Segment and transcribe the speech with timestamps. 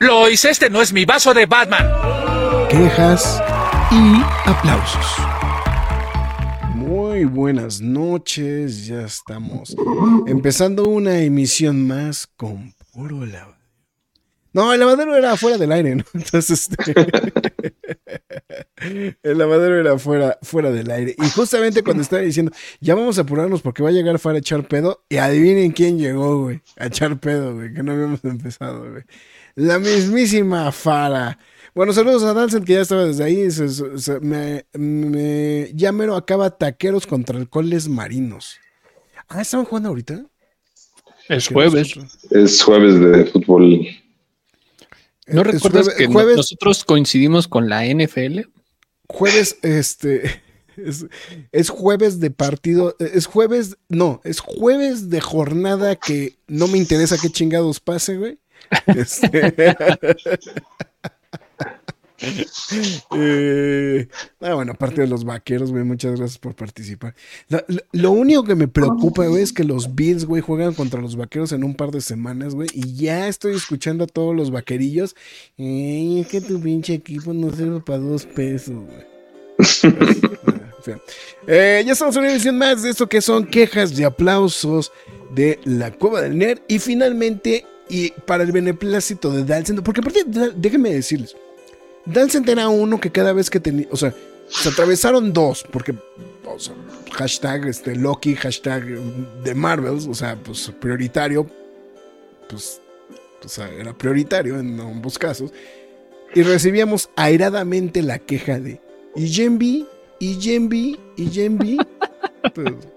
[0.00, 1.86] Lo hice, este no es mi vaso de Batman.
[2.68, 3.40] Quejas
[3.92, 5.06] y aplausos.
[6.74, 9.76] Muy buenas noches, ya estamos
[10.26, 13.55] empezando una emisión más con puro lavadero.
[14.56, 16.04] No, el lavadero era fuera del aire, ¿no?
[16.14, 16.94] Entonces, este,
[19.22, 21.14] el lavadero era fuera, fuera del aire.
[21.18, 24.38] Y justamente cuando estaba diciendo, ya vamos a apurarnos porque va a llegar Fara a
[24.38, 28.90] echar pedo, y adivinen quién llegó, güey, a echar pedo, güey, que no habíamos empezado,
[28.90, 29.02] güey.
[29.56, 31.38] La mismísima Fara.
[31.74, 33.46] Bueno, saludos a Dalsen, que ya estaba desde ahí.
[34.22, 38.58] me, me, ya mero acaba taqueros contra alcoholes marinos.
[39.28, 40.24] Ah, ¿estaban jugando ahorita?
[41.28, 41.92] Es jueves.
[42.30, 43.86] Es jueves de fútbol.
[45.26, 48.40] ¿No recuerdas que nosotros coincidimos con la NFL?
[49.08, 50.42] Jueves, este.
[51.52, 52.96] Es, jueves de partido.
[52.98, 53.76] Es jueves.
[53.88, 58.38] No, es jueves de jornada que no me interesa qué chingados pase, güey.
[58.86, 59.54] Este,
[63.16, 64.08] eh,
[64.40, 67.14] ah, bueno, aparte de los vaqueros, güey, muchas gracias por participar.
[67.92, 71.52] Lo, único que me preocupa, güey, es que los Bills, güey, juegan contra los vaqueros
[71.52, 75.14] en un par de semanas, güey, y ya estoy escuchando a todos los vaquerillos.
[75.58, 79.16] es que tu pinche equipo no sirve para dos pesos, güey.
[81.48, 84.92] Eh, ya estamos en una edición más de esto que son quejas de aplausos
[85.34, 86.60] de la Cueva del Nerd.
[86.68, 90.24] Y finalmente, y para el beneplácito de Dalcent, porque aparte,
[90.56, 91.34] déjenme decirles,
[92.06, 94.14] Dalcent era uno que cada vez que tenía, o sea,
[94.48, 95.94] se atravesaron dos, porque,
[96.44, 96.74] o sea,
[97.12, 101.46] hashtag este, Loki, hashtag de Marvels, o sea, pues prioritario,
[102.48, 102.80] pues,
[103.44, 105.52] o sea, era prioritario en ambos casos.
[106.34, 108.80] Y recibíamos airadamente la queja de,
[109.14, 109.86] ¿y Jenby?
[110.18, 110.98] ¿Y Jenby?
[111.16, 111.78] ¿Y Jenby?
[112.54, 112.72] pues,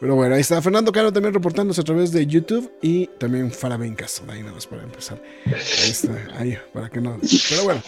[0.00, 4.22] pero bueno, ahí está Fernando Caro también reportándose a través de YouTube y también Farabencas.
[4.28, 5.22] Ahí nada más para empezar.
[5.46, 7.18] Ahí está, ahí, para que no.
[7.48, 7.82] Pero bueno.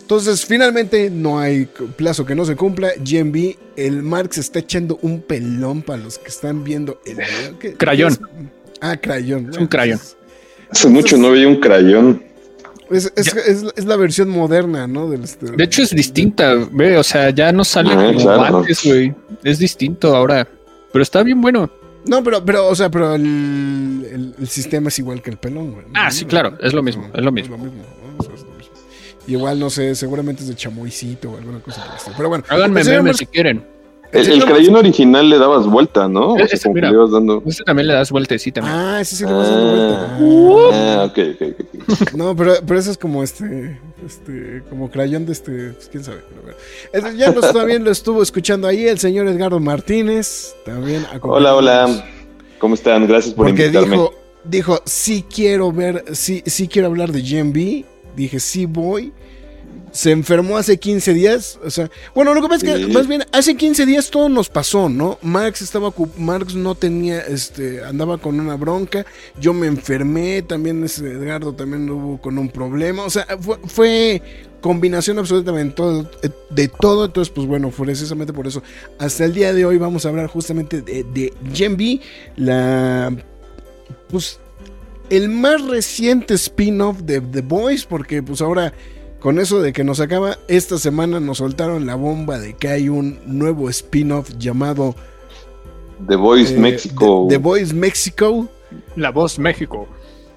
[0.00, 1.66] Entonces, finalmente no hay
[1.96, 2.92] plazo que no se cumpla.
[2.98, 7.76] GMB, el Marx está echando un pelón para los que están viendo el video.
[7.76, 8.18] crayón.
[8.80, 9.50] Ah, crayón.
[9.58, 10.00] un crayón.
[10.70, 12.24] Hace mucho no veía un crayón.
[12.90, 13.34] Es, es,
[13.76, 15.08] es, la versión moderna, ¿no?
[15.08, 18.84] Del, este, de hecho, es distinta, ve, o sea, ya no sale ah, como antes,
[18.84, 19.14] güey.
[19.44, 20.48] Es distinto ahora.
[20.92, 21.70] Pero está bien bueno.
[22.06, 25.86] No, pero, pero, o sea, pero el, el, sistema es igual que el pelón, güey.
[25.94, 27.56] Ah, sí, claro, es lo mismo, es lo mismo.
[27.56, 27.84] Es lo mismo,
[29.26, 32.44] Igual, no sé, seguramente es de chamoycito o alguna cosa por Pero bueno.
[32.48, 33.64] Háganme memes si quieren.
[34.12, 36.36] El, crayón original le dabas vuelta, ¿no?
[36.36, 37.42] Ese, mira, le dando...
[37.46, 38.74] ese también le das vuelta, sí, también.
[38.74, 40.16] Ah, ese sí le vas dando vuelta.
[40.72, 42.14] Ah, ah ok, ok, ok.
[42.16, 46.22] No, pero, pero eso es como este, este, como crayón de este, pues, quién sabe.
[46.92, 51.06] Pero ya nos, también lo estuvo escuchando ahí el señor Edgardo Martínez, también.
[51.22, 52.04] Hola, hola.
[52.58, 53.06] ¿Cómo están?
[53.06, 53.90] Gracias por Porque invitarme.
[53.90, 54.12] Dijo,
[54.44, 57.84] dijo, sí quiero ver, sí, sí quiero hablar de GMB.
[58.16, 59.12] Dije, sí voy
[59.92, 61.58] se enfermó hace 15 días.
[61.64, 64.48] O sea, bueno, lo que pasa es que más bien hace 15 días todo nos
[64.48, 65.18] pasó, ¿no?
[65.22, 69.04] Marx estaba, Marx no tenía, este, andaba con una bronca.
[69.38, 73.04] Yo me enfermé, también ese Edgardo también hubo con un problema.
[73.04, 73.26] O sea,
[73.66, 74.22] fue,
[74.60, 76.10] combinación absolutamente todo,
[76.50, 77.06] de todo.
[77.06, 78.62] Entonces, pues bueno, precisamente por eso.
[78.98, 82.00] Hasta el día de hoy vamos a hablar justamente de, de Gen B,
[82.36, 83.12] la,
[84.08, 84.38] pues,
[85.08, 88.72] el más reciente spin-off de The Boys, porque pues ahora
[89.20, 92.88] con eso de que nos acaba, esta semana nos soltaron la bomba de que hay
[92.88, 94.94] un nuevo spin-off llamado
[96.08, 96.60] The Voice Mexico.
[96.60, 97.26] México.
[97.28, 98.48] The, Voice México.
[98.96, 99.88] La Voz México.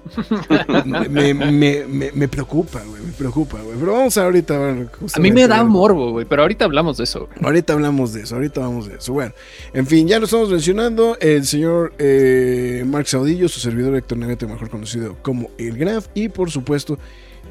[1.08, 3.78] me, preocupa, güey, me preocupa, güey.
[3.78, 4.90] Pero vamos a ahorita a ver.
[5.14, 7.28] A mí me da morbo, güey, pero ahorita hablamos de eso.
[7.42, 9.14] Ahorita hablamos de eso, ahorita vamos de eso.
[9.14, 9.32] Bueno,
[9.72, 11.16] en fin, ya lo estamos mencionando.
[11.20, 16.28] El señor eh, Mark Saudillo, su servidor Héctor Negrete, mejor conocido como El Graf, y
[16.28, 16.98] por supuesto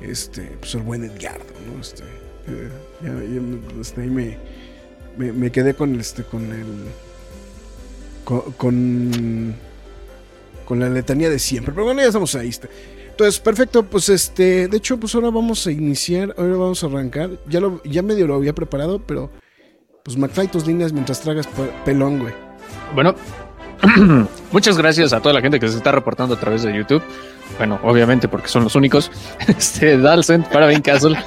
[0.02, 1.82] este, pues el buen Edgardo, ¿no?
[1.82, 2.04] Este,
[3.04, 4.38] ya, este, ahí me,
[5.18, 6.66] me, quedé con este, con el,
[8.26, 9.56] con,
[10.66, 12.50] con, la letanía de siempre, pero bueno, ya estamos ahí.
[12.50, 12.70] Este.
[13.10, 17.30] Entonces, perfecto, pues este, de hecho, pues ahora vamos a iniciar, ahora vamos a arrancar,
[17.48, 19.30] ya, lo, ya medio lo había preparado, pero
[20.04, 21.48] pues McFly tus líneas mientras tragas
[21.86, 22.34] pelón, güey.
[22.94, 23.16] Bueno,
[24.52, 27.04] muchas gracias a toda la gente que se está reportando a través de YouTube.
[27.58, 29.12] Bueno, obviamente porque son los únicos.
[29.48, 31.18] Este, Dalcent, Parabin Castle,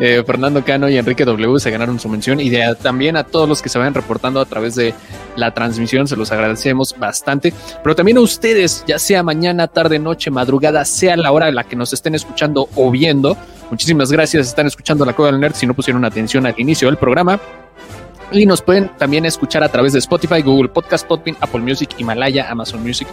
[0.00, 2.40] eh, Fernando Cano y Enrique W se ganaron su mención.
[2.40, 4.94] Y también a todos los que se vayan reportando a través de
[5.36, 7.52] la transmisión, se los agradecemos bastante.
[7.82, 11.64] Pero también a ustedes, ya sea mañana, tarde, noche, madrugada, sea la hora en la
[11.64, 13.36] que nos estén escuchando o viendo.
[13.70, 16.96] Muchísimas gracias, están escuchando la Cueva del Nerd si no pusieron atención al inicio del
[16.96, 17.40] programa.
[18.32, 22.50] Y nos pueden también escuchar a través de Spotify, Google Podcast, Podbean, Apple Music, Himalaya,
[22.50, 23.06] Amazon Music,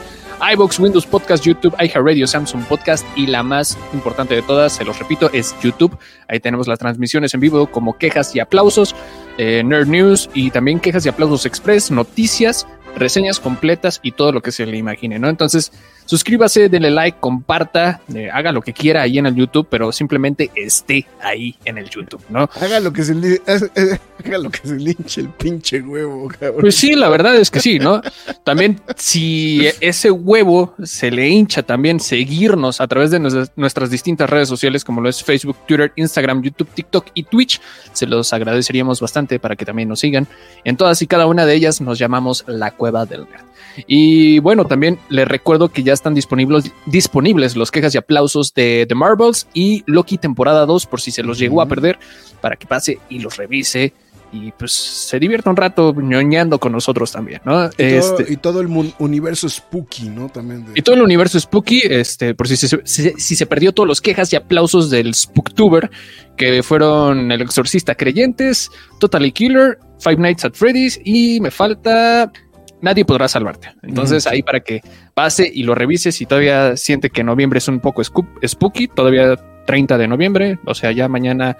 [0.53, 4.97] iBox, Windows Podcast, YouTube, iHeartRadio, Samsung Podcast y la más importante de todas, se los
[4.97, 5.97] repito, es YouTube.
[6.27, 8.95] Ahí tenemos las transmisiones en vivo como quejas y aplausos,
[9.37, 12.65] eh, Nerd News y también quejas y aplausos express, noticias,
[12.95, 15.29] reseñas completas y todo lo que se le imagine, ¿no?
[15.29, 15.71] Entonces,
[16.11, 20.51] suscríbase, denle like, comparta, eh, haga lo que quiera ahí en el YouTube, pero simplemente
[20.55, 22.49] esté ahí en el YouTube, ¿no?
[22.59, 26.59] Haga lo que se le, haga lo que se le hinche el pinche huevo, cabrón.
[26.59, 28.01] Pues sí, la verdad es que sí, ¿no?
[28.43, 34.49] También si ese huevo se le hincha también seguirnos a través de nuestras distintas redes
[34.49, 37.61] sociales como lo es Facebook, Twitter, Instagram, YouTube, TikTok y Twitch,
[37.93, 40.27] se los agradeceríamos bastante para que también nos sigan.
[40.65, 43.51] En todas y cada una de ellas nos llamamos La Cueva del Nerd.
[43.87, 48.85] Y bueno, también les recuerdo que ya están disponibles, disponibles los quejas y aplausos de
[48.89, 51.99] The Marvels y Loki temporada 2 por si se los llegó a perder
[52.41, 53.93] para que pase y los revise
[54.33, 57.65] y pues se divierta un rato ñoñando con nosotros también, ¿no?
[57.65, 60.29] Y, este, todo, y todo, el universo spooky, ¿no?
[60.29, 60.65] También.
[60.73, 64.31] Y todo el universo spooky, este, por si se, si, se perdió todos los quejas
[64.31, 65.91] y aplausos del Spooktuber,
[66.37, 72.31] que fueron El Exorcista Creyentes, Totally Killer, Five Nights at Freddy's y me falta
[72.81, 73.73] nadie podrá salvarte.
[73.83, 74.81] Entonces, ahí para que
[75.13, 79.35] pase y lo revises y todavía siente que noviembre es un poco spooky, todavía
[79.65, 81.57] 30 de noviembre, o sea, ya mañana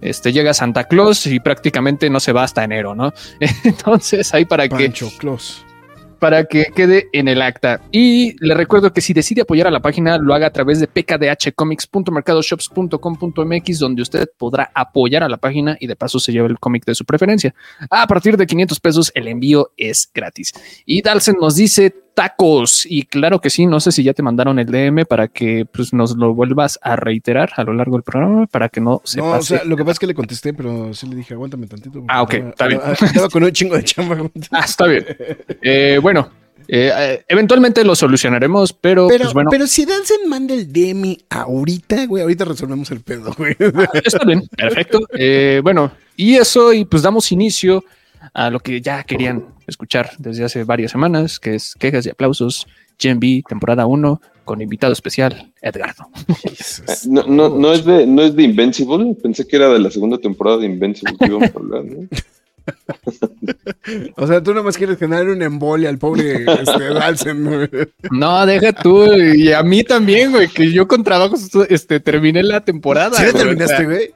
[0.00, 3.12] este, llega Santa Claus y prácticamente no se va hasta enero, ¿no?
[3.64, 5.16] Entonces, ahí para Pancho que...
[5.16, 5.64] Claus
[6.24, 7.82] para que quede en el acta.
[7.92, 10.86] Y le recuerdo que si decide apoyar a la página, lo haga a través de
[10.86, 16.86] pkdhcomics.mercadoshops.com.mx, donde usted podrá apoyar a la página y de paso se lleva el cómic
[16.86, 17.54] de su preferencia.
[17.90, 20.54] A partir de 500 pesos, el envío es gratis.
[20.86, 22.86] Y Dalsen nos dice tacos.
[22.88, 25.92] Y claro que sí, no sé si ya te mandaron el DM para que pues,
[25.92, 29.30] nos lo vuelvas a reiterar a lo largo del programa para que no se no,
[29.32, 32.04] O sea, lo que pasa es que le contesté, pero sí le dije, aguántame tantito.
[32.08, 32.80] Ah, ok, está bien.
[33.00, 34.16] Estaba con un chingo de chamba.
[34.52, 35.04] ah, está bien.
[35.62, 36.30] Eh, bueno,
[36.68, 39.50] eh, eventualmente lo solucionaremos, pero, pero, pues bueno.
[39.50, 43.56] Pero si Dansen manda el DM ahorita, güey, ahorita resolvemos el pedo, güey.
[43.60, 45.00] Ah, está bien, perfecto.
[45.12, 47.84] Eh, bueno, y eso, y pues damos inicio
[48.32, 52.66] a lo que ya querían escuchar desde hace varias semanas, que es Quejas y Aplausos,
[52.98, 56.08] Gen B, temporada 1, con invitado especial, Edgardo.
[57.06, 60.18] No, no, no, es de, no es de Invincible, pensé que era de la segunda
[60.18, 62.08] temporada de Invincible que íbamos a hablar, ¿no?
[64.16, 67.34] o sea, tú nomás quieres generar un embolia al pobre este,
[68.10, 71.36] No, deja tú, y a mí también, güey, que yo con trabajo
[71.68, 73.18] este, terminé la temporada.
[73.18, 74.14] ¿Sí terminaste, güey?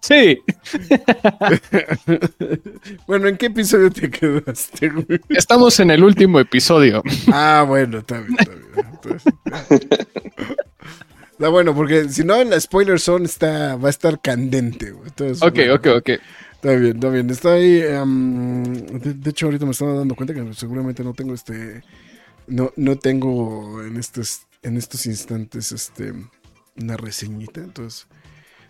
[0.00, 0.38] Sí.
[3.06, 5.20] bueno, ¿en qué episodio te quedaste, güey?
[5.30, 7.02] Estamos en el último episodio.
[7.32, 8.66] Ah, bueno, está bien, está bien.
[11.36, 15.10] Está bueno, porque si no, en la spoiler zone está, va a estar candente, güey.
[15.40, 16.10] ok, ok, ok.
[16.54, 17.30] Está bien, está bien.
[17.30, 17.82] Está ahí.
[17.82, 21.82] Em, de, hecho, ahorita me estaba dando cuenta que seguramente no tengo este.
[22.46, 26.14] No, no tengo en estos, en estos instantes este,
[26.80, 27.60] una reseñita.
[27.60, 28.06] Entonces,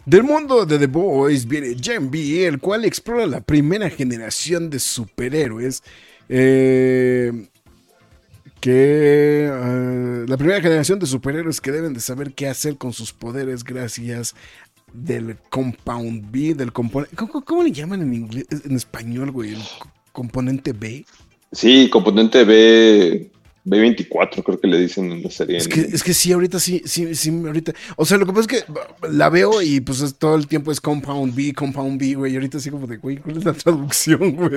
[0.06, 4.78] del mundo de The Boys viene Gen B, el cual explora la primera generación de
[4.78, 5.82] superhéroes.
[6.28, 7.48] Eh,
[8.60, 13.12] que eh, la primera generación de superhéroes que deben de saber qué hacer con sus
[13.12, 14.34] poderes gracias
[14.92, 17.16] del Compound B, del componente.
[17.16, 19.54] ¿cómo, le llaman en inglés, en español, güey?
[19.54, 19.62] El
[20.12, 21.04] componente B.
[21.52, 23.30] Sí, componente B
[23.66, 25.56] B24 creo que le dicen en la serie.
[25.56, 27.74] Es que, es que sí, ahorita sí, sí, sí, ahorita.
[27.96, 28.72] O sea, lo que pasa es que
[29.10, 32.32] la veo y pues todo el tiempo es Compound B, Compound B, güey.
[32.32, 34.50] Y ahorita sí como de, güey, ¿cuál es la traducción, güey?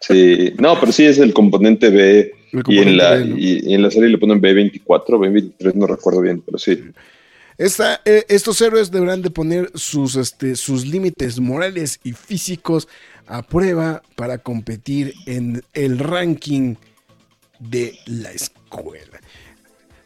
[0.00, 2.32] Sí, no, pero sí es el componente B.
[2.68, 6.56] y, en la, y, en la serie le ponen B24, B23, no recuerdo bien, pero
[6.56, 6.78] sí.
[7.58, 12.88] Esta, eh, estos héroes deberán de poner sus, este, sus límites morales y físicos
[13.26, 16.76] a prueba para competir en el ranking
[17.58, 19.20] de la escuela.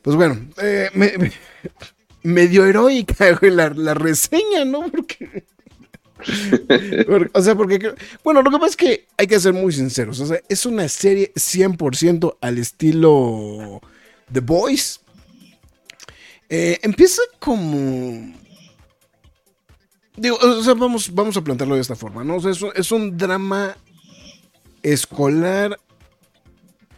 [0.02, 0.90] Pues bueno, eh,
[2.22, 4.90] medio heroica la, reseña, ¿no?
[7.32, 10.26] O sea, porque, bueno, lo que pasa es que hay que ser muy sinceros, o
[10.26, 13.80] sea, es una serie 100% al estilo
[14.32, 15.00] The Boys.
[16.48, 18.34] Eh, empieza como...
[20.16, 22.40] Digo, o sea, vamos, vamos a plantearlo de esta forma, ¿no?
[22.40, 23.76] Sea, es un drama
[24.82, 25.78] escolar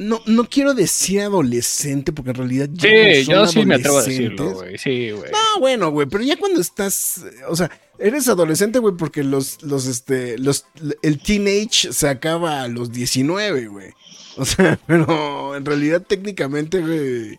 [0.00, 4.02] no, no quiero decir adolescente, porque en realidad ya Sí, yo sí me atrevo a
[4.02, 4.78] decirlo, güey.
[4.78, 5.30] Sí, güey.
[5.30, 9.84] No, bueno, güey, pero ya cuando estás, o sea, eres adolescente, güey, porque los, los,
[9.86, 10.64] este, los,
[11.02, 13.90] el teenage se acaba a los 19, güey.
[14.38, 17.38] O sea, pero en realidad técnicamente, güey,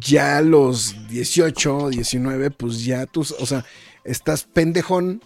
[0.00, 3.64] ya los 18, 19, pues ya tú, o sea,
[4.02, 5.22] estás pendejón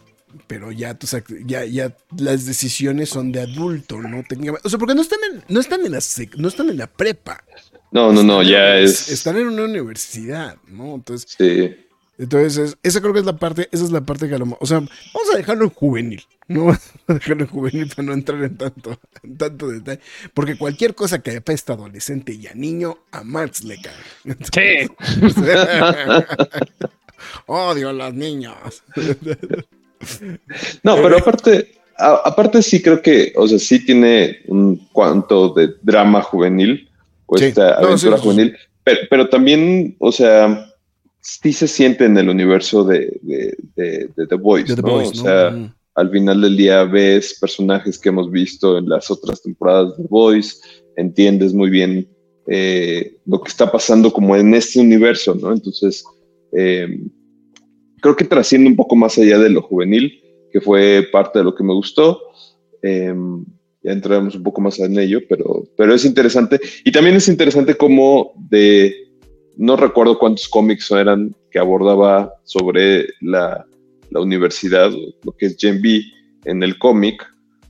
[0.46, 0.98] pero ya,
[1.46, 4.24] ya, ya las decisiones son de adulto, ¿no?
[4.62, 6.00] O sea, porque no están en, no están en la
[6.36, 7.42] no están en la prepa.
[7.90, 9.08] No, no, no, ya es.
[9.10, 10.94] Están en una universidad, ¿no?
[10.94, 11.34] Entonces.
[11.36, 11.76] Sí.
[12.18, 14.66] Entonces, esa creo que es la parte, esa es la parte que a lo O
[14.66, 16.22] sea, vamos a dejarlo en juvenil.
[16.46, 20.00] No vamos a dejarlo en juvenil para no entrar en tanto, en tanto detalle.
[20.32, 23.94] Porque cualquier cosa que apesta adolescente y a niño, a Marx le cae.
[24.52, 24.88] sí.
[27.46, 28.82] Odio a las niñas.
[30.82, 36.22] No, pero aparte, aparte sí creo que, o sea, sí tiene un cuanto de drama
[36.22, 36.88] juvenil,
[37.26, 38.56] o esta aventura juvenil,
[39.08, 40.68] pero, también, o sea,
[41.20, 43.20] sí se siente en el universo de,
[43.76, 44.94] The Voice, ¿no?
[44.96, 49.96] o sea, al final del día ves personajes que hemos visto en las otras temporadas
[49.96, 50.56] de The Voice,
[50.96, 52.08] entiendes muy bien
[52.48, 55.52] eh, lo que está pasando como en este universo, ¿no?
[55.52, 56.04] Entonces,
[56.52, 56.88] eh,
[58.02, 60.20] creo que trasciende un poco más allá de lo juvenil,
[60.52, 62.20] que fue parte de lo que me gustó.
[62.82, 63.44] Em,
[63.82, 66.60] ya entraremos un poco más en ello, pero, pero es interesante.
[66.84, 68.94] Y también es interesante como de,
[69.56, 73.64] no recuerdo cuántos cómics eran que abordaba sobre la,
[74.10, 74.90] la universidad,
[75.24, 76.02] lo que es Gen B
[76.44, 77.24] en el cómic,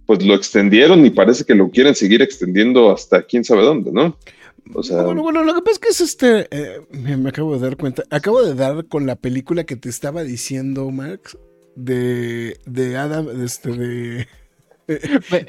[0.06, 4.16] pues lo extendieron y parece que lo quieren seguir extendiendo hasta quién sabe dónde, ¿no?
[4.64, 6.49] Bueno, bueno, lo que pasa es que es este.
[6.50, 8.04] Eh, me, acabo de dar cuenta.
[8.11, 11.37] Acabo de dar con la película que te estaba diciendo, Max.
[11.75, 14.28] De, de Adam, este, de,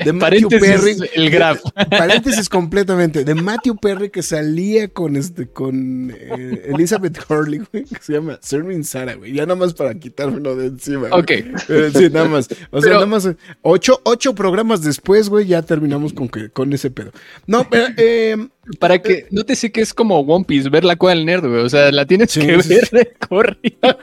[0.03, 0.95] de Matthew Perry.
[1.13, 1.62] El graf.
[1.89, 3.23] Paréntesis completamente.
[3.23, 8.39] De Matthew Perry que salía con este con eh, Elizabeth Hurley, güey, que se llama
[8.41, 9.33] Serving Sarah, güey.
[9.33, 11.09] Ya nada más para quitármelo de encima.
[11.12, 11.31] Ok.
[11.31, 12.47] Eh, sí, nada más.
[12.71, 13.29] O sea, nada más.
[13.62, 17.12] Ocho, ocho programas después, güey, ya terminamos con, que, con ese pedo.
[17.47, 17.88] No, pero.
[17.97, 18.38] Eh,
[18.79, 21.47] para que no te sé que es como One Piece, ver la cueva del nerd,
[21.47, 21.62] güey.
[21.62, 23.97] O sea, la tienes que ver de corrido.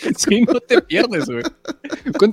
[0.16, 1.42] sí, no te pierdes, güey.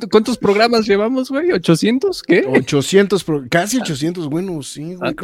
[0.10, 1.50] ¿Cuántos programas llevamos, güey?
[1.50, 2.22] ¿800?
[2.26, 2.46] ¿Qué?
[2.48, 5.16] 800, casi 800, bueno, sí, güey.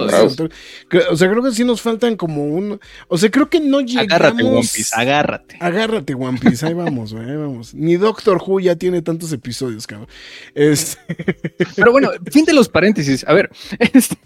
[1.09, 2.79] o sea, creo que sí nos faltan como un.
[3.07, 4.11] O sea, creo que no llegamos.
[4.11, 5.57] Agárrate, One Piece, agárrate.
[5.59, 7.73] Agárrate, One Piece, ahí vamos, güey, ahí vamos.
[7.73, 10.07] Ni Doctor Who ya tiene tantos episodios, cabrón.
[10.53, 10.97] Este...
[11.75, 13.25] Pero bueno, fin de los paréntesis.
[13.27, 13.49] A ver,
[13.93, 14.17] este.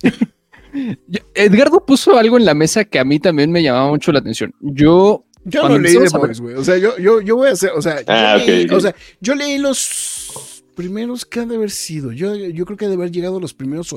[1.34, 4.54] Edgardo puso algo en la mesa que a mí también me llamaba mucho la atención.
[4.60, 5.24] Yo.
[5.50, 6.56] Yo no leí The Boys, güey.
[6.56, 7.72] O sea, yo, yo, yo, voy a hacer.
[7.72, 11.72] O sea, yo ah, leí, o sea, yo leí los primeros que han de haber
[11.72, 12.12] sido.
[12.12, 13.96] Yo, yo creo que ha de haber llegado a los primeros.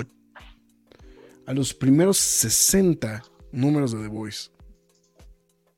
[1.46, 4.50] A los primeros 60 números de The Voice.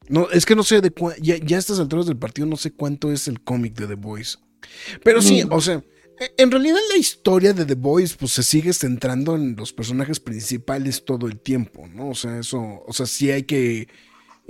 [0.08, 2.72] No, es que no sé de ya, ya a estas alturas del partido no sé
[2.72, 4.36] cuánto es el cómic de The Voice.
[5.02, 5.52] Pero sí, mm.
[5.52, 5.82] o sea,
[6.20, 10.20] e, en realidad la historia de The Boys pues se sigue centrando en los personajes
[10.20, 12.10] principales todo el tiempo, ¿no?
[12.10, 13.88] O sea, eso, o sea, sí hay que,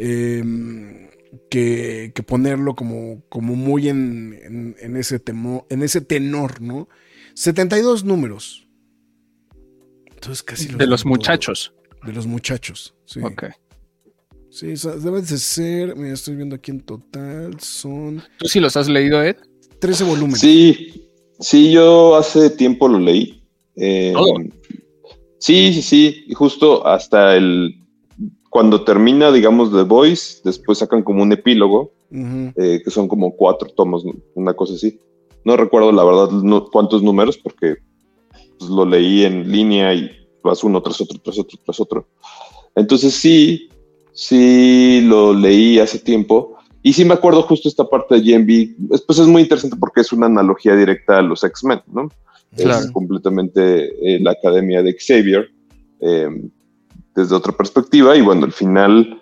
[0.03, 1.09] em,
[1.51, 6.89] que, ponerlo como, como muy en, en, ese temo, en ese tenor, ¿no?
[7.35, 8.69] 72 números.
[10.07, 10.69] Entonces casi...
[10.69, 11.75] de los muchachos.
[12.05, 13.21] De los muchachos, sí.
[13.23, 13.45] Ok.
[14.51, 18.23] Sí, deben de ser, mira, estoy viendo aquí en total, son...
[18.37, 19.37] ¿Tú sí los has leído, Ed?
[19.81, 20.41] 13 volúmenes.
[20.41, 21.09] Sí,
[21.43, 23.43] Sí, yo hace tiempo lo leí.
[23.75, 24.15] Eh,
[25.39, 26.25] sí, sí, sí.
[26.29, 27.82] Y justo hasta el.
[28.53, 33.71] Cuando termina, digamos, The Voice, después sacan como un epílogo, eh, que son como cuatro
[33.75, 34.05] tomos,
[34.35, 35.01] una cosa así.
[35.43, 36.29] No recuerdo la verdad
[36.71, 37.77] cuántos números, porque
[38.59, 40.11] pues, lo leí en línea y
[40.45, 42.07] vas uno tras otro, tras otro, tras otro.
[42.77, 43.71] Entonces sí,
[44.13, 46.57] sí lo leí hace tiempo.
[46.83, 50.13] Y sí me acuerdo justo esta parte de GMB, pues es muy interesante porque es
[50.13, 52.11] una analogía directa a los X-Men, ¿no?
[52.55, 55.49] Es completamente eh, la academia de Xavier
[56.01, 56.29] eh,
[57.15, 59.21] desde otra perspectiva y bueno, al final,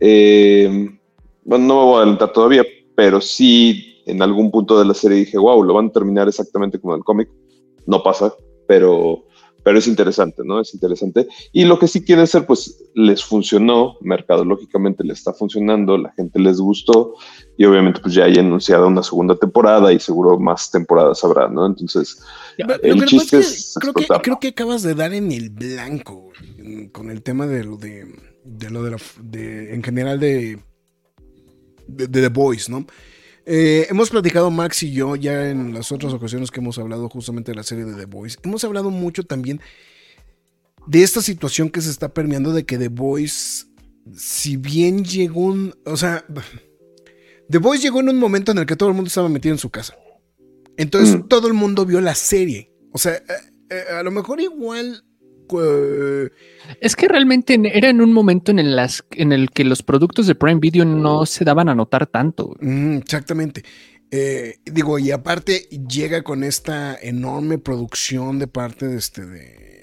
[0.00, 0.90] eh,
[1.44, 5.18] bueno, no me voy a adelantar todavía, pero sí en algún punto de la serie
[5.18, 7.28] dije, wow, lo van a terminar exactamente como el cómic.
[7.86, 8.32] No pasa,
[8.66, 9.24] pero
[9.62, 10.60] pero es interesante, ¿no?
[10.60, 11.28] Es interesante.
[11.52, 16.38] Y lo que sí quieren hacer, pues les funcionó, mercadológicamente les está funcionando, la gente
[16.38, 17.14] les gustó
[17.56, 21.66] y obviamente pues ya hay anunciada una segunda temporada y seguro más temporadas habrá, ¿no?
[21.66, 22.22] Entonces,
[22.82, 26.30] el chiste es, creo, que, creo que acabas de dar en el blanco
[26.92, 28.06] con el tema de lo de,
[28.44, 30.58] de lo de, la, de en general de,
[31.86, 32.86] de, de The Voice, ¿no?
[33.46, 37.52] Eh, hemos platicado Max y yo ya en las otras ocasiones que hemos hablado justamente
[37.52, 38.38] de la serie de The Boys.
[38.42, 39.60] Hemos hablado mucho también
[40.86, 43.64] de esta situación que se está permeando de que The Voice,
[44.14, 46.24] si bien llegó un, o sea,
[47.50, 49.58] The Voice llegó en un momento en el que todo el mundo estaba metido en
[49.58, 49.96] su casa.
[50.76, 51.28] Entonces Mm.
[51.28, 52.72] todo el mundo vio la serie.
[52.92, 53.22] O sea, eh,
[53.70, 55.04] eh, a lo mejor igual...
[55.62, 56.30] eh,
[56.80, 59.82] Es que realmente en- era en un momento en el, las- en el que los
[59.82, 62.54] productos de Prime Video no se daban a notar tanto.
[62.60, 63.62] Mm, exactamente.
[64.12, 69.79] Eh, digo, y aparte llega con esta enorme producción de parte de este de.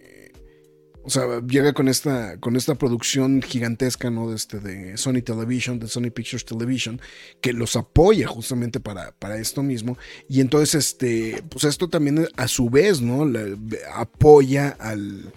[1.08, 4.30] O sea, llega con esta, con esta producción gigantesca, ¿no?
[4.30, 7.00] De, este, de Sony Television, de Sony Pictures Television,
[7.40, 9.98] que los apoya justamente para, para esto mismo.
[10.28, 13.26] Y entonces, este, pues esto también a su vez, ¿no?
[13.26, 13.56] Le-
[13.96, 15.32] apoya al,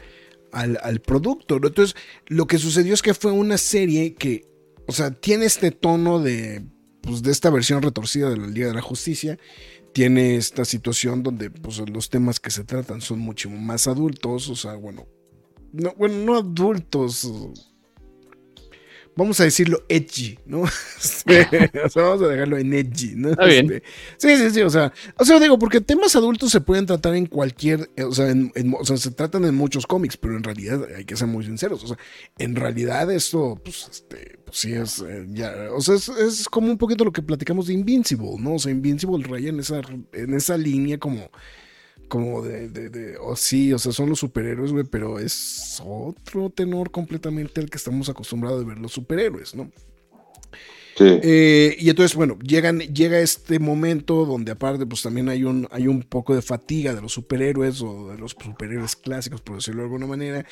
[0.50, 1.60] al, al producto.
[1.60, 1.68] ¿no?
[1.68, 1.94] Entonces,
[2.26, 4.48] lo que sucedió es que fue una serie que,
[4.88, 6.64] o sea, tiene este tono de,
[7.00, 9.38] pues, de esta versión retorcida de la Liga de la Justicia.
[9.92, 14.56] Tiene esta situación donde pues, los temas que se tratan son mucho más adultos, o
[14.56, 15.06] sea, bueno,
[15.72, 17.30] no, bueno, no adultos.
[19.16, 20.62] Vamos a decirlo edgy, ¿no?
[21.02, 21.40] Este,
[21.84, 23.30] o sea, vamos a dejarlo en edgy, ¿no?
[23.30, 23.70] Está bien.
[23.70, 23.82] Este,
[24.16, 27.26] sí, sí, sí, o sea, o sea, digo, porque temas adultos se pueden tratar en
[27.26, 30.44] cualquier, eh, o sea, en- en- o sea, se tratan en muchos cómics, pero en
[30.44, 31.98] realidad hay que ser muy sinceros, o sea,
[32.38, 36.68] en realidad esto, pues, este, pues sí es, eh, ya, o sea, es, es como
[36.70, 38.54] un poquito lo que platicamos de Invincible, ¿no?
[38.54, 39.80] O sea, Invincible raya en esa,
[40.12, 41.30] en esa línea como,
[42.10, 46.50] como de, de, de- o sí, o sea, son los superhéroes, güey, pero es otro
[46.50, 49.70] tenor completamente al que estamos acostumbrados de ver los superhéroes, ¿no?
[50.98, 51.06] Sí.
[51.22, 55.86] Eh, y entonces, bueno, llegan, llega este momento donde aparte, pues también hay un, hay
[55.88, 59.86] un poco de fatiga de los superhéroes o de los superhéroes clásicos, por decirlo de
[59.86, 60.44] alguna manera.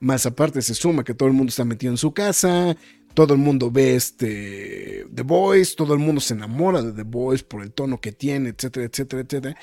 [0.00, 2.76] Más aparte se suma que todo el mundo está metido en su casa,
[3.14, 7.44] todo el mundo ve este The Voice, todo el mundo se enamora de The Voice
[7.44, 9.56] por el tono que tiene, etcétera, etcétera, etcétera.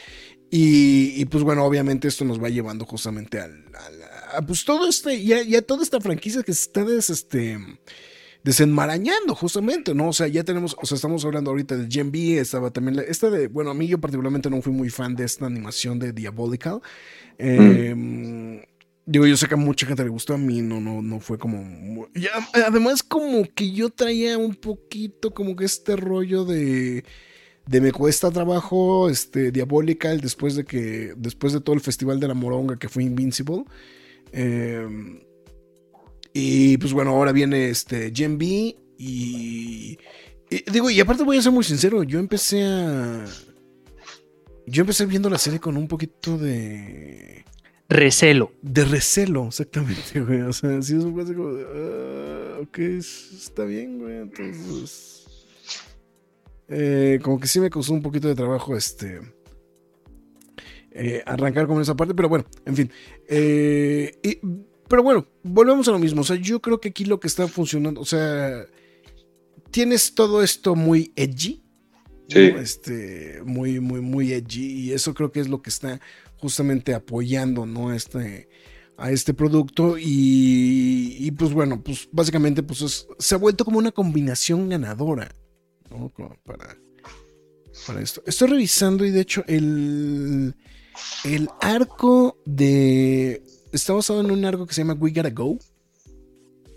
[0.53, 3.63] Y, pues bueno, obviamente esto nos va llevando justamente al,
[4.33, 7.09] a, pues todo este, y a, y a toda esta franquicia que se está des-
[7.09, 7.57] este,
[8.43, 10.09] desenmarañando justamente, ¿no?
[10.09, 13.29] O sea, ya tenemos, o sea, estamos hablando ahorita de Gen B, estaba también, esta
[13.29, 16.81] de, bueno, a mí yo particularmente no fui muy fan de esta animación de Diabolical.
[17.37, 18.65] Eh,
[19.03, 21.37] Digo, yo sé que a mucha gente le gustó, a mí no, no, no fue
[21.37, 22.07] como...
[22.53, 27.03] además como que yo traía un poquito como que este rollo de...
[27.67, 32.27] De me cuesta trabajo, este, Diabolical, después de que, después de todo el festival de
[32.27, 33.63] la moronga que fue Invincible.
[34.33, 34.87] Eh,
[36.33, 38.45] y pues bueno, ahora viene este Gen B
[38.97, 39.97] y,
[40.49, 43.25] y digo, y aparte voy a ser muy sincero, yo empecé a...
[44.67, 47.43] Yo empecé viendo la serie con un poquito de...
[47.89, 48.53] Recelo.
[48.61, 50.41] De recelo, exactamente, güey.
[50.41, 51.13] O sea, sí es un
[51.55, 54.17] de, "Ah, ok, es- está bien, güey.
[54.17, 55.20] Entonces...
[56.71, 59.19] eh, como que sí me causó un poquito de trabajo este...
[60.91, 62.91] eh, arrancar con esa parte, pero bueno, en fin.
[63.27, 64.39] Eh, y-
[64.87, 66.21] pero bueno, volvemos a lo mismo.
[66.21, 68.65] O sea, yo creo que aquí lo que está funcionando, o sea,
[69.71, 71.63] tienes todo esto muy edgy.
[72.57, 74.65] Este, muy, muy, muy edgy.
[74.65, 75.99] Y eso creo que es lo que está
[76.37, 77.89] justamente apoyando, ¿no?
[77.89, 78.49] A este,
[78.97, 79.97] a este producto.
[79.97, 85.33] Y, y, pues bueno, pues básicamente pues es- se ha vuelto como una combinación ganadora,
[85.91, 86.09] ¿no?
[86.09, 86.77] Como para,
[87.85, 88.23] para esto.
[88.25, 90.55] Estoy revisando y de hecho el,
[91.23, 93.43] el arco de...
[93.71, 95.57] Está basado en un arco que se llama We Gotta Go.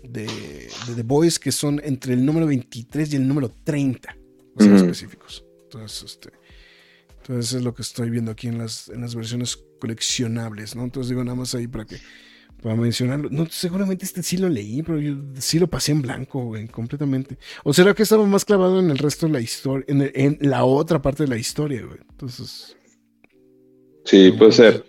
[0.03, 4.15] De, de The Boys, que son entre el número 23 y el número 30.
[4.55, 5.43] O sea, específicos.
[5.63, 6.29] Entonces, este,
[7.17, 10.83] entonces es lo que estoy viendo aquí en las, en las versiones coleccionables, ¿no?
[10.83, 11.97] Entonces digo nada más ahí para que
[12.65, 13.29] para mencionarlo.
[13.29, 17.37] No, seguramente este sí lo leí, pero yo sí lo pasé en blanco, güey, completamente.
[17.63, 20.99] O será que estaba más clavado en el resto de la historia, en, la otra
[20.99, 21.99] parte de la historia, güey.
[22.09, 22.75] Entonces.
[24.05, 24.83] Sí, puede ser.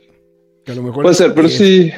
[0.65, 1.91] que a lo mejor Puede ser, pero sí.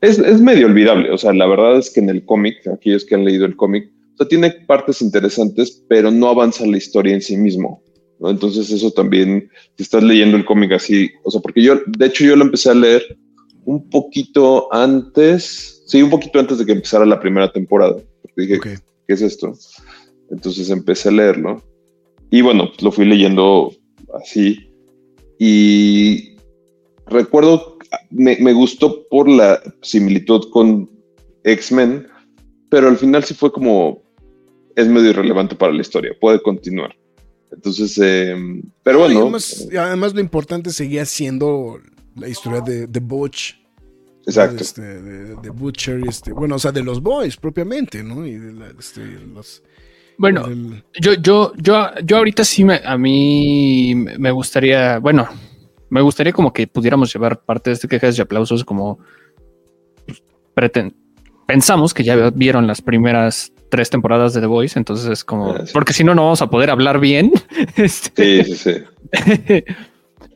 [0.00, 1.12] Es, es medio olvidable.
[1.12, 3.88] O sea, la verdad es que en el cómic, aquellos que han leído el cómic,
[4.14, 7.84] o sea, tiene partes interesantes, pero no avanza la historia en sí mismo.
[8.18, 8.30] ¿no?
[8.30, 12.24] Entonces, eso también, si estás leyendo el cómic así, o sea, porque yo, de hecho,
[12.24, 13.16] yo lo empecé a leer
[13.64, 17.96] un poquito antes, sí, un poquito antes de que empezara la primera temporada.
[18.22, 18.60] Porque dije.
[19.06, 19.52] ¿qué es esto?
[20.30, 21.62] Entonces empecé a leerlo.
[22.30, 23.72] Y bueno, pues, lo fui leyendo
[24.22, 24.58] así.
[25.38, 26.36] Y
[27.06, 27.78] recuerdo,
[28.10, 30.90] me, me gustó por la similitud con
[31.44, 32.06] X-Men,
[32.70, 34.02] pero al final sí fue como,
[34.74, 36.96] es medio irrelevante para la historia, puede continuar.
[37.52, 38.34] Entonces, eh,
[38.82, 41.78] pero bueno, además, además lo importante seguía siendo
[42.16, 43.56] la historia de, de Butch.
[44.26, 44.62] exacto.
[44.62, 48.24] Este, de, de Butcher, este, bueno, o sea, de los boys propiamente, ¿no?
[48.26, 49.02] Y de la- este,
[49.34, 49.62] los,
[50.18, 55.28] Bueno, del- yo, yo, yo, yo ahorita sí me, a mí me gustaría, bueno,
[55.90, 58.98] me gustaría como que pudiéramos llevar parte de este quejas y aplausos como
[61.46, 65.64] pensamos que ya vieron las primeras tres temporadas de The Voice, entonces es como, ah,
[65.72, 67.32] porque si no, no vamos a poder hablar bien.
[67.76, 68.72] Este, sí, sí,
[69.12, 69.64] sí.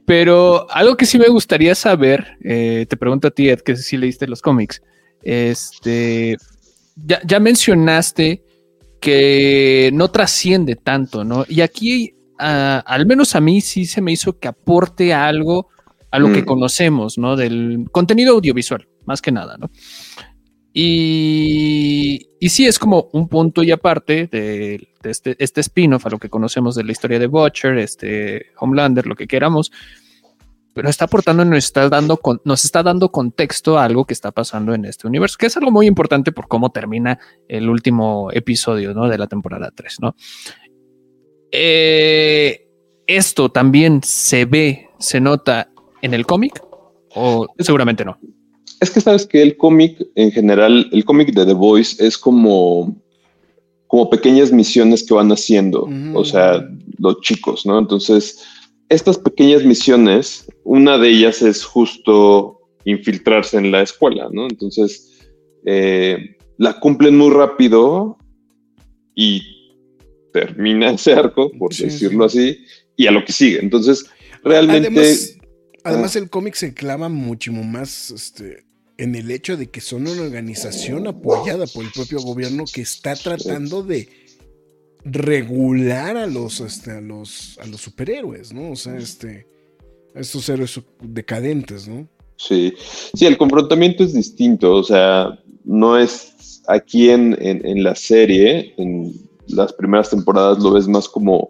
[0.08, 3.98] Pero algo que sí me gustaría saber, eh, te pregunto a ti, Ed, que si
[3.98, 4.80] leíste los cómics,
[5.22, 6.38] este,
[6.96, 8.42] ya, mencionaste
[9.00, 11.44] que no trasciende tanto, ¿no?
[11.46, 15.68] Y aquí, al menos a mí sí se me hizo que aporte algo
[16.10, 16.46] a lo que mm.
[16.46, 17.36] conocemos, ¿no?
[17.36, 19.70] Del contenido audiovisual, más que nada, ¿no?
[20.80, 26.20] Y, y sí, es como un punto y aparte de, este, este spin-off a lo
[26.20, 29.72] que conocemos de la historia de Butcher, este Homelander, lo que queramos,
[30.74, 34.72] pero está aportando, nos está dando, nos está dando contexto a algo que está pasando
[34.72, 39.08] en este universo, que es algo muy importante por cómo termina el último episodio ¿no?
[39.08, 39.96] de la temporada 3.
[40.00, 40.14] ¿no?
[41.50, 42.68] Eh,
[43.08, 46.62] esto también se ve, se nota en el cómic,
[47.16, 48.16] o seguramente no.
[48.80, 52.96] Es que sabes que el cómic en general, el cómic de The Voice es como,
[53.86, 56.64] como pequeñas misiones que van haciendo, o sea,
[56.98, 57.78] los chicos, ¿no?
[57.78, 58.44] Entonces,
[58.88, 64.46] estas pequeñas misiones, una de ellas es justo infiltrarse en la escuela, ¿no?
[64.48, 65.28] Entonces,
[65.66, 68.16] eh, la cumplen muy rápido
[69.14, 69.42] y
[70.32, 72.64] termina ese arco, por decirlo así,
[72.96, 73.58] y a lo que sigue.
[73.60, 74.06] Entonces,
[74.44, 74.88] realmente...
[75.84, 78.64] Además, el cómic se clava muchísimo más este,
[78.98, 83.14] en el hecho de que son una organización apoyada por el propio gobierno que está
[83.14, 84.08] tratando de
[85.04, 88.72] regular a los, este, a los, a los superhéroes, ¿no?
[88.72, 89.46] O sea, este,
[90.14, 92.08] a estos héroes decadentes, ¿no?
[92.36, 92.74] Sí,
[93.14, 99.12] sí, el confrontamiento es distinto, o sea, no es aquí en, en, la serie, en
[99.46, 101.48] las primeras temporadas lo ves más como,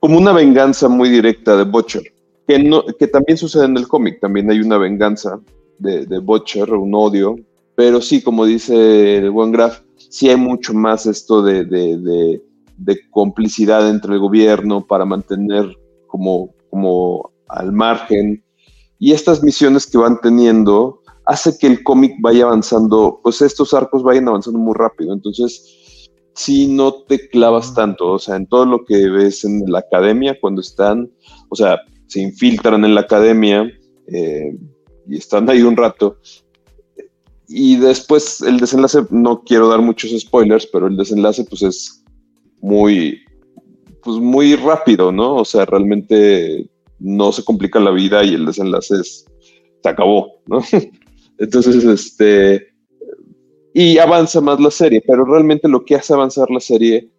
[0.00, 2.12] como una venganza muy directa de Butcher,
[2.46, 5.40] que, no, que también sucede en el cómic, también hay una venganza
[5.78, 7.36] de, de Butcher, un odio,
[7.76, 12.40] pero sí, como dice el buen Graf, sí hay mucho más esto de, de,
[12.78, 15.70] de, complicidad entre el gobierno para mantener
[16.06, 18.42] como, como al margen.
[18.98, 24.02] Y estas misiones que van teniendo hace que el cómic vaya avanzando, pues estos arcos
[24.02, 25.12] vayan avanzando muy rápido.
[25.12, 29.80] Entonces, si no te clavas tanto, o sea, en todo lo que ves en la
[29.80, 31.10] academia, cuando están,
[31.50, 33.70] o sea, se infiltran en la academia,
[34.06, 34.56] eh,
[35.08, 36.18] y están ahí un rato.
[37.48, 42.04] Y después el desenlace, no quiero dar muchos spoilers, pero el desenlace pues es
[42.60, 43.20] muy,
[44.02, 45.36] pues muy rápido, ¿no?
[45.36, 49.26] O sea, realmente no se complica la vida y el desenlace es,
[49.82, 50.60] se acabó, ¿no?
[51.38, 52.68] Entonces, este,
[53.74, 57.10] y avanza más la serie, pero realmente lo que hace avanzar la serie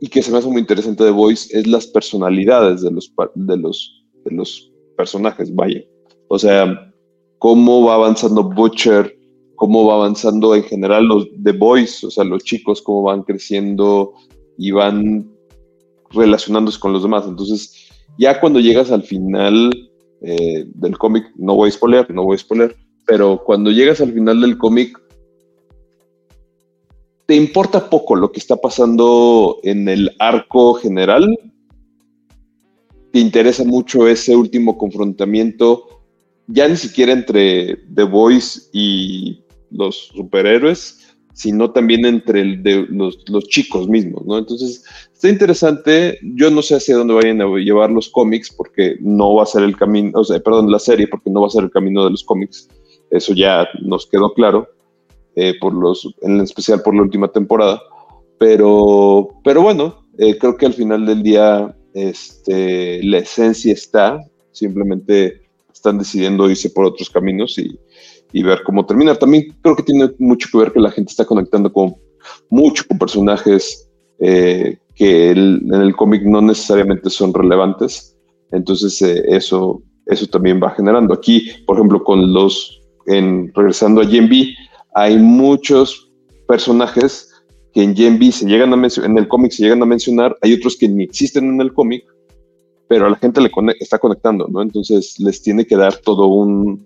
[0.00, 3.56] y que se me hace muy interesante de Voice es las personalidades de los, de
[3.56, 5.82] los, de los personajes, vaya.
[6.32, 6.92] O sea,
[7.38, 9.18] cómo va avanzando Butcher,
[9.56, 14.12] cómo va avanzando en general los The Boys, o sea, los chicos, cómo van creciendo
[14.56, 15.28] y van
[16.10, 17.24] relacionándose con los demás.
[17.26, 19.72] Entonces, ya cuando llegas al final
[20.22, 24.12] eh, del cómic, no voy a spoiler, no voy a spoiler, pero cuando llegas al
[24.12, 24.96] final del cómic,
[27.26, 31.36] te importa poco lo que está pasando en el arco general.
[33.10, 35.89] Te interesa mucho ese último confrontamiento
[36.52, 43.24] ya ni siquiera entre The Boys y los superhéroes, sino también entre el de los,
[43.48, 44.38] chicos mismos, ¿no?
[44.38, 46.18] Entonces, está interesante.
[46.22, 49.62] Yo no sé hacia dónde vayan a llevar los cómics, porque no va a ser
[49.62, 52.10] el camino, o sea, perdón, la serie, porque no va a ser el camino de
[52.10, 52.68] los cómics.
[53.10, 54.68] Eso ya nos quedó claro,
[55.36, 57.80] eh, por los, en especial por la última temporada.
[58.38, 64.20] Pero, pero bueno, eh, creo que al final del día este, la esencia está,
[64.52, 65.39] simplemente
[65.80, 67.78] están decidiendo irse por otros caminos y,
[68.42, 69.16] ver cómo terminar.
[69.16, 71.96] También creo que tiene mucho que ver que la gente está conectando con
[72.48, 73.90] mucho con personajes
[74.20, 78.16] eh, que en el cómic no necesariamente son relevantes.
[78.52, 81.14] Entonces eh, eso, eso también va generando.
[81.14, 84.30] Aquí, por ejemplo, con los, en, regresando a Gen
[84.94, 86.12] hay muchos
[86.46, 87.32] personajes
[87.72, 90.52] que en Gen se llegan a mencionar, en el cómic se llegan a mencionar, hay
[90.54, 92.04] otros que ni existen en el cómic,
[92.90, 94.62] pero a la gente le está conectando, ¿no?
[94.62, 96.84] Entonces les tiene que dar todo un,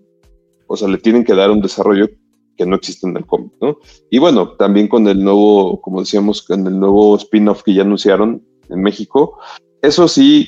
[0.66, 2.10] o sea, le tienen que dar un desarrollo
[2.58, 3.78] que no existe en el cómic, ¿no?
[4.10, 8.46] Y bueno, también con el nuevo, como decíamos, con el nuevo spin-off que ya anunciaron
[8.68, 9.38] en México,
[9.80, 10.46] eso sí,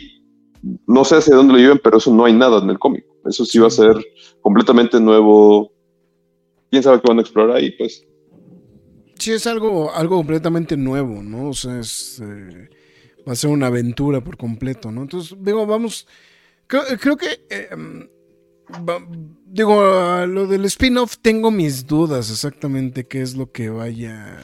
[0.87, 3.07] no sé hacia dónde lo lleven, pero eso no hay nada en el cómic.
[3.25, 3.97] Eso sí va a ser
[4.43, 5.73] completamente nuevo.
[6.71, 8.07] ¿Quién sabe qué van a explorar ahí, pues?
[9.19, 11.49] Sí, es algo, algo completamente nuevo, ¿no?
[11.49, 12.21] O sea, es...
[12.23, 12.69] Eh,
[13.27, 15.03] va a ser una aventura por completo, ¿no?
[15.03, 16.07] Entonces, digo, vamos,
[16.67, 18.09] creo, que em,
[19.47, 24.39] digo, lo del spin-off tengo mis dudas exactamente qué es lo que vaya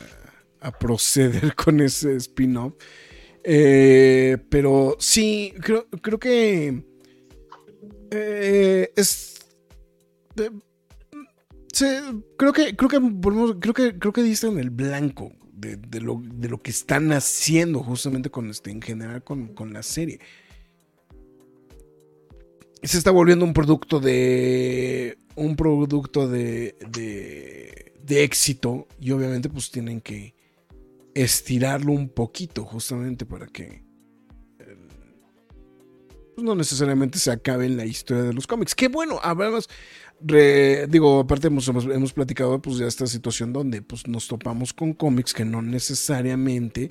[0.60, 2.74] a proceder con ese spin-off.
[3.44, 6.84] Eh, pero sí, creo, creo que
[8.10, 9.46] eh, es.
[12.36, 13.00] creo que creo que
[13.60, 17.82] creo que creo que diste en el blanco de, lo, de, lo, que están haciendo
[17.82, 20.18] justamente con este en general con, con la serie
[22.82, 25.18] se está volviendo un producto de.
[25.36, 28.88] un producto de, de, de éxito.
[29.00, 30.34] Y obviamente, pues tienen que
[31.14, 33.84] estirarlo un poquito, justamente para que.
[36.34, 38.74] Pues no necesariamente se acabe en la historia de los cómics.
[38.74, 39.68] Qué bueno, hablamos.
[40.22, 45.34] Digo, aparte hemos, hemos, platicado pues ya esta situación donde pues nos topamos con cómics
[45.34, 46.90] que no necesariamente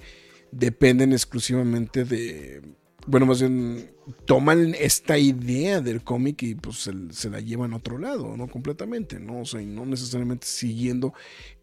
[0.51, 2.61] dependen exclusivamente de
[3.07, 3.91] bueno, más bien
[4.25, 8.47] toman esta idea del cómic y pues se, la llevan a otro lado, ¿no?
[8.47, 9.41] Completamente, ¿no?
[9.41, 11.13] O sea, y no necesariamente siguiendo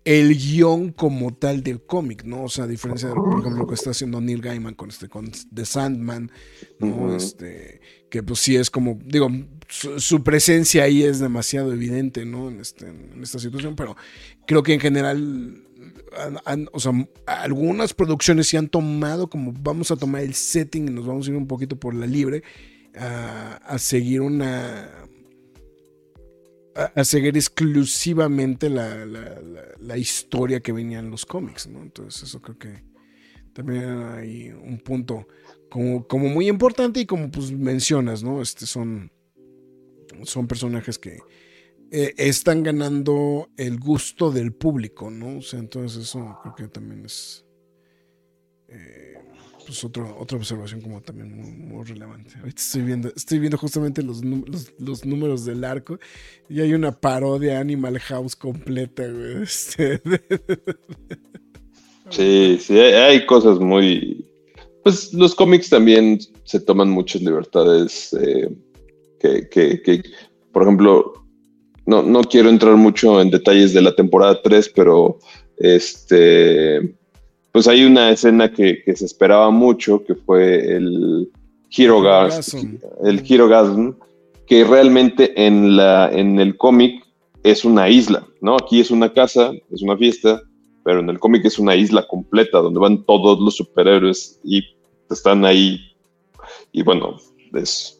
[0.05, 2.45] el guion como tal del cómic, ¿no?
[2.45, 5.09] O sea, a diferencia de, por ejemplo, lo que está haciendo Neil Gaiman con este,
[5.09, 6.31] con The Sandman,
[6.81, 7.15] ¿no?
[7.15, 9.29] Este, que pues sí es como, digo,
[9.69, 12.49] su, presencia ahí es demasiado evidente, ¿no?
[12.49, 13.97] En, este, esta situación, pero
[14.47, 15.65] creo que en general
[16.73, 16.93] o sea,
[17.27, 21.31] algunas producciones se han tomado como vamos a tomar el setting y nos vamos a
[21.31, 22.43] ir un poquito por la libre
[22.97, 24.91] a, seguir una
[26.75, 29.05] a, seguir exclusivamente la,
[29.79, 31.83] la, historia que venía en los cómics, ¿no?
[31.83, 32.83] Entonces eso creo que
[33.53, 35.29] también hay un punto
[35.69, 38.43] como, como muy importante y como pues mencionas, ¿no?
[38.43, 39.13] Este son,
[40.25, 41.19] son personajes que,
[41.91, 45.39] eh, están ganando el gusto del público, ¿no?
[45.39, 47.47] O sea, entonces eso creo que también es
[48.69, 49.15] eh,
[49.65, 52.35] pues otra observación como también muy, relevante.
[52.39, 54.23] Ahorita estoy viendo, estoy viendo justamente los,
[54.79, 55.99] los, números del arco
[56.49, 59.43] y hay una parodia Animal House completa, güey.
[59.43, 60.01] Este,
[62.11, 64.27] sí, sí, hay, cosas muy...
[64.83, 68.49] Pues los cómics también se toman muchas libertades eh,
[69.19, 70.03] que, que, que,
[70.53, 71.13] por ejemplo,
[71.87, 75.19] no, no quiero entrar mucho en detalles de la temporada 3, pero
[75.57, 76.95] este,
[77.53, 81.31] pues hay una escena que, se esperaba mucho, que fue el
[81.71, 82.03] Hero
[83.05, 83.93] el Hero Gasm,
[84.47, 87.05] que realmente en, la, en el cómic
[87.43, 88.57] es una isla, ¿no?
[88.57, 90.43] Aquí es una casa, es una fiesta,
[90.85, 94.63] pero en el cómic es una isla completa donde van todos los superhéroes y
[95.11, 95.81] están ahí.
[96.73, 97.17] Y bueno,
[97.55, 97.98] es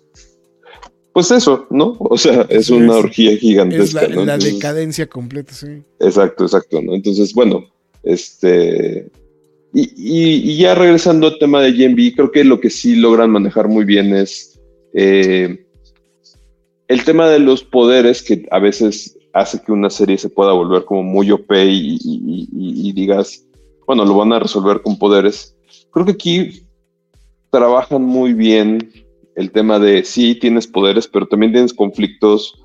[1.13, 1.97] pues eso, ¿no?
[1.99, 4.03] O sea, es una orgía gigantesca.
[4.03, 5.83] Es la, decadencia completa, sí.
[6.01, 6.95] Exacto, exacto, ¿no?
[6.95, 7.65] Entonces, bueno,
[8.03, 9.11] este.
[9.75, 13.85] Y, ya regresando al tema de GMB, creo que lo que sí logran manejar muy
[13.85, 14.59] bien es
[14.95, 15.67] eh,
[16.89, 20.85] el tema de los poderes que a veces hace que una serie se pueda volver
[20.85, 23.47] como muy OP y, y digas,
[23.87, 25.55] bueno, lo van a resolver con poderes.
[25.91, 26.63] Creo que aquí
[27.51, 28.91] trabajan muy bien
[29.39, 32.61] el tema de sí tienes poderes, pero también tienes conflictos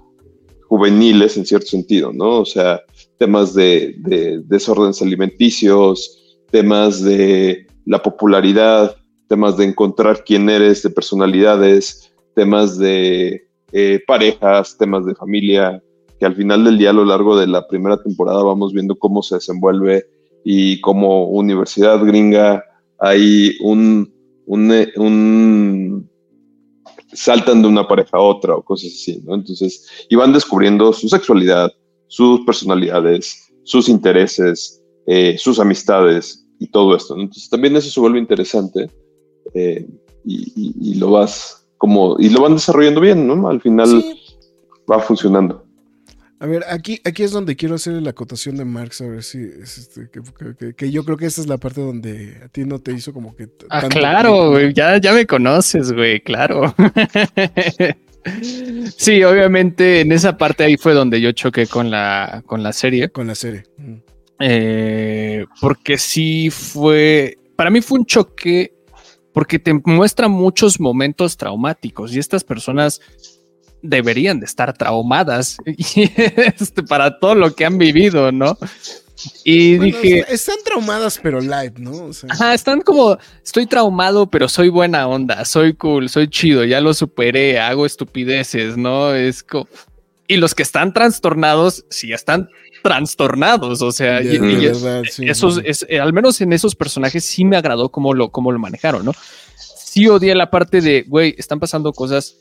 [0.68, 2.40] juveniles en cierto sentido, ¿no?
[2.40, 2.82] O sea,
[3.20, 3.94] temas de,
[4.48, 8.96] desórdenes alimenticios, temas de la popularidad,
[9.30, 15.80] temas de encontrar quién eres, de personalidades, temas de eh, parejas, temas de familia,
[16.20, 19.22] que al final del día a lo largo de la primera temporada vamos viendo cómo
[19.22, 20.08] se desenvuelve
[20.44, 22.64] y como universidad gringa
[22.98, 24.12] hay un,
[24.48, 26.10] un
[27.14, 29.36] saltan de una pareja a otra o cosas así, ¿no?
[29.36, 31.72] Entonces, y van descubriendo su sexualidad,
[32.08, 37.24] sus personalidades, sus intereses, eh, sus amistades y todo esto, ¿no?
[37.24, 38.90] Entonces, también eso se vuelve interesante
[39.54, 39.88] eh,
[40.26, 43.50] y, lo vas como, y lo van desarrollando bien, ¿no?
[43.50, 44.04] Al final
[44.90, 45.63] va funcionando.
[46.44, 49.40] A ver, aquí, aquí es donde quiero hacer la acotación de Marx, a ver si
[49.40, 50.10] este,
[50.76, 53.34] que, yo creo que esta es la parte donde a ti no te hizo como
[53.34, 53.48] que...
[53.70, 56.76] Ah, claro, güey, ya, ya me conoces, güey, claro.
[58.98, 63.08] sí, obviamente en esa parte ahí fue donde yo choqué con la, con la serie.
[63.08, 63.64] Con la serie.
[64.42, 68.74] Eh, porque sí fue, para mí fue un choque
[69.32, 73.00] porque te muestra muchos momentos traumáticos y estas personas
[73.84, 78.58] deberían de estar traumadas este, para todo lo que han vivido, ¿no?
[79.44, 80.26] Y dije.
[80.28, 82.10] Están traumadas, pero light, ¿no?
[82.30, 83.18] Ajá, están como.
[83.44, 88.76] Estoy traumado, pero soy buena onda, soy cool, soy chido, ya lo superé, hago estupideces,
[88.76, 89.14] ¿no?
[89.14, 89.68] Es como.
[90.28, 92.50] Y los que están trastornados, sí están
[92.82, 98.30] trastornados, o sea, esos, es, al menos en esos personajes sí me agradó cómo lo,
[98.30, 99.14] cómo lo manejaron, ¿no?
[99.56, 102.38] Sí odié la parte de, güey, están pasando cosas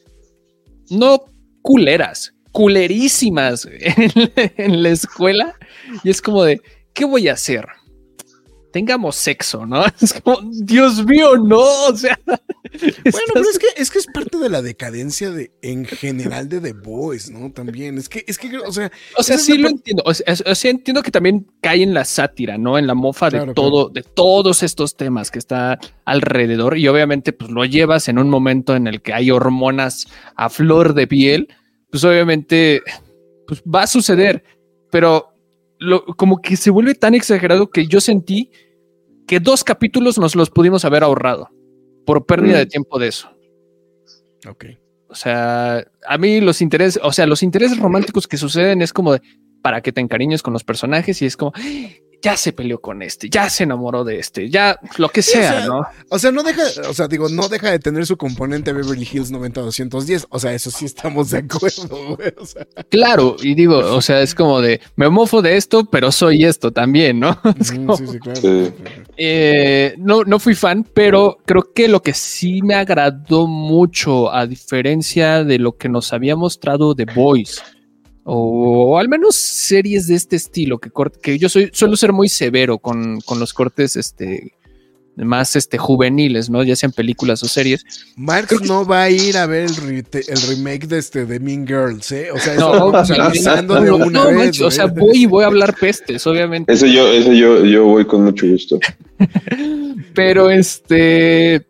[0.90, 1.24] no
[1.62, 5.54] culeras, culerísimas en, la escuela
[6.04, 6.60] y es como de,
[6.92, 7.66] ¿qué voy a hacer?
[8.72, 9.84] Tengamos sexo, ¿no?
[10.00, 12.18] Es como, Dios mío, no, o sea.
[12.72, 16.58] Bueno, pero es que, es que es parte de la decadencia de, en general de
[16.58, 17.52] The Boys, ¿no?
[17.52, 18.90] También, es que, es que, o sea.
[19.18, 22.78] O sea, sí lo entiendo, o sea, entiendo que también cae en la sátira, ¿no?
[22.78, 27.50] En la mofa de todo, de todos estos temas que está alrededor y obviamente pues
[27.50, 31.48] lo llevas en un momento en el que hay hormonas a flor de piel
[31.92, 32.82] pues obviamente
[33.46, 34.42] pues va a suceder,
[34.90, 35.31] pero
[35.82, 38.50] lo, como que se vuelve tan exagerado que yo sentí
[39.26, 41.50] que dos capítulos nos los pudimos haber ahorrado
[42.06, 42.68] por pérdida de mm.
[42.68, 43.30] tiempo de eso.
[44.48, 44.66] Ok.
[45.08, 49.12] O sea, a mí los intereses, o sea, los intereses románticos que suceden es como
[49.12, 49.20] de
[49.62, 51.52] para que te encariñes con los personajes y es como,
[52.22, 55.84] ya se peleó con este, ya se enamoró de este, ya lo que sea, ¿no?
[56.08, 59.32] O sea, no deja, o sea, digo, no deja de tener su componente Beverly Hills
[59.32, 62.32] 90210, o sea, eso sí estamos de acuerdo, güey,
[62.88, 66.70] Claro, y digo, o sea, es como de, me mofo de esto, pero soy esto
[66.70, 67.38] también, ¿no?
[67.60, 68.72] sí, sí, claro.
[69.16, 74.46] Eh, no, no fui fan, pero creo que lo que sí me agradó mucho, a
[74.46, 77.60] diferencia de lo que nos había mostrado The Voice,
[78.24, 82.78] o, al menos series de este estilo, que, que yo soy, suelo ser muy severo
[82.78, 84.54] con, los cortes este,
[85.16, 86.62] más este, juveniles, ¿no?
[86.62, 87.84] Ya sean películas o series.
[88.16, 90.04] Marx no va a ir a ver el,
[90.48, 92.30] remake de este de Mean Girls, ¿eh?
[92.30, 92.92] O sea, no,
[93.80, 94.60] de una vez.
[94.60, 96.72] o sea, voy y voy a hablar pestes, obviamente.
[96.72, 98.78] Ese yo, ese yo, yo voy con mucho gusto.
[100.14, 101.66] Pero este.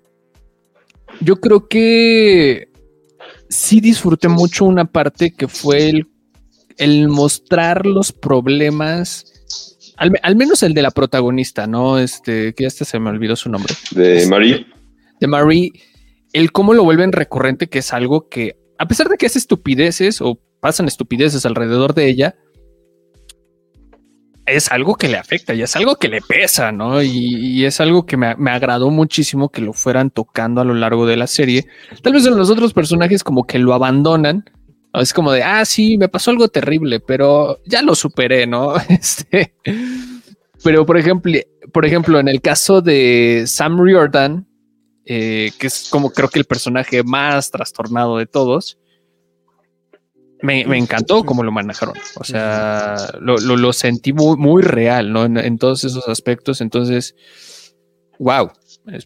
[1.21, 2.69] Yo creo que
[3.49, 6.12] sí disfruté mucho una parte que fue el
[6.79, 9.33] el mostrar los problemas,
[9.97, 11.99] al, menos el de la protagonista, ¿no?
[11.99, 13.75] Este, que hasta se me olvidó su nombre.
[13.93, 14.67] De este, Marie.
[15.21, 15.73] De Marie,
[16.33, 20.21] el cómo lo vuelven recurrente, que es algo que, a pesar de que hace estupideces
[20.21, 22.35] o pasan estupideces alrededor de ella,
[24.47, 27.03] es algo que le afecta y es algo que le pesa, ¿no?
[27.03, 31.07] Y, es algo que me, me, agradó muchísimo que lo fueran tocando a lo largo
[31.07, 31.67] de la serie.
[32.03, 34.45] Tal vez en los otros personajes como que lo abandonan
[34.95, 38.75] es como de, ah, sí, me pasó algo terrible, pero ya lo superé, ¿no?
[38.89, 39.55] Este,
[40.63, 41.33] pero por ejemplo,
[41.73, 44.47] por ejemplo, en el caso de Sam Riordan,
[45.05, 48.79] eh, que es como creo que el personaje más trastornado de todos,
[50.43, 51.95] me, encantó cómo lo manejaron.
[52.17, 55.25] O sea, lo, sentí muy, muy real, ¿no?
[55.25, 56.61] en, todos esos aspectos.
[56.61, 57.15] Entonces,
[58.19, 58.51] wow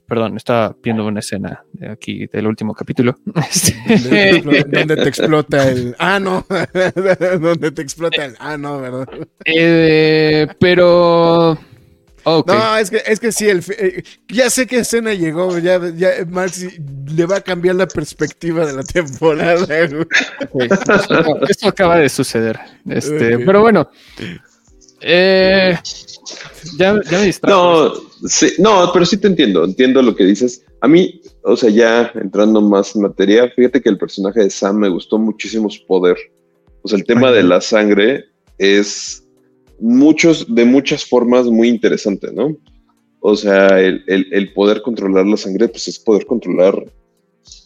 [0.07, 3.17] perdón, estaba viendo una escena de aquí del último capítulo.
[3.27, 5.95] donde te explota el.
[5.99, 6.47] Ah, no.
[7.41, 8.37] donde te explota el.
[8.39, 9.09] Ah, no, ¿verdad?
[9.45, 11.59] Eh, pero.
[12.27, 16.11] No, es que, es que sí, el, eh, ya sé qué escena llegó, ya, ya
[16.29, 16.67] Max
[17.15, 19.65] le va a cambiar la perspectiva de la temporada.
[21.49, 22.59] Esto acaba de suceder.
[22.89, 23.89] Este, Pero bueno,
[25.09, 25.79] eh,
[26.77, 27.93] ya, ya me No,
[28.27, 30.65] sí, no, pero sí te entiendo, entiendo lo que dices.
[30.81, 34.79] A mí, o sea, ya entrando más en materia, fíjate que el personaje de Sam
[34.79, 36.17] me gustó muchísimo su poder.
[36.83, 38.25] O sea, el tema de la sangre
[38.59, 39.25] es
[39.79, 42.57] muchos, de muchas formas muy interesante, ¿no?
[43.21, 46.75] O sea, el, el, poder controlar la sangre, pues es poder controlar,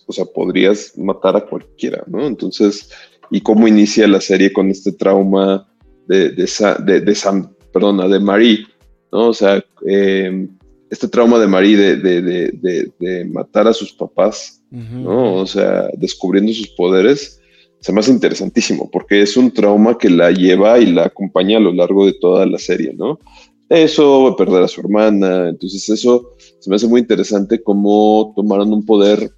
[0.07, 2.27] o sea, podrías matar a cualquiera, ¿no?
[2.27, 2.91] Entonces,
[3.31, 5.70] y cómo inicia la serie con este trauma
[6.11, 8.67] de, de, de, Sam, perdona, de Marie,
[9.13, 9.29] ¿no?
[9.29, 10.49] O sea, em,
[10.91, 15.37] este trauma de Marie de, matar a sus papás, ¿no?
[15.37, 17.41] O sea, descubriendo sus poderes,
[17.79, 21.61] se me hace interesantísimo, porque es un trauma que la lleva y la acompaña a
[21.61, 23.21] lo largo de toda la serie, ¿no?
[23.69, 28.85] Eso, perder a su hermana, entonces eso se me hace muy interesante cómo tomaron un
[28.85, 29.31] poder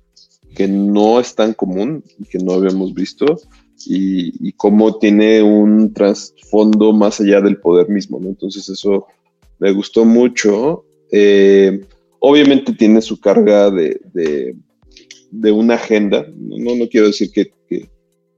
[0.57, 3.27] que no es tan común y que no habíamos visto
[3.87, 8.29] y, cómo tiene un trasfondo más allá del poder mismo, ¿no?
[8.29, 9.07] Entonces eso
[9.59, 10.85] me gustó mucho.
[11.11, 11.81] Eh,
[12.19, 14.01] obviamente tiene su carga de,
[15.31, 17.53] de, una agenda, no, no quiero decir que,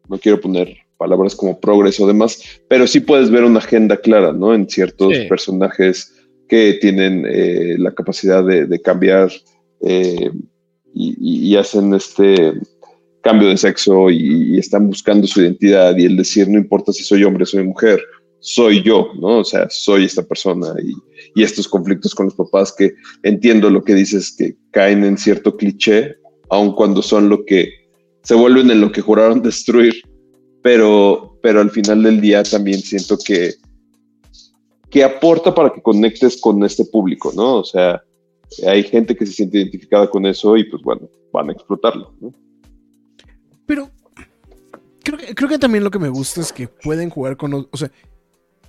[0.08, 4.32] no quiero poner palabras como progreso o demás, pero sí puedes ver una agenda clara,
[4.32, 4.54] ¿no?
[4.54, 6.12] En ciertos personajes
[6.48, 9.30] que tienen eh, la capacidad de, cambiar
[9.80, 10.30] eh,
[10.94, 12.52] y, hacen este
[13.24, 17.24] cambio de sexo y, están buscando su identidad y el decir, no importa si soy
[17.24, 18.00] hombre, soy mujer,
[18.38, 19.38] soy yo, ¿no?
[19.38, 20.94] O sea, soy esta persona y,
[21.42, 22.94] estos conflictos con los papás que
[23.24, 26.14] entiendo lo que dices, que caen en cierto cliché,
[26.48, 27.70] aun cuando son lo que
[28.22, 29.94] se vuelven en lo que juraron destruir,
[30.62, 33.54] pero, pero al final del día también siento que,
[34.90, 37.56] que aporta para que conectes con este público, ¿no?
[37.56, 38.00] O sea,
[38.66, 42.32] hay gente que se siente identificada con eso y pues bueno, van a explotarlo, ¿no?
[43.66, 43.90] Pero
[45.02, 47.76] creo que, creo que también lo que me gusta es que pueden jugar con, o
[47.76, 47.90] sea,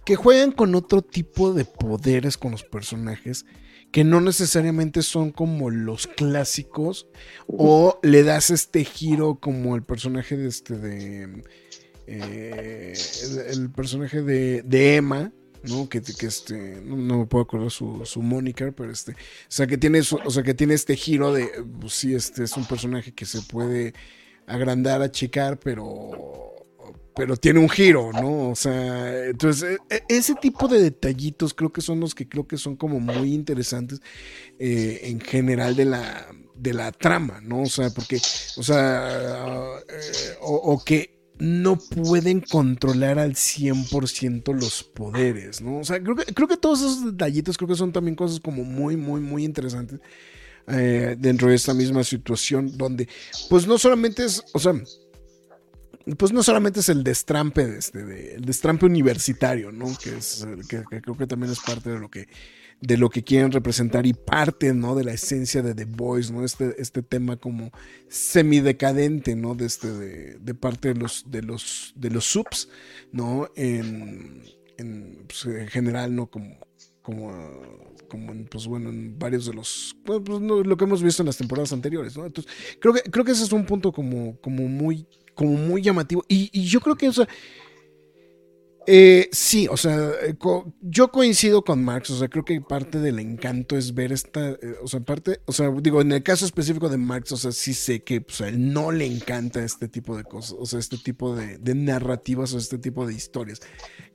[0.06, 3.46] que juegan con otro tipo de poderes con los personajes
[3.92, 7.08] que no necesariamente son como los clásicos
[7.48, 11.44] o le das este giro como el personaje de este de
[12.08, 12.94] eh,
[13.50, 15.32] el, personaje de, de Emma
[15.64, 15.90] ¿no?
[15.90, 19.16] Que, que este, no, me puedo acordar su, su moniker, pero este, o
[19.48, 22.66] sea, que tiene, o sea, que tiene este giro de, pues sí, este es un
[22.66, 23.94] personaje que se puede
[24.48, 26.56] agrandar, achicar, pero,
[27.16, 28.50] pero tiene un giro, ¿no?
[28.50, 32.48] O sea, entonces, e, e, ese tipo de detallitos creo que son los que creo
[32.48, 34.02] que son como muy interesantes
[34.60, 37.64] eh, en general de la, de la trama, ¿no?
[37.64, 38.18] O sea, porque,
[38.58, 45.80] o sea, eh, o que no pueden controlar al 100% los poderes, ¿no?
[45.80, 48.64] O sea, creo que, creo que todos esos detallitos creo que son también cosas como
[48.64, 50.00] muy, muy, muy interesantes
[50.68, 53.08] eh, dentro de esta misma situación donde,
[53.50, 54.74] pues no solamente es, o sea,
[56.18, 59.86] pues no solamente es el destrampe, de este, el destrampe universitario, ¿no?
[59.98, 62.28] Que, es, que creo que también es parte de lo que
[62.82, 64.96] de lo que quieren representar y parte, ¿no?
[64.96, 66.44] De la esencia de The Boys, ¿no?
[66.44, 67.72] Este, este tema como
[68.10, 69.56] semidecadente, ¿no?
[69.56, 72.70] De, este, de, parte de los, de los, de los subs,
[73.12, 73.50] ¿no?
[73.56, 74.44] En,
[74.78, 76.28] en, pues, general, ¿no?
[76.28, 76.58] Como,
[77.02, 81.28] como, como en, pues bueno, en varios de los, pues, lo que hemos visto en
[81.28, 82.26] las temporadas anteriores, ¿no?
[82.26, 86.24] Entonces, creo que, creo que ese es un punto como, como muy, como muy llamativo.
[86.28, 87.28] Y, y yo creo que, o sea,
[88.88, 90.36] eh, sí, o sea, eh,
[90.82, 94.76] yo coincido con Marx, o sea, creo que parte del encanto es ver esta, eh,
[94.84, 97.74] o sea, parte, o sea, digo, en el caso específico de Marx, o sea, sí
[97.74, 100.98] sé que pues, a él no le encanta este tipo de cosas, o sea, este
[100.98, 103.60] tipo de, narrativas o este tipo de historias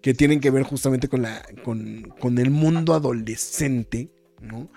[0.01, 4.71] que tienen que ver justamente con, la, con, el mundo adolescente, ¿no?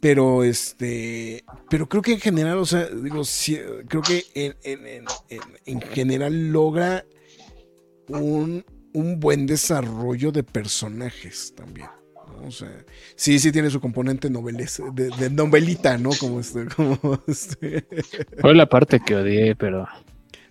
[0.00, 3.22] Pero este, pero creo que en general, o sea, digo,
[3.88, 4.24] creo que
[5.66, 7.04] en general logra
[8.08, 11.88] un un buen desarrollo de personajes también.
[12.42, 12.84] O sea,
[13.16, 16.10] sí, sí tiene su componente noveles, de, novelita, ¿no?
[16.18, 17.86] Como este, como este.
[18.40, 19.86] Fue la parte que odié, pero.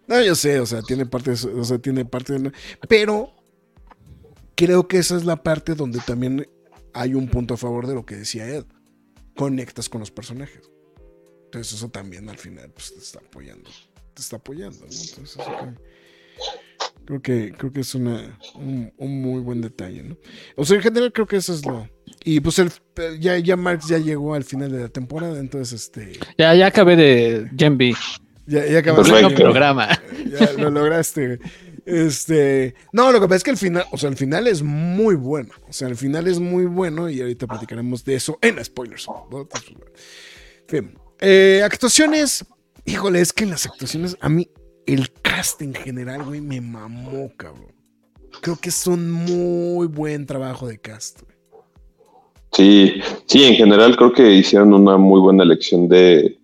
[0.08, 2.52] No, yo sé, o sea, tiene parte, o sea, tiene parte de.
[2.88, 3.34] Pero
[4.56, 6.48] creo que esa es la parte donde también
[6.94, 8.66] hay un punto a favor de lo que decía Ed.
[9.36, 10.70] Conectas con los personajes.
[11.46, 13.70] Entonces, eso también al final pues, te está apoyando.
[14.14, 14.86] Te está apoyando, ¿no?
[14.86, 15.74] Entonces, eso
[17.10, 20.16] Creo que, creo que es una, un, muy buen detalle, ¿no?
[20.56, 21.90] O sea, en general creo que eso es lo.
[22.24, 22.72] Y pues el,
[23.20, 26.20] ya, ya Marx ya llegó al final de la temporada, entonces este.
[26.38, 27.96] Ya, ya acabé de Gen B.
[28.46, 29.90] Ya, ya acabaste el programa.
[30.30, 31.40] Ya lo lograste.
[31.84, 32.76] Este.
[32.94, 35.50] No, lo que pasa es que el final, o sea, el final es muy bueno.
[35.68, 39.08] O sea, el final es muy bueno y ahorita platicaremos de eso en spoilers.
[40.68, 40.94] fin.
[41.20, 42.46] Eh, actuaciones.
[42.86, 44.48] Híjole, es que las actuaciones a mí
[44.94, 47.72] el cast en general, güey, me mamó, cabrón.
[48.42, 51.22] Creo que es un muy buen trabajo de cast.
[52.52, 52.94] Sí,
[53.26, 56.38] sí, en general creo que hicieron una muy buena elección de,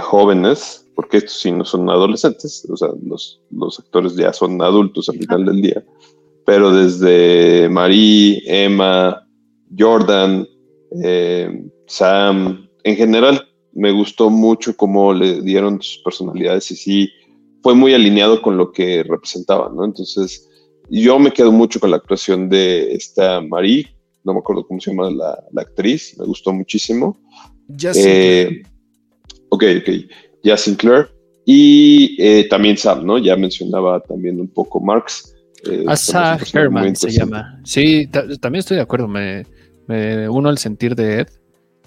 [0.00, 3.40] jóvenes, porque estos sí no son adolescentes, o sea, los,
[3.78, 5.84] actores ya son adultos al final del día.
[6.46, 9.26] Pero desde Marie, Emma,
[9.76, 10.46] Jordan,
[11.02, 17.12] eh, Sam, en general me gustó mucho cómo le dieron sus personalidades y sí
[17.68, 19.84] fue muy alineado con lo que representaba, ¿no?
[19.84, 20.48] Entonces,
[20.88, 23.94] yo me quedo mucho con la actuación de esta Marie,
[24.24, 27.20] no me acuerdo cómo se llama la, actriz, me gustó muchísimo.
[27.68, 28.62] Justin eh,
[29.50, 29.90] Ok, ok,
[30.42, 31.10] ya Sinclair.
[31.44, 33.18] Y eh, también Sam, ¿no?
[33.18, 35.36] Ya mencionaba también un poco Marx.
[35.70, 37.60] Eh, Asa Herman se llama.
[37.66, 39.44] Sí, también estoy de acuerdo, me,
[40.30, 41.28] uno al sentir de Ed.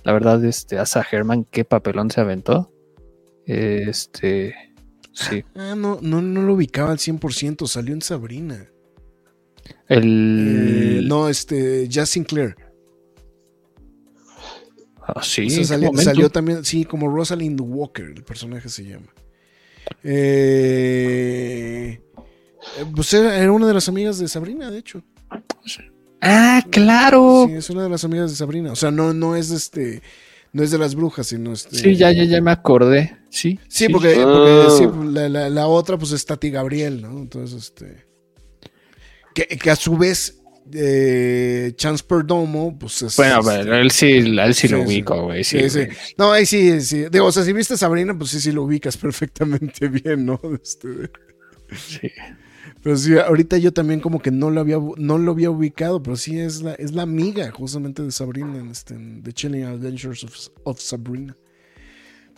[0.04, 2.72] La verdad, este, Asa Herman, qué papelón se aventó.
[3.48, 4.54] Este,
[5.14, 5.44] Sí.
[5.56, 8.70] Ah, no, no, no lo ubicaba al 100%, salió en Sabrina.
[9.88, 11.00] El...
[11.00, 12.56] Eh, no, este, Jazz Sinclair.
[15.02, 15.50] Ah, sí.
[15.66, 19.14] salió, también, sí, como Rosalind Walker, el personaje se llama.
[20.04, 22.00] Eh,
[22.96, 25.04] pues era, una de las amigas de Sabrina, de hecho.
[26.22, 27.48] Ah, claro.
[27.48, 28.72] Sí, es una de las amigas de Sabrina.
[28.72, 30.02] O sea, no, no es este
[30.54, 31.78] no es de las brujas, sino este.
[31.78, 33.18] Sí, ya, ya, ya me acordé.
[33.30, 33.60] Sí.
[33.68, 35.50] Sí, porque, ah.
[35.50, 37.20] la, otra, pues es Tati Gabriel, ¿no?
[37.20, 38.06] Entonces, este.
[39.34, 40.42] Que, a su vez,
[40.74, 43.16] eh, Chance Perdomo, pues es.
[43.16, 45.44] Bueno, pero él sí, él sí, lo ubico, güey.
[45.46, 45.88] Sí, sí,
[46.18, 47.06] No, ahí sí, sí.
[47.10, 50.40] Digo, o sea, si viste a Sabrina, pues sí, sí lo ubicas perfectamente bien, ¿no?
[50.62, 51.10] Este...
[51.74, 52.12] Sí.
[52.84, 56.16] Pero sí, ahorita yo también como que no lo había, no lo había ubicado, pero
[56.16, 60.80] sí es la, es la amiga justamente de Sabrina en este, The Chilling Adventures of,
[60.80, 61.38] Sabrina.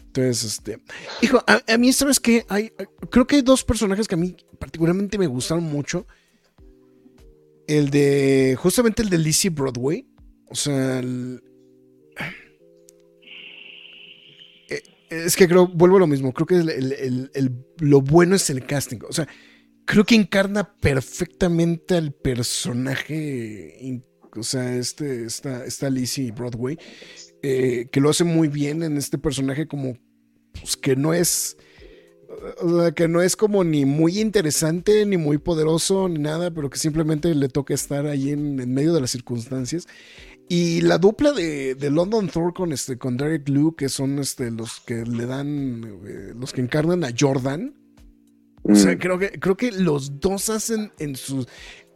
[0.07, 0.79] Entonces, este.
[1.21, 2.45] Hijo, a, mí, ¿sabes qué?
[2.49, 2.71] Hay,
[3.09, 6.05] creo que hay dos personajes que a mí particularmente me gustaron mucho.
[7.65, 8.55] El de.
[8.59, 10.05] Justamente el de Lizzie Broadway.
[10.49, 10.99] O sea.
[10.99, 11.41] el-
[14.69, 16.33] Eh, es que creo, vuelvo a lo mismo.
[16.33, 18.99] Creo que el- el- lo bueno es el casting.
[19.07, 19.27] O sea,
[19.85, 24.03] creo que encarna perfectamente al personaje.
[24.35, 26.77] O sea, este, esta, esta Lizzie Broadway.
[27.43, 29.97] eh, que lo hace muy bien en este personaje como
[30.53, 31.57] pues, que no es
[32.61, 36.69] o sea, que no es como ni muy interesante ni muy poderoso ni nada pero
[36.69, 39.87] que simplemente le toca estar ahí en, en medio de las circunstancias
[40.49, 44.49] y la dupla de, de London Thor con este con Derek Liu que son este
[44.49, 47.82] los que le dan eh, los que encarnan a Jordan
[48.63, 48.97] o sea, Mm.
[48.99, 51.47] creo que, creo que los dos hacen en sus.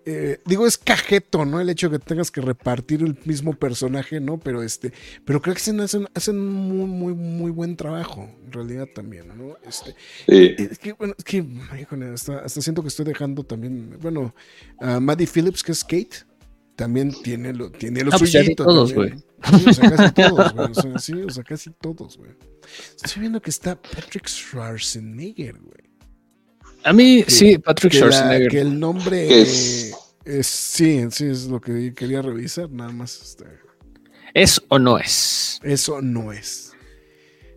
[0.09, 1.59] eh, digo, es cajeto, ¿no?
[1.59, 4.39] El hecho de que tengas que repartir el mismo personaje, ¿no?
[4.39, 4.93] Pero este.
[5.26, 9.57] Pero creo que hacen, hacen, hacen muy, muy, muy buen trabajo, en realidad también, ¿no?
[9.68, 9.95] Este.
[10.26, 10.55] Sí.
[10.57, 11.43] Es que, bueno, es que,
[11.82, 13.97] híjole, hasta, hasta siento que estoy dejando también.
[14.01, 14.34] Bueno,
[14.80, 16.26] a Maddie Phillips, que es Kate,
[16.78, 19.22] también tiene lo, tiene lo Ah, pues suyito todos, también.
[19.43, 20.72] Sí, o sea, casi todos, güey.
[20.72, 22.32] O sea, sí, o sea, casi todos, güey.
[23.03, 25.87] Estoy viendo que está Patrick Schwarzenegger, güey.
[26.88, 28.50] A mí, Que- sí, Patrick que, la- Schwarzenegger.
[28.52, 29.94] que el nombre Que es,
[30.26, 33.22] es- sí, sí, es lo que quería revisar, nada más.
[33.22, 33.46] este,
[34.34, 35.60] ¿Es o no es?
[35.64, 36.72] eso no es.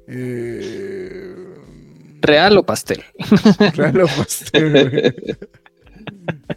[0.08, 1.34] Eh,
[2.22, 3.02] ¿Real o pastel?
[3.76, 5.14] Real o pastel, güey.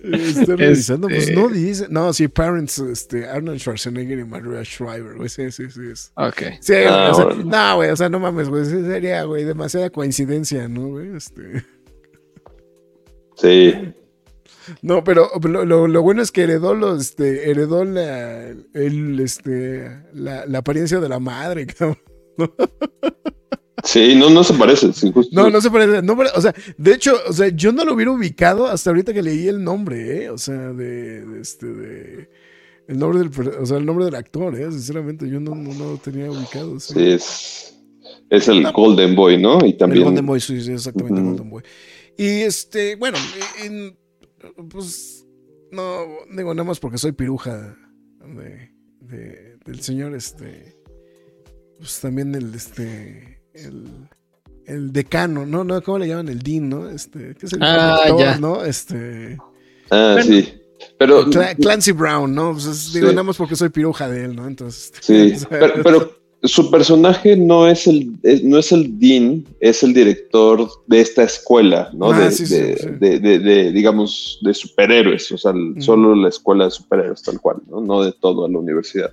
[0.02, 1.88] Estoy revisando, pues Este- no dice.
[1.90, 5.30] No, sí, Parents, este, Arnold Schwarzenegger y Maria Shriver, güey.
[5.30, 5.82] Sí, sí, sí.
[5.92, 6.42] es- Ok.
[6.62, 7.44] Sí, Ah, o sea, bueno.
[7.46, 8.66] no, güey, o sea, no mames, güey.
[8.66, 11.16] Sería, güey, demasiada coincidencia, ¿no, güey?
[11.16, 11.64] Este.
[13.44, 13.74] Sí.
[14.82, 19.90] No, pero lo, lo- lo bueno es que heredó los, este, heredó la, el, este,
[20.14, 21.98] la, la apariencia de la madre, cabrón.
[23.84, 24.90] Sí, no, no se parece.
[25.34, 28.12] No, no se parece, no o sea, de hecho, o sea, yo no lo hubiera
[28.12, 30.30] ubicado hasta ahorita que leí el nombre, ¿eh?
[30.30, 32.30] O sea, de, de este, de,
[32.88, 33.30] el nombre del,
[33.60, 34.72] o sea, el nombre del actor, ¿eh?
[34.72, 36.80] Sinceramente, yo no, no, no lo tenía ubicado.
[36.80, 36.94] sí.
[36.94, 37.78] Sí, es,
[38.30, 39.60] es el Golden Boy, ¿no?
[39.66, 40.06] Y El también.
[40.06, 41.26] Golden Boy, sí, sí, exactamente, el.
[41.28, 41.64] Golden Boy.
[42.18, 43.18] Y este, bueno,
[43.64, 43.98] en-
[44.70, 45.26] pues,
[45.72, 46.06] no,
[46.36, 47.76] digo, nada más porque soy piruja
[48.26, 50.78] de, de- del señor, este,
[51.80, 53.88] pues también el, este, el,
[54.66, 55.64] el decano, ¿no?
[55.64, 55.82] ¿no?
[55.82, 56.28] ¿Cómo le llaman?
[56.30, 56.90] El dean, ¿no?
[56.90, 58.38] Este, ¿qué es el Ah, director, ya.
[58.40, 58.64] ¿no?
[58.66, 59.38] Este,
[59.90, 60.24] Ah, Bueno.
[60.24, 60.54] sí.
[61.00, 61.26] Pero.
[61.28, 62.52] Cla- Clancy Brown, ¿no?
[62.54, 63.14] Pues es- digo, Sí.
[63.16, 64.48] nada más porque soy piruja de él, ¿no?
[64.48, 69.00] Entonces, Sí, o sea, pero, pero su personaje no es el es- no es el
[69.00, 72.12] dean, es el director de esta escuela, ¿no?
[72.12, 72.88] Ah, de, sí, de- sí.
[73.00, 75.82] de- de- de, digamos, de superhéroes, o sea, el- Ujú.
[75.82, 77.80] solo la escuela de superhéroes, tal cual, ¿no?
[77.82, 79.12] No de todo a la universidad.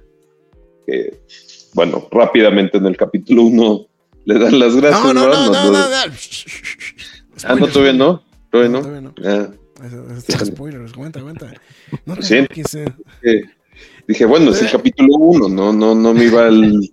[0.87, 1.21] Que,
[1.75, 3.87] bueno, rápidamente en el capítulo 1
[4.25, 5.03] le dan las gracias.
[5.05, 5.47] no, no, ¿verdad?
[5.47, 5.97] no, no, no, no.
[7.45, 8.23] Ah, no, todavía no.
[8.51, 8.81] Todavía no.
[8.81, 9.15] todavía no.
[9.25, 9.51] Ah,
[9.87, 10.05] eso
[10.43, 11.55] es spoilers, aguanta, aguanta.
[12.05, 12.39] No te
[13.23, 13.43] eh.
[14.07, 16.91] dije, bueno, es el capítulo 1, no, no, no me iba al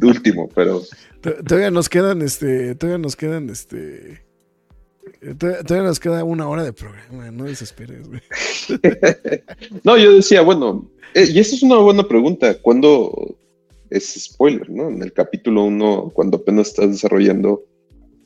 [0.00, 0.82] último, pero
[1.20, 4.22] To- Todavía nos quedan, este, todavía nos quedan, este,
[5.20, 8.20] eh, todavía, nos queda una hora de programa, no desesperes, güey.
[9.84, 12.54] No, yo decía, bueno, eh, y esa es una buena pregunta.
[12.60, 13.36] ¿Cuándo
[13.90, 14.88] es spoiler, no?
[14.90, 17.64] En el capítulo 1, cuando apenas estás desarrollando,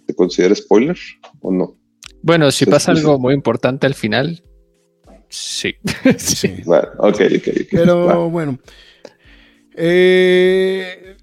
[0.07, 0.97] ¿te considera spoiler
[1.41, 1.77] o no?
[2.23, 4.43] Bueno, si pasa algo muy importante al final,
[5.29, 5.75] sí.
[6.19, 6.57] Sí.
[6.67, 7.67] Bueno, ok, ok, ok.
[7.71, 8.17] Pero Va.
[8.27, 8.59] bueno.
[9.75, 11.17] Eh,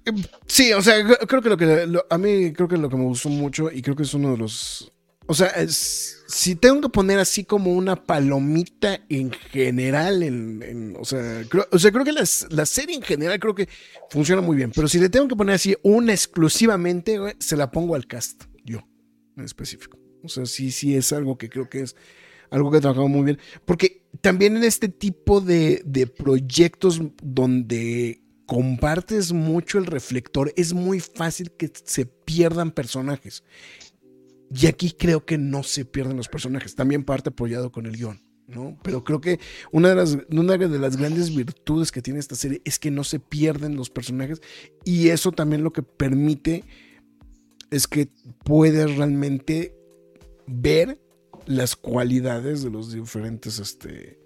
[0.46, 2.96] sí, o sea, cre- creo que lo que lo- a mí creo que lo que
[2.96, 4.92] me gustó mucho y creo que es uno de los,
[5.26, 11.04] o sea, si tengo que poner así como una palomita en general, en, en- o
[11.04, 13.68] sea, creo, o sea, creo que la serie en general creo que
[14.10, 17.94] funciona muy bien, pero si le tengo que poner así una exclusivamente, se la pongo
[17.94, 18.80] al cast, yo,
[19.36, 19.98] en específico.
[20.22, 21.96] O sea, sí, sí es algo que creo que es
[22.50, 23.38] algo que he trabajado muy bien.
[23.64, 25.82] Porque también en este tipo de
[26.18, 28.19] proyectos donde
[28.50, 33.44] compartes mucho el reflector, es muy fácil que se pierdan personajes.
[34.52, 36.74] Y aquí creo que no se pierden los personajes.
[36.74, 38.20] También parte apoyado con el guion.
[38.48, 38.76] ¿no?
[38.82, 39.38] Pero creo que
[39.70, 43.88] una de, las, grandes virtudes que tiene esta serie es que no se pierden los
[43.88, 44.42] personajes
[44.84, 46.64] y eso también lo que permite
[47.70, 48.08] es que
[48.44, 49.76] puedes realmente
[50.48, 51.00] ver
[51.46, 54.18] las cualidades de los diferentes este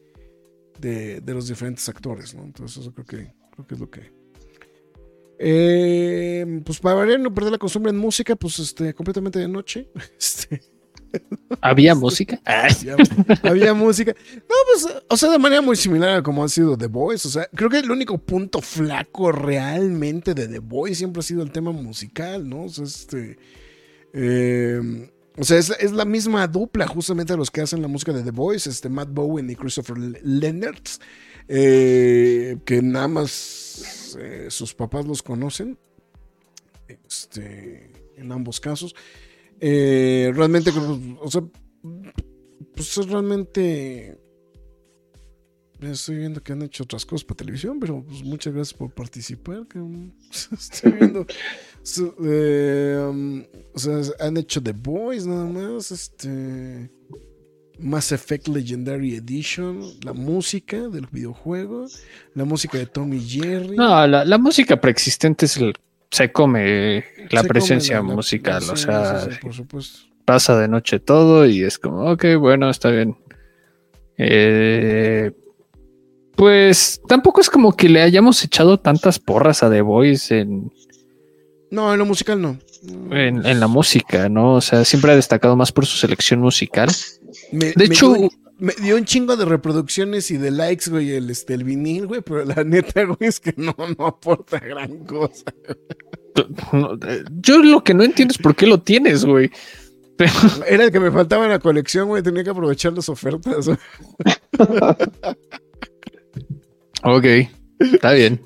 [0.80, 2.42] de, de los diferentes actores, ¿no?
[2.42, 4.12] Entonces eso creo que creo que es lo que
[5.38, 9.90] eh, pues para variar no perder la costumbre en música, pues este completamente de noche.
[10.18, 10.61] Este,
[11.61, 12.40] ¿Había música?
[12.44, 12.96] había,
[13.42, 14.14] había música.
[14.34, 17.28] No, pues, o sea, de manera muy similar a como ha sido The Voice.
[17.28, 21.42] O sea, creo que el único punto flaco realmente de The Voice siempre ha sido
[21.42, 22.64] el tema musical, ¿no?
[22.64, 23.38] O sea, este.
[24.12, 28.12] Eh, o sea, es, es, la misma dupla justamente a los que hacen la música
[28.12, 30.82] de The Voice, este Matt Bowen y Christopher Leonard,
[31.49, 35.78] eh, que nada más eh, sus papás los conocen,
[36.88, 38.95] este, en ambos casos.
[39.61, 40.70] Eh, realmente,
[41.20, 41.42] o sea,
[42.74, 44.18] pues realmente
[45.80, 49.66] estoy viendo que han hecho otras cosas para televisión, pero pues muchas gracias por participar.
[50.53, 51.26] Estoy viendo.
[52.24, 55.90] Eh, um, o sea, han hecho The Boys nada más.
[55.90, 56.90] Este.
[57.78, 61.86] Mass Effect Legendary Edition, la música del videojuego,
[62.34, 63.76] la música de Tommy Jerry.
[63.76, 65.74] No, la, música preexistente es el,
[66.10, 69.28] se come la presencia musical, o sea,
[70.24, 73.16] pasa de noche todo y es como, ok, bueno, está bien.
[74.16, 75.32] Eh,
[76.36, 80.72] pues tampoco es como que le hayamos echado tantas porras a The Voice en.
[81.70, 82.58] No, en lo musical no.
[83.10, 84.54] En, la música, ¿no?
[84.54, 86.90] O sea, siempre ha destacado más por su selección musical.
[87.53, 88.14] De hecho.
[88.59, 92.20] me dio un chingo de reproducciones y de likes, güey, el, este, el vinil, güey,
[92.20, 95.45] pero la neta, güey, es que no, no aporta gran cosa.
[97.41, 99.51] Yo lo que no entiendo es por qué lo tienes, güey.
[100.68, 103.68] Era el que me faltaba en la colección, güey, tenía que aprovechar las ofertas.
[107.03, 107.26] Ok,
[107.78, 108.41] está bien.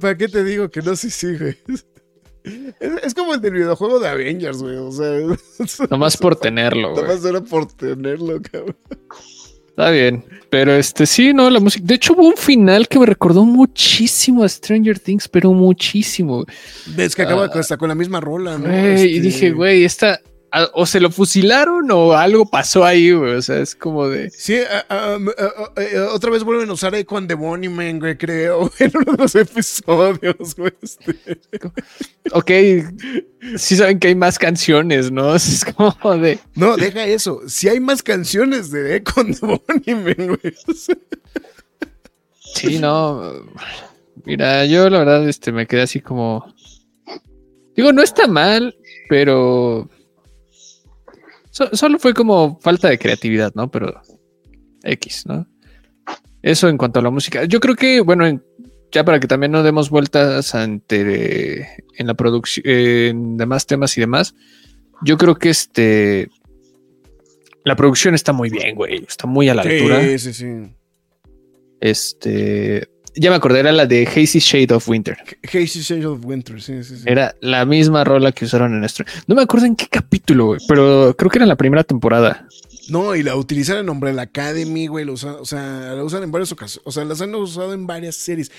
[0.00, 0.96] ¿para, qué te digo que no?
[0.96, 1.56] Sí, sí, güey.
[2.78, 4.76] Es, como el del videojuego de Avengers, güey.
[4.76, 5.10] O sea,
[5.90, 7.02] nomás por tenerlo, güey.
[7.02, 8.76] Nomás era por tenerlo, cabrón.
[9.68, 10.24] Está bien.
[10.48, 11.84] Pero este sí, no, la música.
[11.86, 16.44] De hecho, hubo un final que me recordó muchísimo a Stranger Things, pero muchísimo.
[16.94, 17.58] Ves que acaba ah.
[17.58, 18.68] hasta con la misma rola, ¿no?
[18.68, 20.20] Y este dije, güey, esta
[20.72, 23.34] o se lo fusilaron o algo pasó ahí, güey.
[23.34, 24.30] O sea, es como de.
[24.30, 28.92] Sí, eh, otra vez vuelven a usar ahí con The Bonnie Man, güey, creo, en
[28.94, 30.72] uno de los episodios, güey.
[30.82, 31.16] Este.
[32.32, 32.50] Ok,
[33.56, 35.34] sí saben que hay más canciones, ¿no?
[35.36, 36.38] Es como de.
[36.54, 37.42] No, deja eso.
[37.46, 40.54] Si hay más canciones de con The Bonnie Man, güey.
[42.54, 43.46] Sí, no.
[44.24, 46.52] Mira, yo la verdad este, me quedé así como.
[47.76, 48.74] Digo, no está mal,
[49.08, 49.90] pero
[51.72, 53.70] solo fue como falta de creatividad, ¿no?
[53.70, 54.00] Pero
[54.82, 55.46] X, ¿no?
[56.42, 57.44] Eso en cuanto a la música.
[57.44, 58.40] Yo creo que, bueno,
[58.92, 61.66] ya para que también no demos vueltas ante
[61.98, 64.34] en la producción, en demás temas y demás,
[65.02, 66.28] yo creo que este
[67.64, 69.04] la producción está muy bien, güey.
[69.08, 70.00] Está muy a la altura.
[70.00, 70.46] Sí, sí, sí.
[71.80, 75.16] Este, ya me acordé, era la de Hazy Shade of Winter.
[75.42, 77.04] Hazy Shade of Winter, sí, sí, sí.
[77.06, 79.04] Era la misma rola que usaron en esto.
[79.26, 82.46] No me acuerdo en qué capítulo, güey, pero creo que era en la primera temporada.
[82.88, 85.08] No, y la utilizan en Umbrella Academy, güey.
[85.08, 86.82] o sea, la usan en varias ocasiones.
[86.86, 88.52] O sea, las han usado en varias series.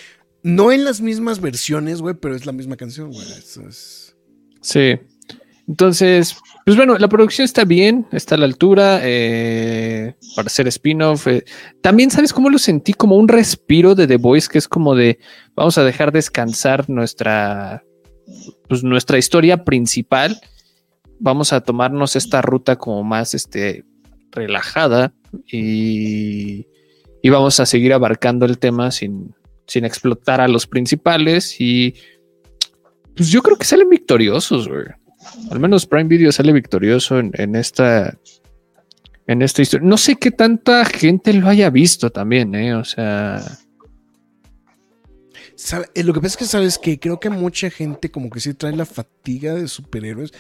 [0.43, 3.25] No en las mismas versiones, güey, pero es la misma canción, güey.
[4.61, 4.99] Sí.
[5.67, 6.35] Entonces,
[6.68, 11.26] pues bueno, la producción está bien, está a la altura eh, para hacer spin-off.
[11.28, 11.45] Eh.
[11.82, 12.91] También, ¿sabes cómo lo sentí?
[12.91, 15.18] Como un respiro de The Voice, que es como de
[15.55, 17.86] vamos a dejar descansar nuestra,
[18.68, 20.41] pues, nuestra historia principal.
[21.22, 23.86] Vamos a tomarnos esta ruta como más este,
[24.32, 25.13] relajada
[25.49, 26.68] y,
[27.24, 29.34] y vamos a seguir abarcando el tema sin,
[29.68, 31.61] sin explotar a los principales.
[31.61, 31.95] Y
[33.15, 34.88] pues yo creo que salen victoriosos, güey
[35.51, 38.17] al menos Prime Video sale victorioso en, esta
[39.27, 39.88] en esta historia.
[39.88, 42.75] No sé qué tanta gente lo haya visto también, ¿eh?
[42.75, 43.43] O sea.
[45.95, 48.53] Eh, lo que pasa es que sabes que creo que mucha gente como que sí
[48.53, 50.31] trae la fatiga de superhéroes,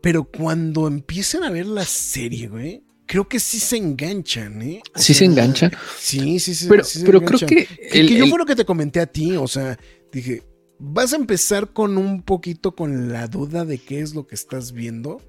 [0.00, 4.82] pero cuando empiezan a ver la serie, güey, creo que sí se enganchan, ¿eh?
[4.94, 5.72] sí se enganchan.
[5.98, 6.66] Sí, sí, sí.
[6.68, 7.66] Pero, pero creo que.
[7.66, 9.78] que yo fue lo que te comenté a ti, o sea,
[10.10, 10.42] dije,
[10.78, 14.72] vas a empezar con un poquito con la duda de qué es lo que estás
[14.72, 15.20] viendo.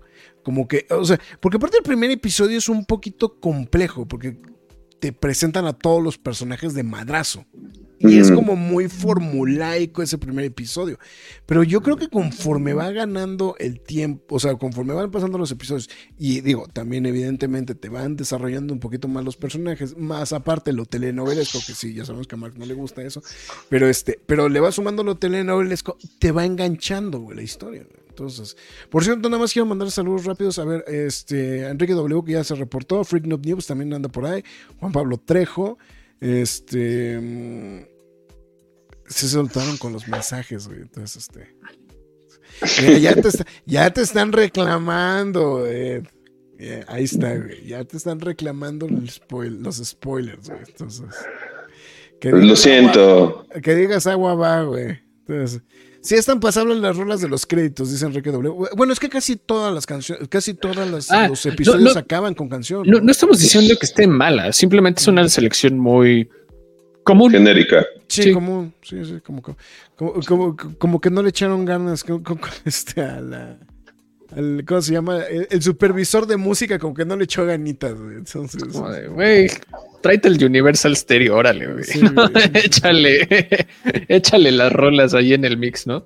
[0.44, 4.38] Como que, o sea, porque aparte el primer episodio es un poquito complejo, porque
[5.00, 7.46] te presentan a todos los personajes de madrazo.
[8.04, 11.00] Y es como muy formulaico ese primer episodio.
[11.46, 15.52] Pero yo creo que conforme va ganando el tiempo, o sea, conforme van pasando los
[15.52, 20.74] episodios, y digo, también evidentemente te van desarrollando un poquito más los personajes, más aparte
[20.74, 23.24] lo telenovelesco, que sí, ya sabemos que a Mark no le gusta eso,
[23.70, 27.86] pero este, pero le va sumando lo telenovelesco, te va enganchando, la historia.
[28.10, 28.58] Entonces,
[28.90, 30.60] por cierto, nada más quiero mandar saludos rápidos.
[30.60, 34.26] A ver, este, Enrique W, que ya se reportó, Freak Noob News también anda por
[34.26, 34.44] ahí,
[34.80, 35.80] Juan Pablo Trejo,
[36.20, 37.90] este
[39.14, 40.82] se soltaron con los mensajes, güey.
[40.82, 43.00] Entonces, este.
[43.66, 46.04] ya, te están reclamando, eh.
[46.88, 47.66] ahí está, güey.
[47.66, 50.62] Ya te están reclamando los spoilers, güey.
[50.68, 51.06] Entonces.
[52.22, 53.46] Lo siento.
[53.62, 55.00] que digas agua va, güey.
[55.28, 55.62] Entonces,
[56.04, 58.54] Sí, están pasables las rolas de los créditos, dice Enrique W.
[58.76, 60.76] Bueno, es que casi todas las canciones, casi todos
[61.10, 62.84] Ah, los episodios no- acaban con canción.
[62.86, 66.30] No, no estamos diciendo que esté mala, simplemente es una selección muy
[67.04, 67.32] común.
[67.32, 67.86] Genérica.
[68.08, 68.32] Sí, Sí.
[68.32, 69.42] como, sí, sí, como,
[69.96, 72.04] como, como, como que no le echaron ganas
[72.66, 73.58] este, a la,
[74.36, 75.24] al- ¿cómo se llama?
[75.24, 78.18] El, el supervisor de música como que no le echó ganitas, güey.
[78.18, 79.48] Entonces, Como de, Güey,
[80.02, 81.84] tráete el Universal Stereo, órale, güey.
[81.84, 82.30] Sí, ¿no?
[82.30, 82.52] güey.
[82.54, 83.28] échale,
[84.08, 86.06] échale las rolas ahí en el mix, ¿no?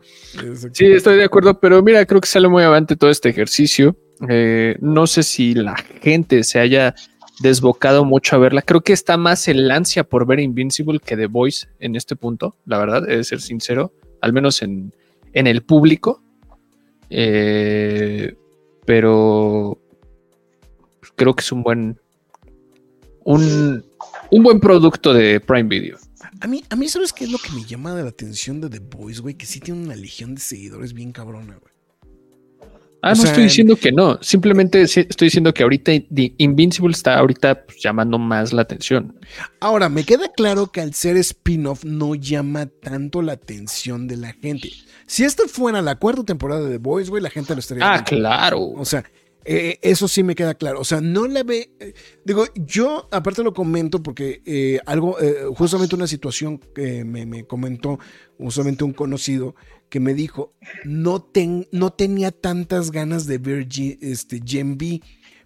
[0.74, 3.98] Sí, estoy de acuerdo, pero mira, creo que sale muy avante todo este ejercicio.
[4.30, 6.96] Eh, no sé si la gente se haya
[7.40, 8.62] desbocado mucho a verla.
[8.62, 12.56] Creo que está más el ansia por ver Invincible que The Voice en este punto,
[12.66, 14.94] la verdad, he de ser sincero, al menos en,
[15.34, 16.24] en el público.
[17.10, 18.36] Eh,
[18.86, 19.80] pero
[21.16, 22.00] creo que es un buen
[23.28, 23.84] un,
[24.32, 25.98] un buen producto de Prime Video.
[26.40, 28.70] A mí, a mí, ¿sabes qué es lo que me llama de la atención de
[28.70, 29.36] The Boys, güey?
[29.36, 31.74] Que sí tiene una legión de seguidores bien cabrona, güey.
[33.02, 37.18] Ah, O no estoy diciendo que no, simplemente estoy diciendo que ahorita The Invincible está
[37.20, 39.20] ahorita pues, llamando más la atención.
[39.60, 44.34] Ahora, me queda claro que al ser spin-off no llama tanto la atención de la
[44.34, 44.72] gente.
[45.06, 48.04] Si esta fuera la cuarta temporada de The Boys, güey, la gente lo estaría Ah,
[48.04, 48.10] viendo.
[48.10, 48.60] claro.
[48.62, 49.04] O sea,
[49.46, 50.82] eh, eso sí me queda claro.
[50.82, 51.70] O sea, no la ve.
[51.80, 51.94] eh,
[52.26, 57.46] digo, yo aparte lo comento porque eh, algo, eh, justamente una situación que me, me
[57.46, 58.00] comentó
[58.38, 59.56] justamente un conocido
[59.90, 65.02] que me dijo, no, ten- no tenía tantas ganas de ver G- este, Gen V,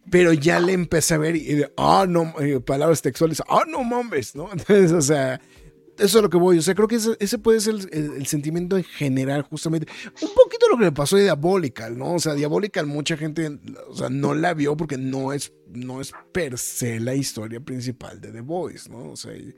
[0.09, 4.35] pero ya le empecé a ver y, ah, no, eh, palabras textuales, ah, no mames,
[4.35, 4.49] ¿no?
[4.51, 5.39] Entonces, o sea,
[5.97, 6.57] eso es lo que voy.
[6.57, 9.87] O sea, creo que ese, puede ser el, sentimiento en general, justamente.
[10.21, 12.13] Un poquito lo que le pasó a Diabolical, ¿no?
[12.15, 16.11] O sea, Diabolical, mucha gente, o sea, no la vio porque no es, no es
[16.31, 19.11] per se la historia principal de The Voice, ¿no?
[19.11, 19.53] O sea, eh,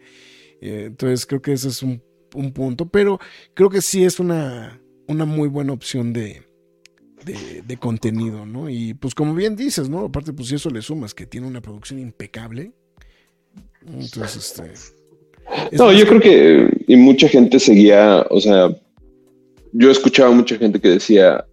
[0.61, 2.03] entonces creo que ese es un,
[2.35, 3.19] un punto, pero
[3.53, 6.43] creo que sí es una, una muy buena opción de,
[7.25, 8.69] de, de contenido, ¿no?
[8.69, 10.05] Y pues como bien dices, ¿no?
[10.05, 12.73] Aparte, pues si eso le sumas que tiene una producción impecable,
[13.85, 14.71] entonces, este...
[14.73, 18.69] es No, yo creo que y mucha gente seguía, o sea,
[19.73, 21.45] yo escuchaba a mucha gente que decía,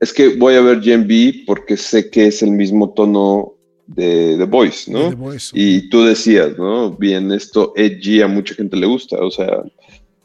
[0.00, 3.54] es que voy a ver Gen B porque sé que es el mismo tono
[3.86, 5.10] de The Voice, ¿no?
[5.10, 5.50] The Voice.
[5.54, 6.92] Y tú decías, ¿no?
[6.92, 9.62] Bien, esto edgy a mucha gente le gusta, o sea,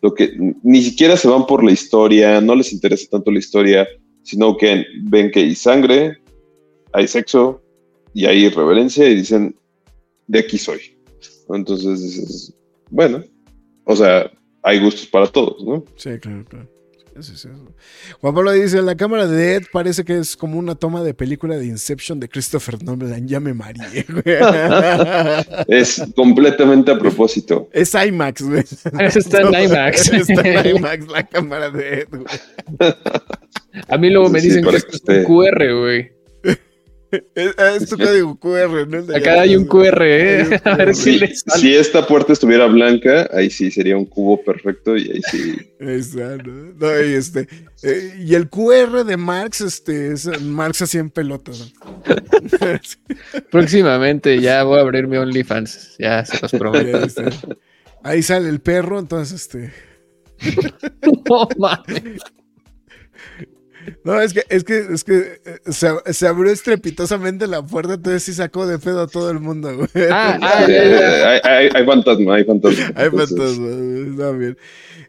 [0.04, 3.88] lo que ni siquiera se van por la historia, no les interesa tanto la historia,
[4.22, 6.18] sino que ven que hay sangre,
[6.92, 7.64] hay sexo
[8.14, 9.56] y hay irreverencia y dicen,
[10.28, 10.82] de aquí soy.
[11.48, 12.54] Entonces dices,
[12.90, 13.24] bueno,
[13.86, 14.30] o sea,
[14.62, 15.86] hay gustos para todos, ¿no?
[15.96, 16.73] Sí, claro, claro.
[17.16, 17.50] Sí, sí, sí.
[18.22, 21.58] Juan Pablo dice, la cámara de Ed parece que es como una toma de película
[21.58, 24.24] de Inception de Christopher Nolan, ya me mareé, güey.
[25.68, 27.70] Es completamente a propósito.
[27.72, 28.64] Es IMAX, güey.
[29.00, 30.12] Está en IMAX.
[30.12, 32.24] Está en IMAX la cámara de Ed, güey.
[33.88, 36.13] A mí luego me Sí, dicen para que que esto es un QR, güey.
[37.36, 39.16] Es, es tu código QR, ¿no?
[39.16, 40.62] Acá hay un QR, ¿eh?
[40.66, 41.62] A ver si Si, le sale.
[41.62, 45.56] si esta puerta estuviera blanca, ahí sí sería un cubo perfecto y ahí sí.
[45.80, 46.74] Ahí está, ¿no?
[46.80, 47.48] No, y, este,
[47.84, 51.74] eh, y el QR de Marx, este, es Marx así en pelotas.
[51.86, 52.04] ¿no?
[53.52, 55.96] Próximamente ya voy a abrir mi OnlyFans.
[56.00, 57.24] Ya se los Ahí, prometo.
[58.04, 59.74] Ahí sale el perro, entonces este.
[61.30, 62.22] No mames.
[64.04, 68.24] No, es que, es que, es que eh, se, se abrió estrepitosamente la puerta, entonces
[68.24, 69.90] sí sacó de pedo a todo el mundo, güey.
[70.12, 72.86] Ah, ah, hay, hay- hay fantasma, hay fantasma.
[72.96, 74.58] Hay Entonces, fantasmas, güey, está bien.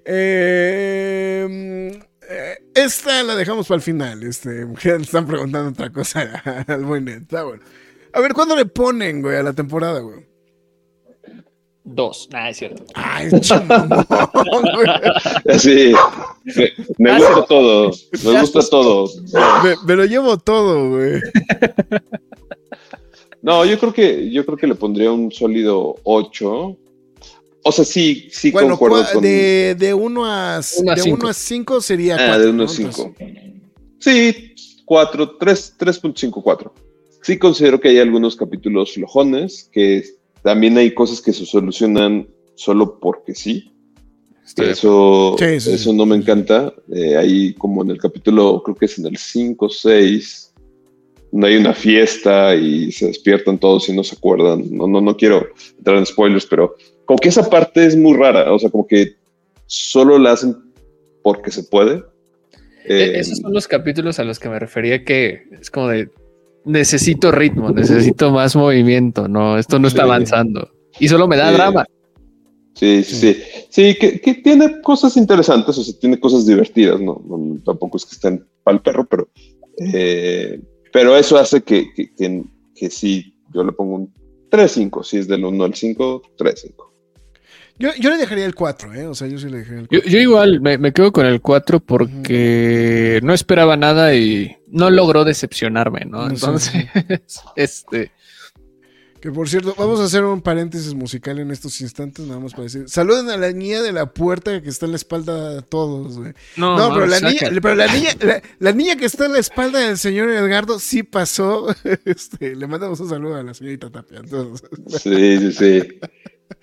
[0.06, 1.98] Eh,
[2.74, 4.22] esta la dejamos para el final.
[4.22, 7.06] Este, le están preguntando otra cosa al buen.
[7.08, 7.62] Está bueno.
[8.12, 10.26] A ver, ¿cuándo le ponen, güey, a la temporada, güey?
[11.86, 12.28] Dos.
[12.32, 12.82] Nah, es cierto.
[12.94, 13.88] Ay, chamón,
[14.74, 15.58] güey.
[15.58, 15.92] Sí,
[16.56, 17.46] me, me Ah, gusta sí.
[17.48, 17.90] todo,
[18.24, 19.10] me gusta todo.
[19.62, 21.20] Me, me lo llevo todo, güey.
[23.42, 26.76] No, yo creo que yo creo que le pondría un sólido 8.
[27.66, 31.16] O sea, sí, sí Bueno, concuerdo con de, de 1 a Uno a de cinco.
[31.18, 32.42] uno a 5 sería ah, 4.
[32.42, 33.14] de 1 a 5.
[34.00, 34.54] Sí,
[34.84, 36.72] 4, 3, 3.54.
[37.22, 40.04] Sí considero que hay algunos capítulos flojones, que
[40.44, 43.72] también hay cosas que se solucionan solo porque sí.
[44.46, 45.96] Estoy Eso, Sí, sí, eso sí.
[45.96, 46.72] no me encanta.
[46.94, 50.54] Eh, ahí como en el capítulo, creo que es en el 5, 6,
[51.32, 54.64] donde hay una fiesta y se despiertan todos y no se acuerdan.
[54.70, 56.76] No, no, no quiero entrar en spoilers, pero
[57.06, 58.52] como que esa parte es muy rara.
[58.52, 59.16] O sea, como que
[59.66, 60.54] solo la hacen
[61.22, 62.02] porque se puede.
[62.86, 66.10] E- Eh, Esos son los capítulos a los que me refería que es como de
[66.64, 70.08] necesito ritmo, necesito más movimiento, no, esto no está Sí.
[70.08, 71.54] avanzando y solo me da Sí.
[71.54, 71.84] drama.
[72.74, 73.42] Sí, sí, sí.
[73.70, 77.22] Sí, que, que, tiene cosas interesantes, o sea, tiene cosas divertidas, ¿no?
[77.24, 79.28] no tampoco es que estén para el perro, pero,
[79.78, 80.60] eh,
[80.92, 82.42] pero eso hace que, que, que,
[82.74, 84.14] que sí, yo le pongo un
[84.50, 86.94] 3-5, si es del 1 al 5, 3-5.
[87.76, 89.06] Yo, yo, le dejaría el 4, ¿eh?
[89.06, 90.06] O sea, yo sí le dejaría el 4.
[90.06, 93.26] Yo, yo igual me, me, quedo con el 4 porque uh -huh.
[93.26, 96.28] no esperaba nada y no logró decepcionarme, ¿no?
[96.28, 96.72] Entonces,
[97.56, 98.10] este.
[99.20, 102.64] Que por cierto, vamos a hacer un paréntesis musical en estos instantes, nada más para
[102.64, 102.90] decir.
[102.90, 106.34] Saluden a la niña de la puerta que está en la espalda de todos, güey.
[106.56, 109.38] No, no, pero, la niña, pero la niña, la, la, niña que está en la
[109.38, 111.74] espalda del señor Edgardo sí pasó.
[112.04, 114.18] Este, le mandamos un saludo a la señorita Tapia.
[114.18, 114.68] Entonces.
[114.88, 116.00] Sí, sí, sí.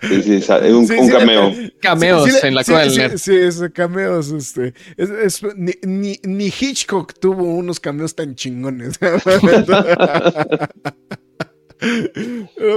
[0.02, 0.32] Sí, sí,
[0.72, 1.52] un, sí, un cameo.
[1.80, 2.90] Cameos sí, en la cual.
[2.90, 4.32] Sí, sí, es cameos.
[4.32, 8.98] Este, es, es, ni, ni, ni, Hitchcock tuvo unos cameos tan chingones.
[8.98, 9.20] Pero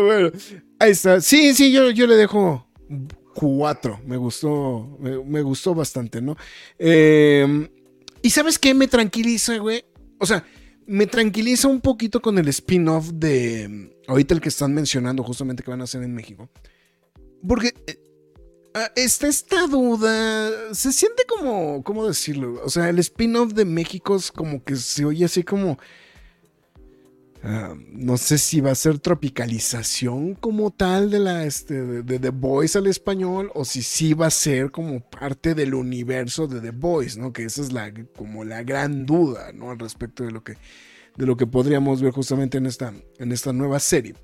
[0.06, 0.32] bueno,
[0.80, 1.22] ahí está.
[1.22, 2.68] Sí, sí, yo, yo le dejo
[3.34, 4.00] cuatro.
[4.06, 6.38] Me gustó, me, me gustó bastante, ¿no?
[6.78, 7.70] Eh,
[8.22, 9.84] y ¿sabes qué me tranquiliza, güey?
[10.20, 10.46] O sea,
[10.86, 15.72] me tranquiliza un poquito con el spin-off de ahorita el que están mencionando justamente que
[15.72, 16.50] van a hacer en México.
[17.48, 17.98] Porque eh,
[18.96, 22.62] está esta duda, se siente como, ¿cómo decirlo?
[22.64, 25.78] O sea, el spin-off de México es como que se oye así como...
[27.44, 32.76] Uh, no sé si va a ser tropicalización como tal de la este, The Voice
[32.76, 37.20] al español o si sí va a ser como parte del universo de The Voice,
[37.20, 37.34] ¿no?
[37.34, 39.70] Que esa es la como la gran duda, ¿no?
[39.70, 40.58] Al respecto de lo que
[41.18, 44.16] de lo que podríamos ver justamente en esta en esta nueva serie.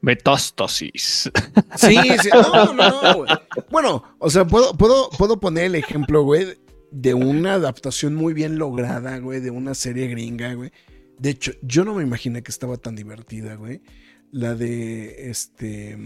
[0.00, 1.30] Metástasis.
[1.76, 3.30] Sí, sí, no, no, no, güey.
[3.70, 6.58] Bueno, o sea, puedo, puedo, puedo poner el ejemplo, güey,
[6.90, 10.70] de una adaptación muy bien lograda, güey, de una serie gringa, güey.
[11.18, 13.82] De hecho, yo no me imaginé que estaba tan divertida, güey.
[14.30, 15.98] La de este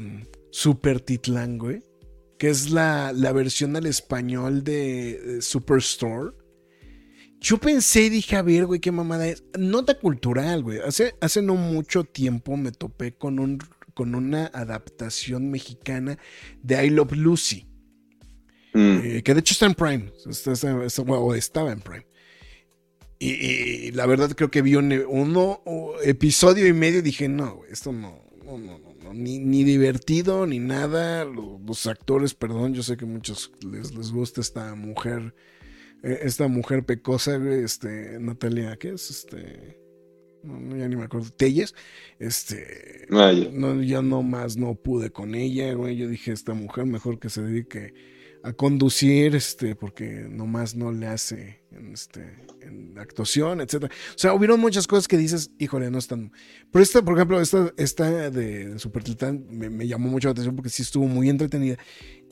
[0.51, 1.83] Super Titlán, güey.
[2.39, 6.33] Que es la, la versión al español de, de Superstore.
[7.41, 9.45] Yo pensé y dije, a ver, güey, qué mamada es.
[9.59, 10.79] Nota cultural, güey.
[10.79, 13.59] Hace, hace no mucho tiempo me topé con, un,
[13.95, 16.19] con una adaptación mexicana
[16.63, 17.67] de I Love Lucy.
[18.75, 18.99] Mm.
[19.05, 20.13] Eh, que de hecho está en Prime.
[20.29, 22.07] Está, está, está, o estaba en Prime.
[23.19, 25.63] Y, y, la verdad creo que vi un uno,
[26.03, 30.59] episodio y medio y dije, no, esto no, no, no, no ni, ni, divertido, ni
[30.59, 31.25] nada.
[31.25, 35.35] Los, los, actores, perdón, yo sé que a muchos les, les gusta esta mujer,
[36.03, 39.11] eh, esta mujer pecosa, este, Natalia, ¿qué es?
[39.11, 39.82] Este,
[40.43, 41.75] no, ya ni me acuerdo, Telles,
[42.19, 43.51] este, ah, ya.
[43.53, 47.29] No, ya no más no pude con ella, güey, yo dije, esta mujer mejor que
[47.29, 47.95] se dedique
[48.43, 53.95] a conducir, este, porque nomás no le hace en, este, en actuación, etcétera.
[54.15, 56.33] O sea, hubieron muchas cosas que dices, híjole, no están.
[56.71, 60.57] Pero esta, por ejemplo, esta, esta de Super Titán me, me, llamó mucho la atención
[60.57, 61.79] porque sí estuvo muy entretenida.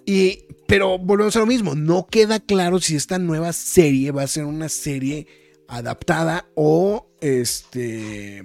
[0.05, 4.29] Y, pero volvemos a lo mismo, no queda claro si esta nueva serie va a
[4.29, 5.27] ser una serie
[5.71, 8.45] adaptada o este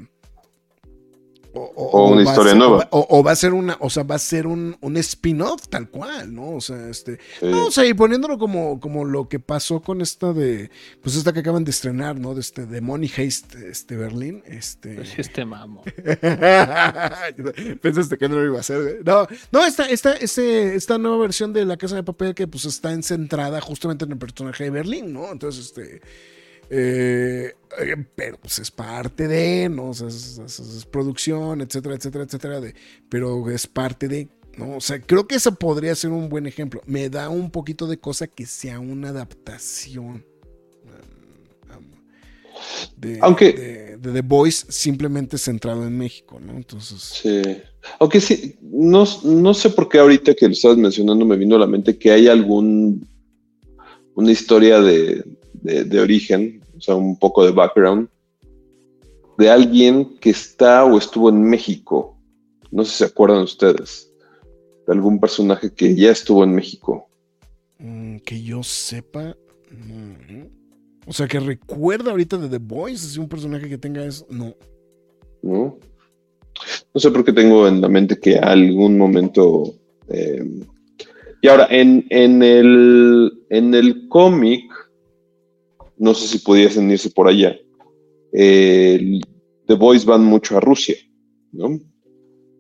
[1.56, 2.88] o, o, o una historia ser, nueva.
[2.92, 5.90] O, o, va a ser una, o sea, va a ser un, un spin-off tal
[5.90, 6.50] cual, ¿no?
[6.52, 7.18] O sea, este.
[7.40, 7.46] Sí.
[7.46, 10.70] No, o sea, y poniéndolo como, como lo que pasó con esta de.
[11.02, 12.34] Pues esta que acaban de estrenar, ¿no?
[12.34, 14.44] De este, de Money Haste, este Berlín.
[14.46, 15.02] Este.
[15.18, 15.84] Este mamo.
[17.82, 21.54] Pensaste que no lo iba a hacer, No, no, esta, esta, este, esta nueva versión
[21.54, 25.14] de La Casa de Papel que pues está centrada justamente en el personaje de Berlín,
[25.14, 25.32] ¿no?
[25.32, 26.02] Entonces, este.
[26.70, 27.54] Eh,
[28.16, 29.90] pero pues es parte de, ¿no?
[29.90, 32.74] O sea, es, es, es, producción, etcétera, etcétera, etcétera, de,
[33.10, 34.78] pero es parte de, ¿no?
[34.78, 36.82] O sea, creo que eso podría ser un buen ejemplo.
[36.86, 40.26] Me da un poquito de cosa que sea una adaptación.
[42.98, 46.54] De, Aunque, de, de, The Voice simplemente centrado en México, ¿no?
[46.54, 47.02] Entonces.
[47.22, 47.42] Sí.
[48.00, 51.60] Aunque sí, no, no sé por qué ahorita que lo estabas mencionando me vino a
[51.60, 53.06] la mente que hay algún.
[54.16, 55.24] una historia de,
[55.66, 58.08] de, de, origen, o sea, un poco de background,
[59.38, 62.18] de alguien que está o estuvo en México.
[62.72, 64.12] No sé si se acuerdan ustedes.
[64.86, 67.08] De algún personaje que ya estuvo en México.
[67.80, 69.36] Mm, que yo sepa.
[71.08, 74.26] O sea, que recuerda ahorita de The Voice, si un personaje que tenga eso.
[74.30, 74.56] No.
[75.42, 75.78] No.
[76.94, 79.74] No sé por qué tengo en la mente que algún momento.
[80.08, 80.46] Eh,
[81.42, 84.64] y ahora, en, en el, en el cómic
[85.98, 87.56] no sé si pudiesen irse por allá.
[88.34, 89.20] Eh,
[89.68, 90.96] The Boys van mucho a Rusia,
[91.52, 91.80] ¿no?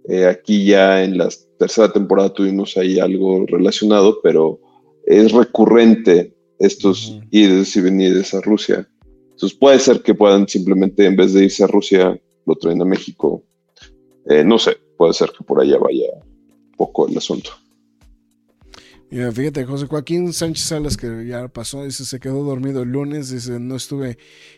[0.08, 4.60] Eh, aquí ya en la tercera temporada tuvimos ahí algo relacionado, pero
[5.06, 7.28] es recurrente estos uh -huh.
[7.32, 8.88] ides y venides a Rusia.
[9.32, 12.86] Entonces puede ser que puedan simplemente, en vez de irse a Rusia, lo traen a
[12.86, 13.44] México.
[14.30, 17.52] Eh, no sé, puede ser que por allá vaya un poco el asunto.
[19.16, 23.30] Mira, fíjate, José Joaquín Sánchez Salas, que ya pasó, dice, se quedó dormido el lunes,
[23.30, 24.18] dice, no estuve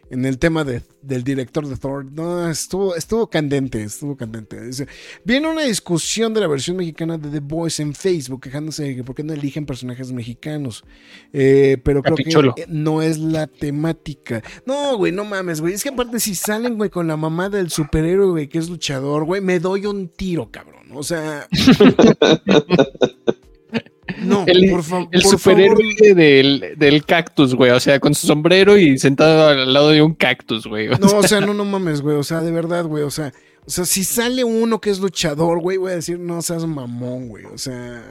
[0.10, 2.12] en el tema de, del director de Thor.
[2.12, 4.60] No, estuvo, estuvo candente, estuvo candente.
[4.60, 4.88] Dice,
[5.24, 9.04] viene una discusión de la versión mexicana de The Voice en Facebook, quejándose de que
[9.04, 10.84] por qué no eligen personajes mexicanos.
[11.34, 12.56] Eh, pero creo Capicholo.
[12.56, 14.42] que no es la temática.
[14.66, 15.76] No, güey, no mames, güey.
[15.76, 19.24] Es que aparte si salen, güey, con la mamá del superhéroe, güey, que es luchador,
[19.24, 20.88] güey, me doy un tiro, cabrón.
[20.96, 21.48] O sea...
[24.28, 27.72] No, El, por, fa- el por superhéroe favor, del, del cactus, güey.
[27.72, 30.88] O sea, con su sombrero y sentado al lado de un cactus, güey.
[30.90, 32.16] O No, sea, o sea, no, no mames, güey.
[32.18, 33.04] O sea, de verdad, güey.
[33.04, 33.34] O sea,
[33.66, 37.28] o sea, si sale uno que es luchador, güey, voy a decir, no seas mamón,
[37.30, 37.46] güey.
[37.46, 38.04] O sea.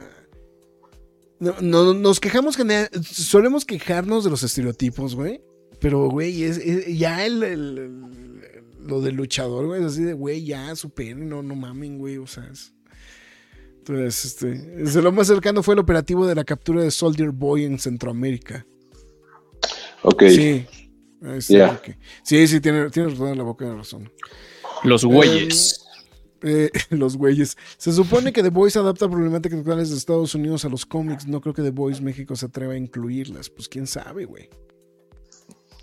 [1.39, 5.41] No, no- nos quejamos que solemos quejarnos de los estereotipos, güey.
[5.79, 10.13] Pero, güey, es, es- ya el, el- el- lo del luchador, güey, es así de,
[10.13, 12.17] güey, ya superen, no, no mamen, güey.
[12.17, 12.73] O sea, es-
[13.89, 17.63] entonces, este, es- lo más cercano fue el operativo de la captura de Soldier Boy
[17.65, 18.65] en Centroamérica.
[20.03, 20.23] Ok.
[20.29, 20.65] Sí.
[21.23, 21.71] Ahí está, Ya.
[21.71, 21.95] ok.
[22.23, 24.11] Sí, sí, tiene, tiene toda la boca de razón.
[24.83, 25.83] los güeyes.
[26.43, 27.57] Eh, los güeyes.
[27.77, 31.25] Se supone que The Voice adapta problemáticas actuales de Estados Unidos a los cómics.
[31.27, 33.49] No creo que The Voice México se atreva a incluirlas.
[33.49, 34.47] Pues quién sabe, güey.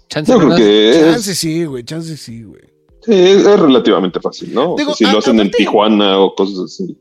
[0.09, 1.83] Chance creo es, Chance sí, güey.
[1.83, 2.63] Chance sí, güey.
[3.03, 4.75] sí, es- es relativamente fácil, ¿no?
[4.75, 6.97] O sea, si a- lo hacen en Tijuana o cosas así.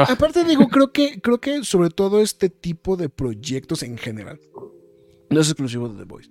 [0.00, 0.12] Ah.
[0.12, 4.40] Aparte, digo, creo que, creo que sobre todo este tipo de proyectos en general,
[5.30, 6.30] no es exclusivo de The Voice,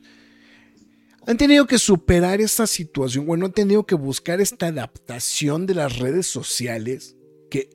[1.28, 5.98] han tenido que superar esta situación, bueno, han tenido que buscar esta adaptación de las
[5.98, 7.16] redes sociales,
[7.50, 7.70] que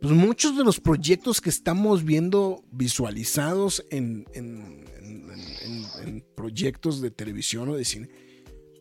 [0.00, 7.76] pues, muchos de los proyectos que estamos viendo visualizados en- en proyectos de televisión o
[7.76, 8.08] de cine,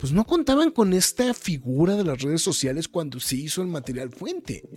[0.02, 4.10] pues no contaban con esta figura de las redes sociales cuando se hizo el material
[4.10, 4.68] fuente.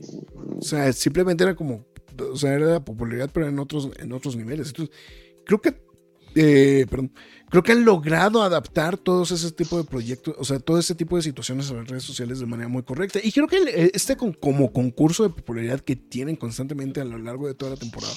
[0.59, 1.87] O sea, simplemente era como,
[2.31, 4.69] o sea, era la popularidad, pero en otros, en otros niveles.
[4.69, 4.95] Entonces,
[5.47, 5.83] creo que,
[6.35, 7.11] eh, perdón,
[7.49, 11.17] creo que han logrado adaptar todos ese tipo de proyectos, o sea, todo ese tipo
[11.17, 13.19] de situaciones a las redes sociales de manera muy correcta.
[13.23, 17.55] Y creo que este como concurso de popularidad que tienen constantemente a lo largo de
[17.55, 18.13] toda la temporada,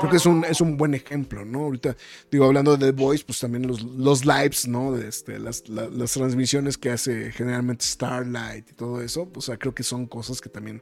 [0.00, 1.60] creo que es un, es un buen ejemplo, ¿no?
[1.60, 1.96] Ahorita,
[2.30, 4.92] digo, hablando de The Voice, pues también los, los lives, ¿no?
[4.92, 9.52] De este, las, la- las transmisiones que hace generalmente Starlight y todo eso, pues, o
[9.52, 10.80] sea, creo que son cosas que también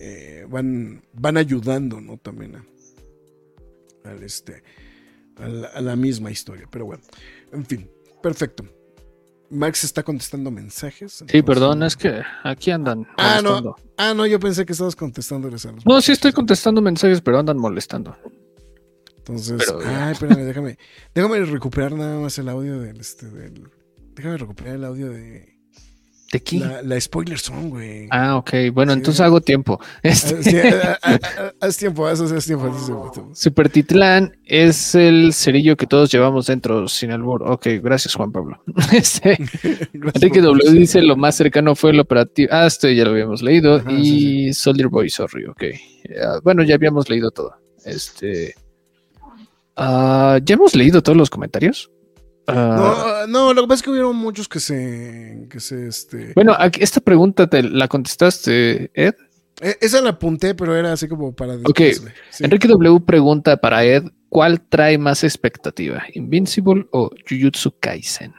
[0.00, 2.16] eh, van, van ayudando, ¿no?
[2.16, 4.62] También a, al este,
[5.36, 6.66] a la, a la misma historia.
[6.70, 7.02] Pero bueno,
[7.52, 7.90] en fin,
[8.22, 8.64] perfecto.
[9.50, 11.22] Max está contestando mensajes.
[11.28, 13.76] Sí, perdón, es que aquí andan Ah, no.
[13.96, 17.38] Ah, no, yo pensé que estabas contestándoles a los No, sí estoy contestando mensajes, pero
[17.38, 18.16] andan molestando.
[19.26, 20.78] Entonces, Pero, ay, espérame, déjame,
[21.14, 23.68] déjame recuperar nada más el audio del, este, del,
[24.14, 25.54] déjame recuperar el audio de
[26.30, 26.58] ¿De aquí?
[26.58, 28.08] la, la spoiler song, güey.
[28.10, 28.50] Ah, ok.
[28.72, 28.98] Bueno, Sí.
[28.98, 29.78] entonces hago tiempo.
[29.80, 33.30] Ah, Este, sí, ah, ah, haz tiempo, haz, haz tiempo, haz tiempo.
[33.34, 37.44] Super Titlán es el cerillo que todos llevamos dentro sin albur.
[37.48, 38.60] Ok, gracias, Juan Pablo.
[38.92, 39.38] Este,
[39.92, 42.48] Enrique W dice lo más cercano fue el operativo.
[42.52, 43.76] Ah, este ya lo habíamos leído.
[43.76, 45.62] Ajá, y sí, Soldier Boy, sorry, ok.
[46.42, 47.54] Bueno, ya habíamos leído todo.
[47.84, 48.54] Este.
[49.76, 51.90] Ah, ¿Ya hemos leído todos los comentarios?
[52.46, 56.32] Ah, No, no, lo que pasa es que hubieron muchos que se, que se, este,
[56.34, 59.14] Bueno, esta pregunta te la contestaste, Ed.
[59.62, 61.80] eh, esa la apunté, pero era así como para Ok.
[62.30, 62.44] Sí.
[62.44, 66.02] Enrique W pregunta para Ed: ¿cuál trae más expectativa?
[66.14, 68.34] ¿Invincible o Jujutsu Kaisen?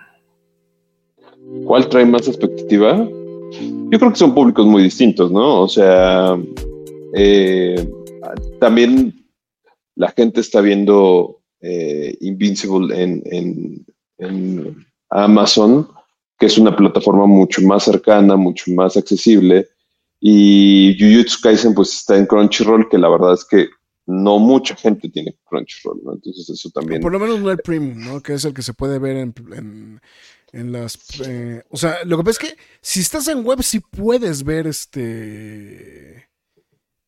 [1.66, 3.08] ¿Cuál trae más expectativa?
[3.92, 5.62] Yo creo que son públicos muy distintos, ¿no?
[5.62, 6.38] O sea,
[7.16, 7.88] eh,
[8.60, 9.25] también
[9.96, 13.86] la gente está viendo eh, Invincible en,
[15.10, 15.88] Amazon,
[16.38, 19.68] que es una plataforma mucho más cercana, mucho más accesible.
[20.20, 23.70] Y Jujutsu Kaisen pues está en Crunchyroll, que la verdad es que
[24.08, 26.14] no mucha gente tiene Crunchyroll, ¿no?
[26.14, 27.02] Entonces eso también...
[27.02, 28.22] Por lo menos no el premium, ¿no?
[28.22, 30.98] Que es el que se puede ver en las...
[31.26, 34.68] eh, o sea, lo que pasa es que si estás en web sí puedes ver
[34.68, 36.30] este...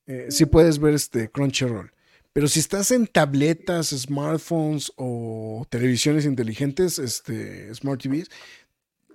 [0.06, 1.92] eh, sí puedes ver este Crunchyroll.
[2.38, 8.30] Pero si estás en tabletas, smartphones o televisiones inteligentes, este, smart TVs,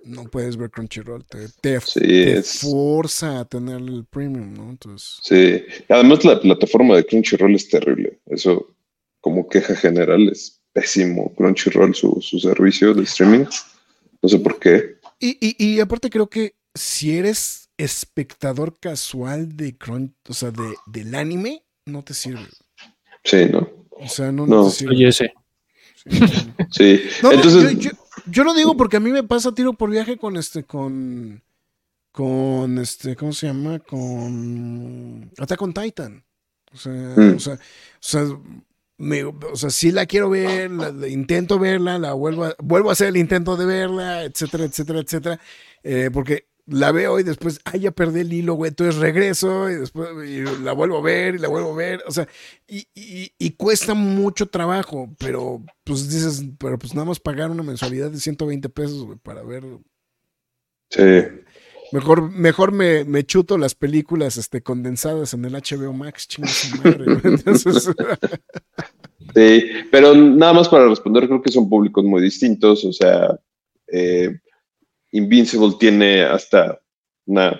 [0.03, 1.23] no puedes ver Crunchyroll.
[1.23, 4.69] Te, te, Sí, te es- forza a tener el premium, ¿no?
[4.69, 5.19] Entonces...
[5.23, 8.19] Sí, además la plataforma de Crunchyroll es terrible.
[8.25, 8.75] Eso,
[9.21, 11.33] como queja general, es pésimo.
[11.35, 13.45] Crunchyroll, su, su servicio de streaming.
[14.21, 14.97] No sé por qué.
[15.21, 20.75] Y, y, y aparte creo que si eres espectador casual de Crunch, o sea, de,
[20.87, 22.49] del anime, no te sirve.
[23.23, 23.69] Sí, ¿no?
[23.91, 24.63] O sea, no, No.
[24.89, 25.11] Oye.
[25.11, 25.25] Sí.
[26.71, 27.01] Sí.
[27.21, 27.97] No, no, Entonces, yo, yo-
[28.27, 31.41] yo lo digo porque a mí me pasa tiro por viaje con este, con,
[32.11, 33.79] con este, ¿cómo se llama?
[33.79, 36.23] Con Attack on Titan.
[36.73, 37.35] O sea, Mm.
[37.35, 37.57] o sea, o
[37.99, 38.23] sea,
[38.97, 42.89] me, o sea, sí la quiero ver, la- la intento verla, la vuelvo a, vuelvo
[42.89, 45.39] a hacer el intento de verla, etcétera, etcétera, etcétera,
[45.83, 49.75] eh, porque la veo y después, ay, ya perdí el hilo, güey, entonces regreso y
[49.75, 52.27] después y la vuelvo a ver y la vuelvo a ver, o sea,
[52.67, 57.63] y, y- y cuesta mucho trabajo, pero pues dices, pero pues nada más pagar una
[57.63, 59.63] mensualidad de 120 pesos, güey, para ver
[60.89, 61.01] Sí.
[61.91, 66.75] Mejor, mejor me, me chuto las películas este, condensadas en el HBO Max, chinga su
[66.77, 67.05] madre.
[67.23, 67.89] Entonces,
[69.35, 72.83] Sí, pero nada más para responder, creo que son públicos muy distintos.
[72.85, 73.39] O sea,
[73.87, 74.39] eh,
[75.13, 76.79] Invincible tiene hasta
[77.25, 77.59] una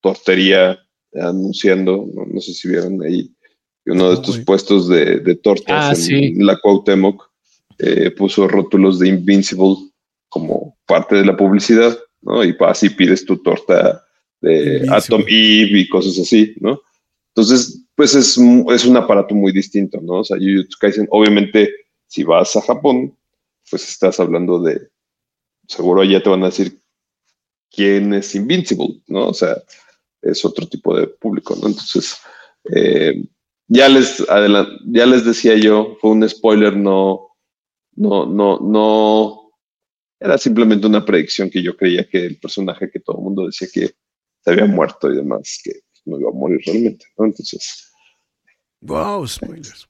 [0.00, 0.78] tortería
[1.12, 3.30] anunciando, no, no sé si vieron ahí,
[3.86, 4.44] uno de estos Uy.
[4.44, 6.34] puestos de, de tortas Ah, en sí.
[6.36, 7.30] la Cuauhtémoc
[7.78, 9.76] eh, puso rótulos de Invincible
[10.28, 12.44] como parte de la publicidad, ¿no?
[12.44, 14.02] Y así pides tu torta
[14.40, 14.96] de Invincible.
[14.96, 16.80] Atom Eve y cosas así, ¿no?
[17.34, 18.38] Entonces, pues es,
[18.72, 20.20] es un aparato muy distinto, ¿no?
[20.20, 21.70] O sea, Jujutsu Kaisen, obviamente,
[22.06, 23.16] si vas a Japón,
[23.70, 24.88] pues estás hablando de,
[25.68, 26.78] seguro ya te van a decir
[27.74, 29.28] quién es Invincible, ¿no?
[29.28, 29.56] O sea,
[30.22, 31.68] es otro tipo de público, ¿no?
[31.68, 32.16] Entonces,
[32.72, 33.22] eh,
[33.68, 34.24] ya les
[34.86, 37.36] ya les decía yo, fue un spoiler, no,
[37.96, 39.52] no, no, no,
[40.18, 43.68] era simplemente una predicción que yo creía que el personaje que todo el mundo decía
[43.72, 43.94] que
[44.40, 45.72] se había muerto y demás, que
[46.04, 47.26] no iba a morir realmente, ¿no?
[47.26, 47.92] Entonces,
[48.80, 49.88] wow, spoilers.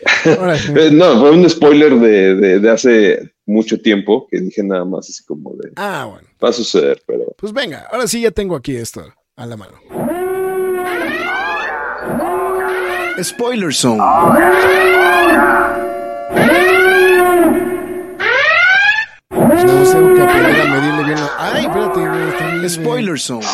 [0.76, 5.08] Eh, no, fue un spoiler de, de, de hace mucho tiempo que dije nada más
[5.08, 6.28] así como de, ah, bueno.
[6.42, 9.04] va a suceder, pero Pues venga, ahora sí ya tengo aquí esto
[9.36, 9.78] a la mano.
[13.22, 14.02] Spoiler Zone.
[19.30, 21.18] No tengo que aprender a medirle bien.
[21.38, 22.68] Ay, espérate.
[22.68, 23.46] Spoiler Zone.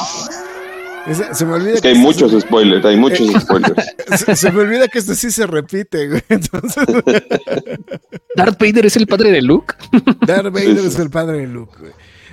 [1.32, 3.86] Se me olvida es que hay este- muchos spoilers, hay muchos spoilers.
[4.18, 6.22] Se, se me olvida que este sí se repite, güey.
[6.28, 6.84] Entonces,
[8.36, 9.74] Darth Vader es el padre de Luke.
[10.26, 11.92] Darth Vader es el padre de Luke, güey.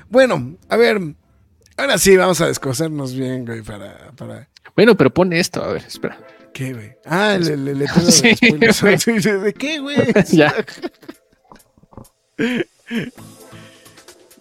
[0.10, 1.00] Bueno, a ver,
[1.78, 5.84] ahora sí vamos a descosernos bien, güey, para, para, Bueno, pero pone esto, a ver,
[5.88, 6.18] espera.
[6.54, 6.92] ¿qué, güey?
[7.06, 8.82] Ah, el, el letrero de Sí, spoilers.
[8.82, 8.98] güey.
[9.00, 9.98] Sí, sí, ¿De qué, güey?
[10.32, 10.54] ya.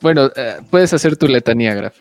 [0.01, 1.97] Bueno, eh, puedes hacer tu letanía, Graf.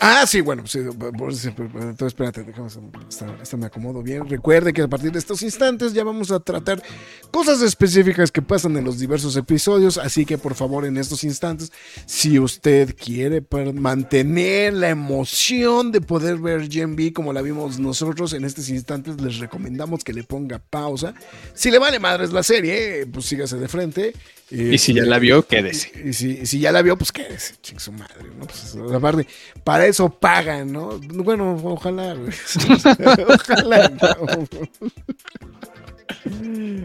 [0.00, 2.68] Ah, sí, bueno, sí, entonces espérate, déjame,
[3.08, 4.28] esta, me acomodo bien.
[4.28, 6.82] Recuerde que a partir de estos instantes ya vamos a tratar
[7.30, 11.72] cosas específicas que pasan en los diversos episodios, así que por favor en estos instantes,
[12.04, 13.42] si usted quiere
[13.74, 19.20] mantener la emoción de poder ver Gen B como la vimos nosotros, en estos instantes
[19.20, 21.14] les recomendamos que le ponga pausa.
[21.54, 24.12] Si le vale madres la serie, pues sígase de frente.
[24.54, 25.90] Y si ya la vio, quédese.
[26.04, 28.44] Y, y si, y si ya la vio, pues quédese, ching su madre, ¿no?
[28.46, 29.26] Pues aparte,
[29.64, 30.98] para eso pagan, ¿no?
[30.98, 32.32] Bueno, ojalá, güey.
[33.28, 33.88] ojalá.
[33.88, 34.48] no.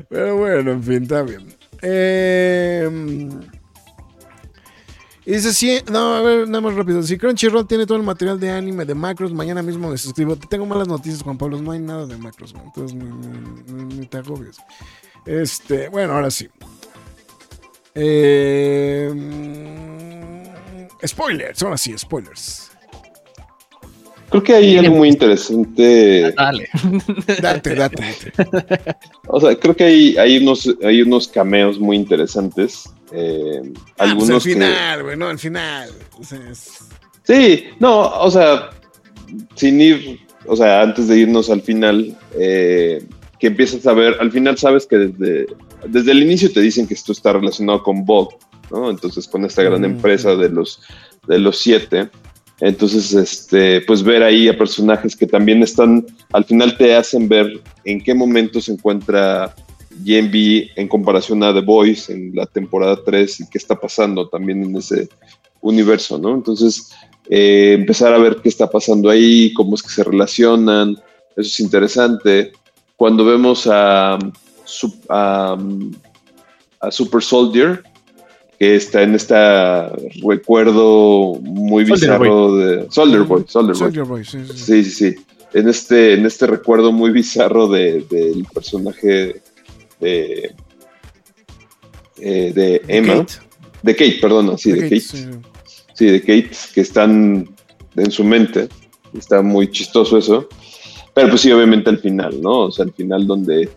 [0.09, 1.45] Pero bueno, en fin, está bien.
[1.82, 2.89] Eh,
[5.26, 7.03] y dice, sí, no, a ver, nada más rápido.
[7.03, 10.38] Si Crunchyroll tiene todo el material de anime, de macros, mañana mismo me suscribo.
[10.38, 13.95] Te tengo malas noticias, Juan Pablo, no hay nada de macros, entonces ni, ni- ni-
[13.99, 14.55] ni te agobies.
[15.26, 16.47] Este, bueno, ahora sí.
[17.99, 19.11] Eh,
[21.05, 22.71] spoilers, ahora sí, spoilers.
[24.29, 26.33] Creo que hay algo muy interesante.
[26.33, 26.67] Dale.
[27.41, 28.03] Date, date,
[28.35, 28.97] date.
[29.27, 32.89] O sea, creo que hay, hay, unos, hay unos cameos muy interesantes.
[33.13, 35.89] eh, Ah, pues algunos al final, güey, no, al final.
[37.24, 38.69] Sí, no, o sea,
[39.55, 43.05] sin ir, o sea, antes de irnos al final, eh,
[43.39, 45.47] que empiezas a ver, al final sabes que desde,
[45.86, 48.29] desde el inicio te dicen que esto está relacionado con Bob,
[48.71, 48.89] ¿no?
[48.89, 49.86] Entonces con esta gran Mm.
[49.86, 50.82] empresa de los,
[51.28, 52.09] de los siete.
[52.59, 57.62] Entonces, este, pues ver ahí a personajes que también están, al final te hacen ver
[57.86, 59.54] en qué momento se encuentra
[60.04, 64.28] Gen B en comparación a The Boys en la temporada 3 y qué está pasando
[64.28, 65.08] también en ese
[65.62, 66.33] universo, ¿no?
[66.33, 66.91] Entonces,
[67.29, 70.91] eh, empezar a ver qué está pasando ahí, cómo es que se relacionan,
[71.36, 72.54] eso es interesante.
[72.95, 74.17] Cuando vemos a,
[75.09, 75.57] A,
[76.91, 77.83] Super Soldier,
[78.59, 79.35] que está en este
[80.23, 83.79] recuerdo muy Soldier bizarro de Soldier Boy, Soldier Boy.
[83.79, 84.63] Soldier Boy, sí, sí, sí.
[84.63, 85.15] Sí, sí, sí.
[85.53, 89.41] En este, en este recuerdo muy bizarro de- del personaje
[89.99, 90.53] de,
[92.19, 93.17] eh, de Emma.
[93.17, 93.33] Kate,
[93.81, 94.99] De Kate, perdón, sí, de, Kate.
[95.93, 97.49] Sí, de Kate, que están
[97.95, 98.67] en su mente.
[99.17, 100.47] Está muy chistoso eso.
[101.13, 102.65] Pero pues sí, obviamente al final, ¿no?
[102.65, 103.69] O sea, al final donde...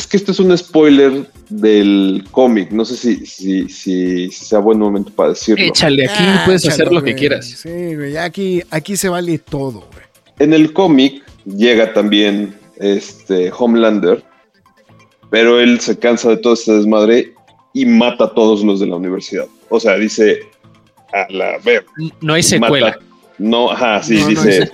[0.00, 2.70] Es que esto es un spoiler del cómic.
[2.70, 5.62] No sé si, si, si, si sea buen momento para decirlo.
[5.62, 7.44] Échale, aquí Ah, puedes hacer lo que quieras.
[7.46, 10.04] Sí, güey, aquí, aquí se vale todo, güey.
[10.38, 14.24] En el cómic llega también este, Homelander,
[15.28, 17.34] pero él se cansa de todo este desmadre
[17.74, 19.48] y mata a todos los de la universidad.
[19.68, 20.40] O sea, dice,
[21.12, 21.84] a la ver,
[22.22, 22.98] No hay mata- secuela.
[23.36, 24.70] No, ajá, sí, No, dice,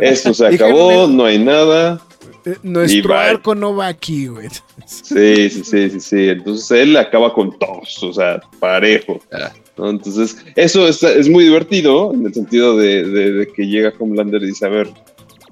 [0.00, 2.00] esto se acabó, no hay nada.
[2.44, 4.48] Eh, Y Nuestro arco no va aquí, güey.
[4.86, 6.28] Sí, sí, sí, sí, sí.
[6.28, 9.20] Entonces él acaba con todos, o sea, parejo.
[9.32, 9.52] Ah.
[9.76, 9.90] ¿no?
[9.90, 14.42] Entonces, eso está- es muy divertido en el sentido de, de- de que llega Homelander
[14.42, 14.90] y dice, a ver,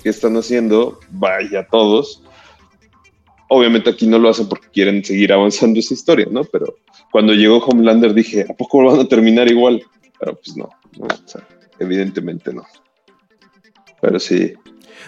[0.02, 0.98] ¿qué están haciendo?
[1.10, 2.22] Vaya todos.
[3.48, 6.44] Obviamente aquí no lo hacen porque quieren seguir avanzando esa historia, ¿no?
[6.44, 6.76] Pero
[7.10, 9.82] cuando llegó Homelander dije, ¿a poco van a terminar igual?
[10.20, 11.46] Pero pues no, no, o sea,
[11.78, 12.64] evidentemente no.
[14.02, 14.52] Pero sí,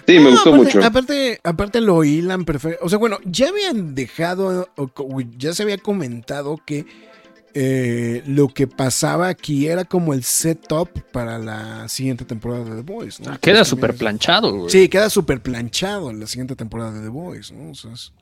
[0.07, 0.85] sí, me gustó aparte, mucho.
[0.87, 2.85] Aparte, aparte lo hilan perfecto.
[2.85, 4.69] O sea, bueno, ya habían dejado,
[5.39, 6.87] ya se había comentado que
[7.53, 12.93] eh, lo que pasaba aquí era como el setup para la siguiente temporada de The
[12.93, 13.21] Boys.
[13.21, 13.33] ¿no?
[13.33, 14.71] Ah, Queda súper planchado, güey.
[14.71, 17.71] Sí, queda súper planchado en la siguiente temporada de The Boys, ¿no?
[17.71, 18.13] O sea, es-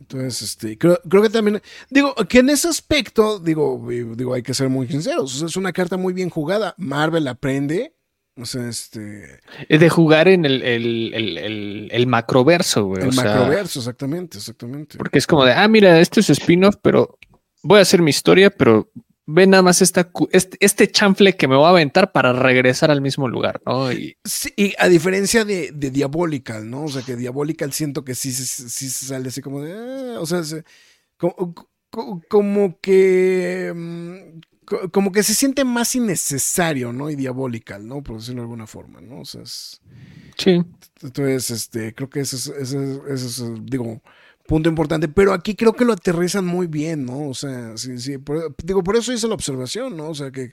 [0.00, 4.42] entonces, este, creo, creo que también, digo, que en ese aspecto, digo, eh, digo, hay
[4.42, 6.74] que ser muy sinceros, es una carta muy bien jugada.
[6.76, 7.93] Marvel aprende,
[8.36, 13.02] o sea, este, Es de jugar en el, el, el, el, el macroverso, güey.
[13.02, 14.98] el o sea, macroverso, exactamente, exactamente.
[14.98, 17.18] Porque es como de, ah, mira, esto es spin-off, pero
[17.62, 18.90] voy a hacer mi historia, pero
[19.26, 23.00] ve nada más esta, este, este chanfle que me voy a aventar para regresar al
[23.00, 23.90] mismo lugar, ¿no?
[23.90, 26.84] Y Sí, y a diferencia de, de Diabolical, ¿no?
[26.84, 29.72] O sea, que Diabolical siento que sí, se- sí se sale así como de.
[29.72, 30.64] ah, o sea, se-
[31.16, 31.54] como,
[32.28, 33.72] como que.
[33.74, 37.10] mm, co- Como que se siente más innecesario, ¿no?
[37.10, 38.02] Y Diabolical, ¿no?
[38.02, 39.20] Por decirlo de alguna forma, ¿no?
[39.20, 39.80] O sea, es-
[40.38, 40.62] sí,
[41.02, 44.00] entonces, este, creo que ese es, ese es, digo,
[44.46, 45.08] punto importante.
[45.08, 47.28] Pero aquí creo que lo aterrizan muy bien, ¿no?
[47.28, 48.18] O sea, sí, sí.
[48.18, 50.08] por- digo, por eso hice la observación, ¿no?
[50.10, 50.52] O sea, que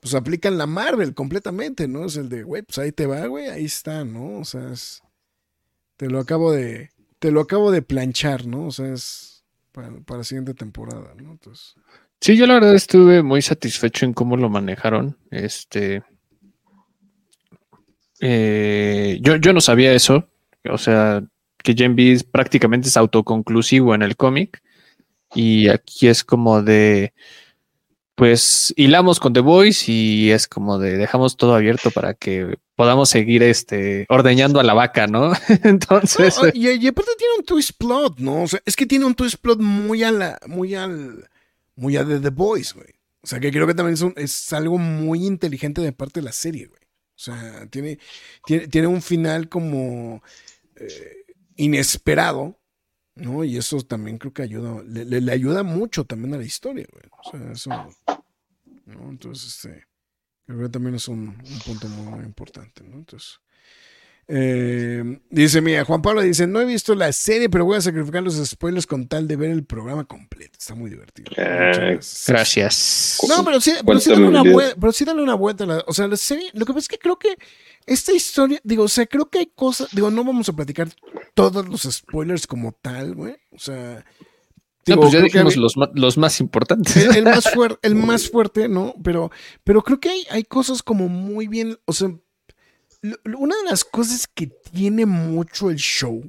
[0.00, 2.06] pues aplican la Marvel completamente, ¿no?
[2.06, 4.38] Es el de, güey, pues ahí te va, güey, ahí está, ¿no?
[4.40, 5.00] O sea, es,
[5.96, 6.90] te lo acabo de,
[7.20, 8.66] te lo acabo de planchar, ¿no?
[8.66, 9.31] O sea, es
[9.72, 11.38] para, para siguiente temporada, ¿no?
[12.20, 15.18] Sí, yo la verdad estuve muy satisfecho en cómo lo manejaron.
[15.30, 16.02] Este.
[18.20, 20.28] eh, yo, yo no sabía eso.
[20.70, 21.24] O sea,
[21.58, 24.62] que Gen B prácticamente es autoconclusivo en el cómic.
[25.34, 27.12] Y aquí es como de.
[28.14, 33.10] Pues hilamos con The Voice y es como de dejamos todo abierto para que podamos
[33.10, 35.32] seguir este ordeñando a la vaca, ¿no?
[35.62, 36.36] Entonces.
[36.52, 38.42] Y, aparte tiene un twist plot, ¿no?
[38.42, 41.30] O sea, es que tiene un twist plot muy a la, muy al,
[41.76, 42.88] muy a The Boys, güey.
[43.22, 46.32] O sea, que creo que también es, un- algo muy inteligente de parte de la
[46.32, 46.82] serie, güey.
[46.82, 48.00] O sea, tiene,
[48.44, 50.20] tiene, tiene un final como
[50.74, 52.58] eh, inesperado,
[53.14, 53.44] ¿no?
[53.44, 57.04] Y eso también creo que ayuda, le- le ayuda mucho también a la historia, güey.
[57.16, 57.70] O sea, eso,
[58.86, 59.08] ¿no?
[59.08, 59.84] Entonces, este,
[60.46, 62.96] creo que también es un, un punto muy, importante, ¿no?
[62.96, 63.40] Entonces,
[64.28, 68.22] eh, dice, mira, Juan Pablo dice, no he visto la serie, pero voy a sacrificar
[68.22, 70.56] los spoilers con tal de ver el programa completo.
[70.58, 71.30] Está muy divertido.
[71.30, 71.46] Muchas
[71.78, 72.24] gracias.
[72.28, 73.18] Gracias.
[73.28, 74.42] No, pero sí, pero ¿Cuánta sí dale una
[74.80, 75.64] pero sí dale una vuelta.
[75.64, 77.36] a la- o sea, la serie, lo que pasa es que creo que
[77.84, 80.88] esta historia, digo, o sea, creo que hay cosas, digo, no vamos a platicar
[81.34, 83.36] todos los spoilers como tal, güey.
[83.50, 84.04] O sea,
[84.86, 85.56] No, digo, pues ya dijimos
[85.94, 86.96] los, más importantes.
[86.96, 88.94] el, el más fuerte, el más fuerte, ¿no?
[89.04, 89.30] Pero,
[89.64, 92.08] pero creo que hay, hay cosas como muy bien, o sea,
[93.36, 96.22] una de las cosas que tiene mucho el show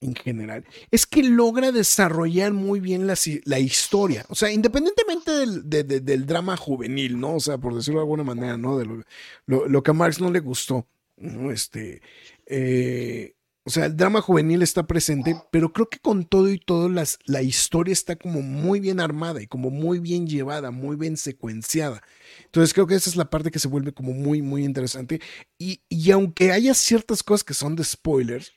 [0.00, 3.14] en general es que logra desarrollar muy bien la,
[3.44, 4.24] la historia.
[4.28, 7.36] O sea, independientemente del, de- de- del drama juvenil, ¿no?
[7.36, 8.76] O sea, por decirlo de alguna manera, ¿no?
[8.78, 9.02] De lo,
[9.46, 10.86] lo- lo que a Marx no le gustó,
[11.16, 11.50] ¿no?
[11.50, 12.02] Este,
[12.46, 13.33] eh,
[13.66, 17.18] o sea, el drama juvenil está presente, pero creo que con todo y todo las,
[17.24, 22.02] la historia está como muy bien armada y como muy bien llevada, muy bien secuenciada.
[22.44, 25.22] Entonces creo que esa es la parte que se vuelve como muy, muy interesante.
[25.56, 28.52] Y, y aunque haya ciertas cosas que son de spoilers,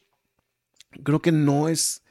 [1.03, 2.03] creo que no es,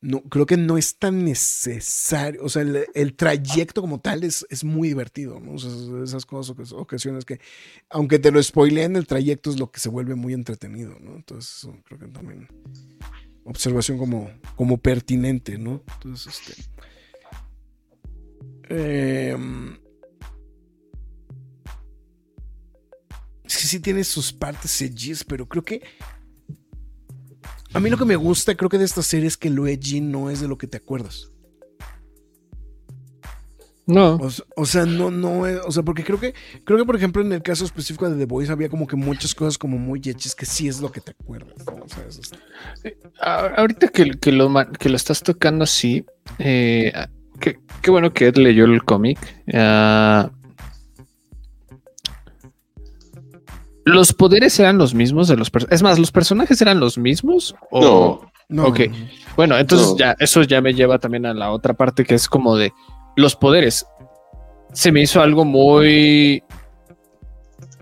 [0.00, 2.44] no, creo que no es tan necesario.
[2.44, 5.56] O sea, el, el trayecto como tal es, es muy divertido, ¿no?
[5.56, 7.40] Esas cosas, ocas- ocasiones que,
[7.90, 11.16] aunque te lo spoileen, el trayecto es lo que se vuelve muy entretenido, ¿no?
[11.16, 12.46] Entonces, creo que también
[13.44, 15.82] observación como, como pertinente, ¿no?
[15.94, 16.54] Entonces, este.
[18.68, 19.78] em,
[23.46, 25.82] sí, sí tiene sus partes edgys, pero creo que
[27.74, 30.00] a mí lo que me gusta, creo que de esta serie es que lo edgy
[30.00, 31.30] no es de lo que te acuerdas.
[33.86, 34.20] No.
[34.56, 36.34] O, sea, no, no, es- o sea, porque creo que,
[36.64, 39.34] creo que por ejemplo en el caso específico de The Voice había como que muchas
[39.34, 41.54] cosas como muy edgys que sí es lo que te acuerdas.
[41.66, 41.84] ¿no?
[41.84, 42.32] O sea, eso es-
[43.18, 46.04] A- Ahorita que, que lo, que lo estás tocando así,
[46.38, 46.92] eh,
[47.40, 49.18] qué, qué bueno que Ed leyó el cómic.
[49.54, 50.30] Ah,
[53.88, 55.76] ¿Los poderes eran los mismos de los personajes?
[55.76, 57.54] Es más, ¿los personajes eran los mismos?
[57.70, 57.80] O...
[57.80, 58.80] No, No, Ok.
[59.36, 59.96] Bueno, entonces No.
[59.98, 62.72] ya, eso ya me lleva también a la otra parte que es como de
[63.16, 63.86] los poderes.
[64.72, 66.42] Se me hizo algo muy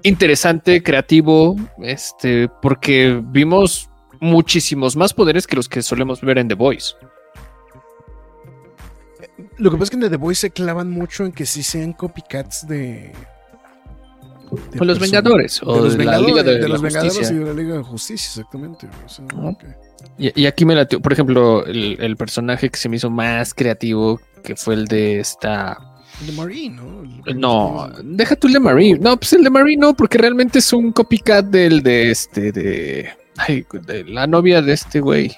[0.02, 3.88] interesante, creativo, este, porque vimos
[4.20, 6.94] muchísimos más poderes que los que solemos ver en The Voice.
[9.58, 11.92] Lo que pasa es que en The Voice se clavan mucho en que sí sean
[11.92, 13.12] copycats de.
[14.72, 17.30] De los Vengadores De o los de la Vengadores, Liga de, de la los Vengadores
[17.30, 18.86] y de la Liga de Justicia, exactamente.
[19.04, 19.24] o sea.
[20.18, 23.52] Y, y aquí me latió, por ejemplo, el, el personaje que se me hizo más
[23.54, 25.76] creativo, que fue el de esta.
[26.20, 27.02] El de Marine, ¿no?
[27.26, 28.98] El- No, deja tú el de Marine.
[28.98, 33.10] No, pues el de Marine no, porque realmente es un copycat del de este, de.
[33.36, 35.36] Ay, de la novia de este güey.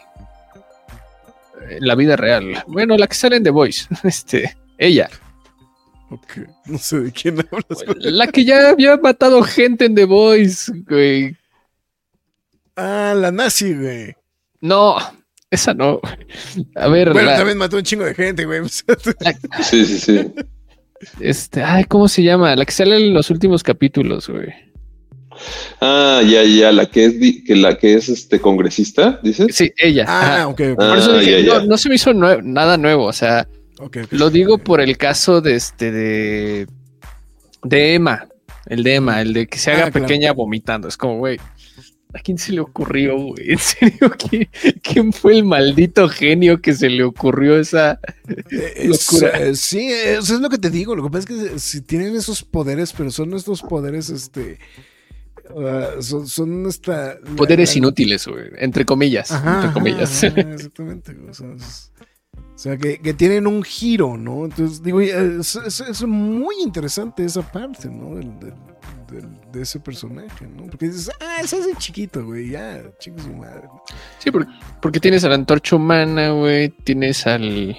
[1.70, 2.62] En la vida real.
[2.68, 3.86] Bueno, la que sale en The Voice.
[4.04, 5.08] Este, ella.
[6.10, 7.84] Ok, No sé de quién hablas.
[7.86, 7.96] güey.
[8.12, 11.36] La que ya había matado gente en The Voice, güey.
[12.76, 14.14] Ah, la nazi, güey.
[14.60, 14.96] No,
[15.50, 16.00] esa no.
[16.76, 18.60] A ver, Bueno, la- también mató un chingo de gente, güey.
[19.62, 20.32] sí, sí, sí.
[21.20, 22.54] este, ay, ¿cómo se llama?
[22.56, 24.48] La que sale en los últimos capítulos, güey.
[25.80, 27.14] Ah, ya, ya, la que es,
[27.46, 29.54] que la que es este congresista, dices.
[29.54, 30.04] Sí, ella.
[30.08, 30.48] ah, ajá.
[30.48, 30.60] ok.
[30.72, 31.66] Ah, Por eso dije, ya, no, ya.
[31.66, 33.46] no se me hizo nue- nada nuevo, o sea,
[34.10, 36.66] lo digo por el caso de este de
[37.64, 38.26] de Emma,
[38.66, 40.06] el de Emma, el de que se haga Ah, claro.
[40.06, 41.38] pequeña vomitando, es como, güey,
[42.14, 43.52] ¿a quién se le ocurrió, güey?
[43.52, 44.10] ¿En serio?
[44.18, 44.48] ¿Quién,
[44.82, 47.98] quién fue el maldito genio que se le ocurrió esa?
[48.50, 49.38] Es- locura.
[49.40, 50.94] eh, sí, eso es lo que te digo.
[50.96, 54.58] Lo que pasa es que si tienen esos poderes, pero son estos poderes, este.
[56.00, 57.18] son, son esta.
[57.36, 60.24] Poderes la- inútiles, güey, entre comillas, Ajá, entre ajá, comillas.
[60.24, 61.16] ajá, exactamente.
[61.28, 61.92] O sea, es-
[62.58, 64.44] o sea, que, que tienen un giro, ¿no?
[64.44, 68.16] Entonces, digo, es, es- es muy interesante esa parte, ¿no?
[68.16, 68.54] Del- del-
[69.12, 70.64] del- de ese personaje, ¿no?
[70.64, 73.68] Porque dices, ah, ese es el chiquito, güey, ya, chingue su madre.
[74.18, 74.50] Sí, porque,
[74.82, 77.76] porque tienes a la antorcha humana, güey, tienes al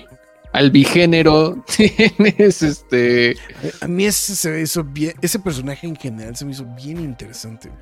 [0.53, 3.37] al bigénero, tienes este Eh,
[3.81, 6.99] A mí ese se me hizo bien, ese personaje en general se me hizo bien
[7.01, 7.67] interesante.
[7.67, 7.79] güey.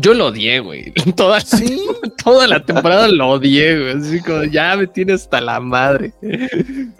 [0.00, 0.92] Yo lo odié, güey.
[1.16, 1.84] Toda, Sí,
[2.24, 3.92] toda la temporada lo odié, güey.
[3.98, 6.12] Así como ya me tiene hasta la madre.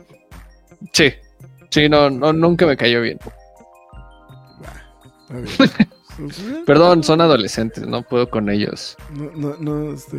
[0.92, 1.12] Sí,
[1.70, 3.18] sí, no, no, nunca me cayó bien.
[5.28, 5.70] a ver.
[6.64, 8.96] Perdón, son adolescentes, no puedo con ellos.
[9.10, 10.18] No, no, no, este.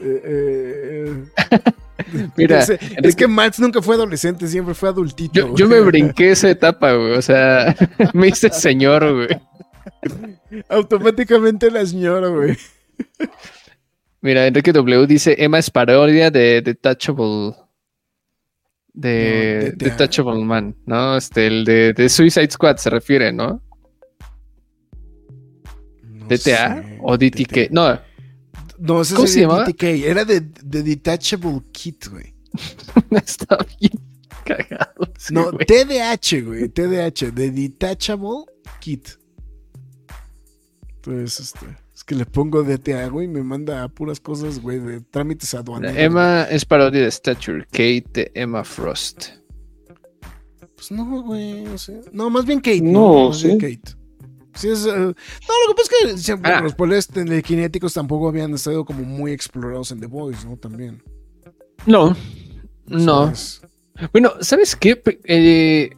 [0.00, 2.30] eh, eh, eh.
[2.36, 2.72] Mira, es,
[3.02, 5.32] es que Max nunca fue adolescente, siempre fue adultito.
[5.34, 7.12] Yo, yo me brinqué esa etapa, güey.
[7.12, 7.74] O sea,
[8.12, 9.28] me hice señor, güey.
[10.68, 12.56] Automáticamente la señora, güey.
[14.20, 17.54] Mira, Enrique W dice Emma es parodia de Detachable.
[18.92, 19.84] De No, DTA.
[19.90, 21.16] Detachable Man, ¿no?
[21.16, 23.62] Este, el de, de Suicide Squad se refiere, ¿no?
[26.02, 26.38] No ¿DTA
[26.82, 27.70] sé, o DTK?
[27.70, 28.00] No,
[28.78, 29.64] No, ese ¿Cómo se llamaba?
[29.64, 29.82] DTK.
[29.84, 32.34] Era de, de Detachable Kit, güey.
[33.10, 33.92] está bien
[34.44, 35.12] cagado.
[35.18, 35.66] sí, No, güey.
[35.66, 36.68] TDH, güey.
[36.68, 38.44] TDH, de Detachable
[38.80, 39.08] Kit.
[41.06, 41.66] Entonces, este.
[41.94, 45.96] Es que le pongo DTA, güey, y me manda puras cosas, güey, de trámites aduaneros.
[45.96, 49.28] Emma es parodia de Stature, Kate de Emma Frost.
[50.74, 52.82] Pues no, güey, o sea, no, más bien Kate.
[52.82, 53.76] No, más bien sí.
[53.78, 53.96] Kate.
[54.54, 56.60] Sí, es, eh, no, lo que pasa es que siempre Ah.
[56.60, 60.56] los poderes telequinéticos tampoco habían estado como muy explorados en The Voice, ¿no?
[60.56, 61.02] También.
[61.86, 62.16] No,
[62.86, 63.00] no.
[63.34, 63.62] ¿sabes?
[64.12, 65.00] Bueno, ¿sabes qué?
[65.24, 65.90] Eh,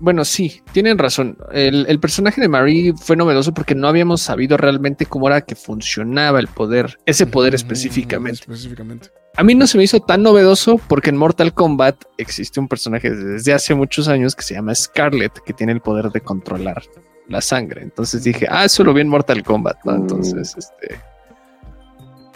[0.00, 1.36] bueno, sí, tienen razón.
[1.52, 5.54] El, el personaje de Marie fue novedoso porque no habíamos sabido realmente cómo era que
[5.54, 8.40] funcionaba el poder, ese poder Mm, específicamente.
[8.40, 9.10] Específicamente.
[9.36, 13.10] A mí no se me hizo tan novedoso porque en Mortal Kombat existe un personaje
[13.10, 16.82] desde hace muchos años que se llama Scarlet, que tiene el poder de controlar
[17.28, 17.82] la sangre.
[17.82, 19.94] Entonces dije, ah, eso lo vi en Mortal Kombat, ¿no?
[19.94, 20.98] Entonces, este.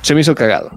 [0.03, 0.71] Se me hizo cagado.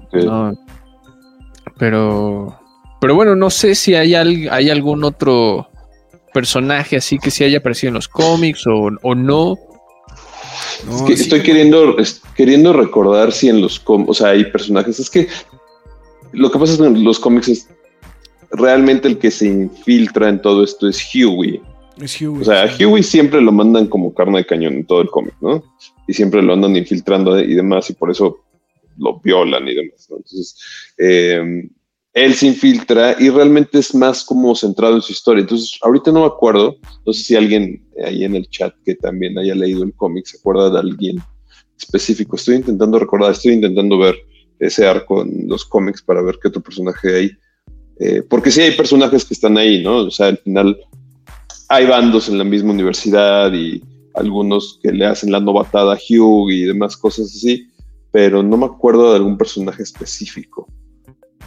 [1.78, 2.58] Pero.
[3.00, 5.68] Pero bueno, no sé si hay, al- hay algún otro
[6.34, 9.56] personaje así que sí haya aparecido en los cómics o, o no.
[10.86, 11.96] No, Es que sí, estoy queriendo,
[12.36, 14.98] queriendo recordar si en los cómics, o sea, hay personajes.
[15.00, 15.28] Es que
[16.32, 17.68] lo que pasa es que en los cómics es
[18.50, 21.62] realmente el que se infiltra en todo esto es Huey.
[22.00, 22.42] Es Huey.
[22.42, 22.86] O sea, a.
[22.86, 25.62] Huey siempre lo mandan como carne de cañón en todo el cómic, ¿no?
[26.06, 28.44] Y siempre lo andan infiltrando y demás, y por eso
[28.98, 30.16] lo violan y demás, ¿no?
[30.16, 30.56] Entonces,
[30.98, 31.68] eh,
[32.14, 35.42] él se infiltra y realmente es más como centrado en su historia.
[35.42, 39.36] Entonces, ahorita no me acuerdo, no sé si alguien ahí en el chat que también
[39.36, 41.18] haya leído el cómic se acuerda de alguien
[41.76, 42.36] específico.
[42.36, 44.14] Estoy intentando recordar, estoy intentando ver
[44.60, 47.30] ese arco en los cómics para ver qué otro personaje hay.
[47.98, 49.96] Eh, porque sí hay personajes que están ahí, ¿no?
[49.98, 50.78] O sea, al final
[51.68, 53.82] hay bandos en la misma universidad y
[54.14, 57.66] algunos que le hacen la novatada a Hugh y demás cosas así,
[58.12, 60.68] pero no me acuerdo de algún personaje específico.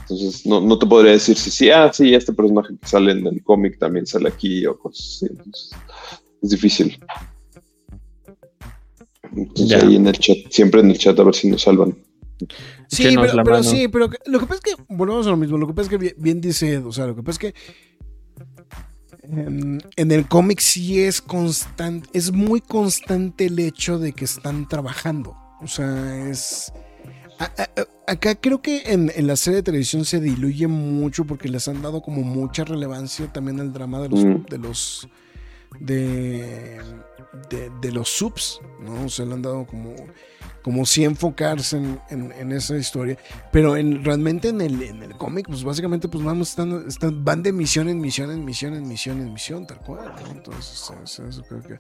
[0.10, 3.28] Entonces, no, no te podría decir si sí, ah, sí, este personaje que sale en
[3.28, 5.26] el cómic también sale aquí o cosas así.
[5.30, 5.72] Entonces,
[6.42, 7.00] es difícil.
[9.36, 9.86] Entonces, Ya.
[9.86, 11.98] ahí en el chat, siempre en el chat a ver si nos salvan.
[12.88, 13.64] Sí, pero, la pero mano.
[13.64, 15.90] sí, pero lo que pasa es que, volvemos a lo mismo, lo que pasa es
[15.90, 17.60] que bien, bien dice Ed, o sea, lo que pasa es que
[19.24, 24.70] en, en el cómic sí es constante, es muy constante el hecho de que están
[24.70, 26.72] trabajando, o sea, es...
[28.08, 31.82] acá creo que en, en la serie de televisión se diluye mucho porque les han
[31.82, 34.26] dado como mucha relevancia también al drama de los...
[34.26, 34.46] Mm.
[34.50, 35.08] De los
[35.82, 36.80] de,
[37.50, 39.04] de, de los subs, ¿no?
[39.06, 39.94] O sea, le han dado como
[40.64, 43.18] como si enfocarse en, en- en esa historia.
[43.54, 47.42] Pero en, realmente en el, en el cómic, pues básicamente pues vamos, están, están- van
[47.44, 50.14] de misión en misión, en misión, en misión, en misión, tal cual.
[50.26, 50.32] ¿no?
[50.32, 51.78] Entonces, eso, eso creo que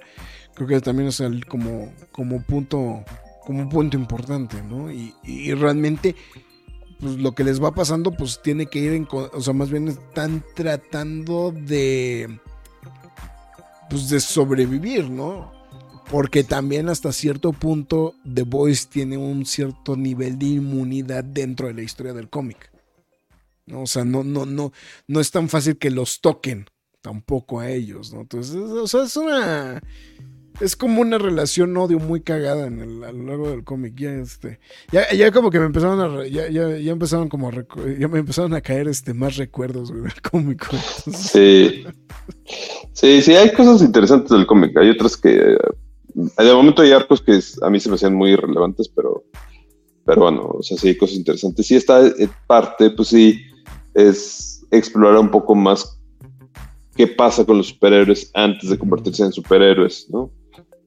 [0.54, 3.04] creo que también es el, como, como punto,
[3.48, 4.92] como un punto importante, ¿no?
[4.92, 6.18] Y, realmente
[7.00, 9.88] pues lo que les va pasando, pues tiene que ir en, o sea, más bien
[9.88, 12.42] están tratando de,
[13.90, 15.54] pues de sobrevivir, ¿no?
[16.12, 21.76] Porque también hasta cierto punto The Voice tiene un cierto nivel de inmunidad dentro de
[21.76, 22.70] la historia del cómic.
[23.66, 23.84] ¿no?
[23.84, 24.74] O sea, no, no, no,
[25.08, 26.66] no es tan fácil que los toquen
[27.00, 28.22] tampoco a ellos, ¿no?
[28.22, 29.82] Entonces, o sea, es una.
[30.60, 33.94] Es como una relación odio muy cagada en el, a lo largo del cómic.
[33.96, 34.60] Ya, este,
[34.92, 36.28] ya, ya como que me empezaron a.
[36.28, 40.68] Ya, ya, ya empezaron como Ya me a caer este, más recuerdos del cómic.
[41.14, 41.86] Sí.
[42.94, 44.76] Sí, sí, hay cosas interesantes del cómic.
[44.78, 45.36] Hay otras que.
[45.36, 45.58] eh,
[46.16, 49.24] De momento hay arcos que a mí se me hacían muy irrelevantes, pero.
[50.06, 51.68] Pero bueno, o sea, sí hay cosas interesantes.
[51.68, 53.42] Sí, esta eh, parte, pues sí,
[53.94, 56.00] es explorar un poco más
[56.96, 60.32] qué pasa con los superhéroes antes de convertirse en superhéroes, ¿no?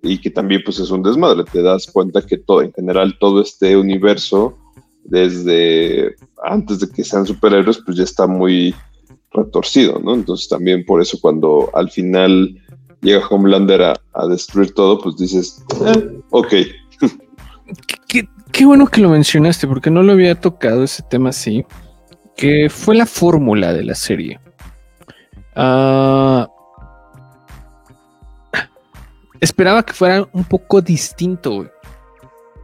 [0.02, 1.44] Y que también, pues, es un desmadre.
[1.44, 4.56] Te das cuenta que todo, en general, todo este universo,
[5.05, 8.74] desde antes de que sean superhéroes, pues ya está muy
[9.32, 10.14] retorcido, ¿no?
[10.14, 12.59] Entonces también por eso cuando al final
[13.01, 16.55] llega Homelander a, destruir todo, pues dices, eh, ok,
[18.09, 21.64] Qué, qué bueno que lo mencionaste, porque no lo había tocado ese tema así.
[22.36, 24.40] Que fue la fórmula de la serie.
[25.55, 26.48] Ah,
[29.40, 31.68] esperaba que fuera un poco distinto, güey,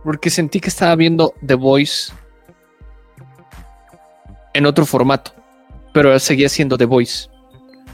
[0.05, 2.13] Porque sentí que estaba viendo The Voice
[4.55, 5.33] en otro formato.
[5.93, 7.29] Pero seguía siendo The Voice.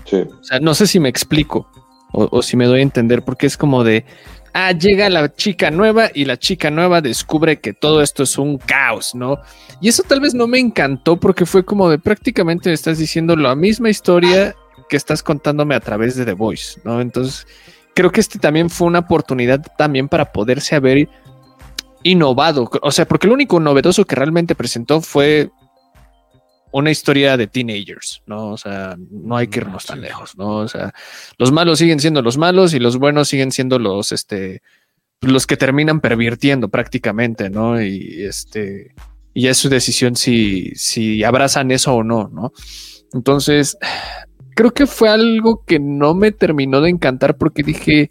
[0.04, 1.70] sí, O sea, no sé si me explico
[2.12, 4.04] o, o si me doy a entender, porque es como de,
[4.52, 8.59] ah, llega la chica nueva y la chica nueva descubre que todo esto es un
[8.59, 9.38] caos, ¿no?
[9.80, 13.36] Y eso tal vez no me encantó porque fue como de prácticamente me estás diciendo
[13.36, 14.54] la misma historia
[14.88, 17.00] que estás contándome a través de The Voice, ¿no?
[17.00, 17.46] Entonces,
[17.94, 21.09] creo que este también fue una oportunidad también para poderse haber
[22.02, 25.51] innovado, o sea, porque lo único novedoso que realmente presentó fue
[26.73, 28.51] una historia de teenagers, ¿no?
[28.51, 30.56] O sea, no hay que irnos tan lejos, ¿no?
[30.56, 30.93] O sea,
[31.39, 34.62] los malos siguen siendo los malos y los buenos siguen siendo los, este,
[35.20, 37.81] los que terminan pervirtiendo prácticamente, ¿no?
[37.81, 38.94] Y este,
[39.35, 42.52] y es su decisión si, si abrazan eso o no, ¿no?
[43.12, 43.77] Entonces,
[44.55, 48.11] creo que fue algo que no me terminó de encantar porque dije,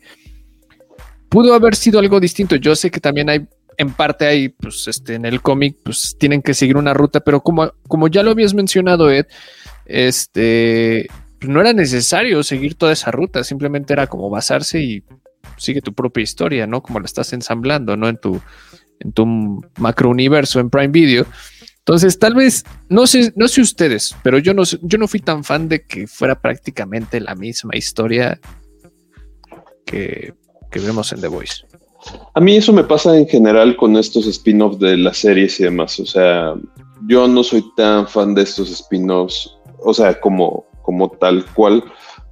[1.29, 2.55] pudo haber sido algo distinto.
[2.55, 3.47] Yo sé que también hay,
[3.77, 7.41] en parte hay, pues, este, en el cómic, pues, tienen que seguir una ruta, pero
[7.41, 9.25] como, como ya lo habías mencionado, Ed,
[9.85, 11.07] este,
[11.41, 15.03] no era necesario seguir toda esa ruta, simplemente era como basarse y
[15.57, 16.81] sigue tu propia historia, ¿no?
[16.81, 18.09] Como la estás ensamblando, ¿no?
[18.09, 18.41] En tu,
[18.99, 21.25] en tu macro universo en Prime Video.
[21.81, 25.43] Entonces, tal vez, no sé, no sé ustedes, pero yo no, yo no fui tan
[25.43, 28.39] fan de que fuera prácticamente la misma historia
[29.85, 30.33] que,
[30.69, 31.65] que vemos en The Voice.
[32.35, 35.99] A mí eso me pasa en general con estos spin-offs de las series y demás.
[35.99, 36.53] O sea,
[37.07, 39.51] yo no soy tan fan de estos spin-offs,
[39.83, 41.83] o sea, como, como tal cual,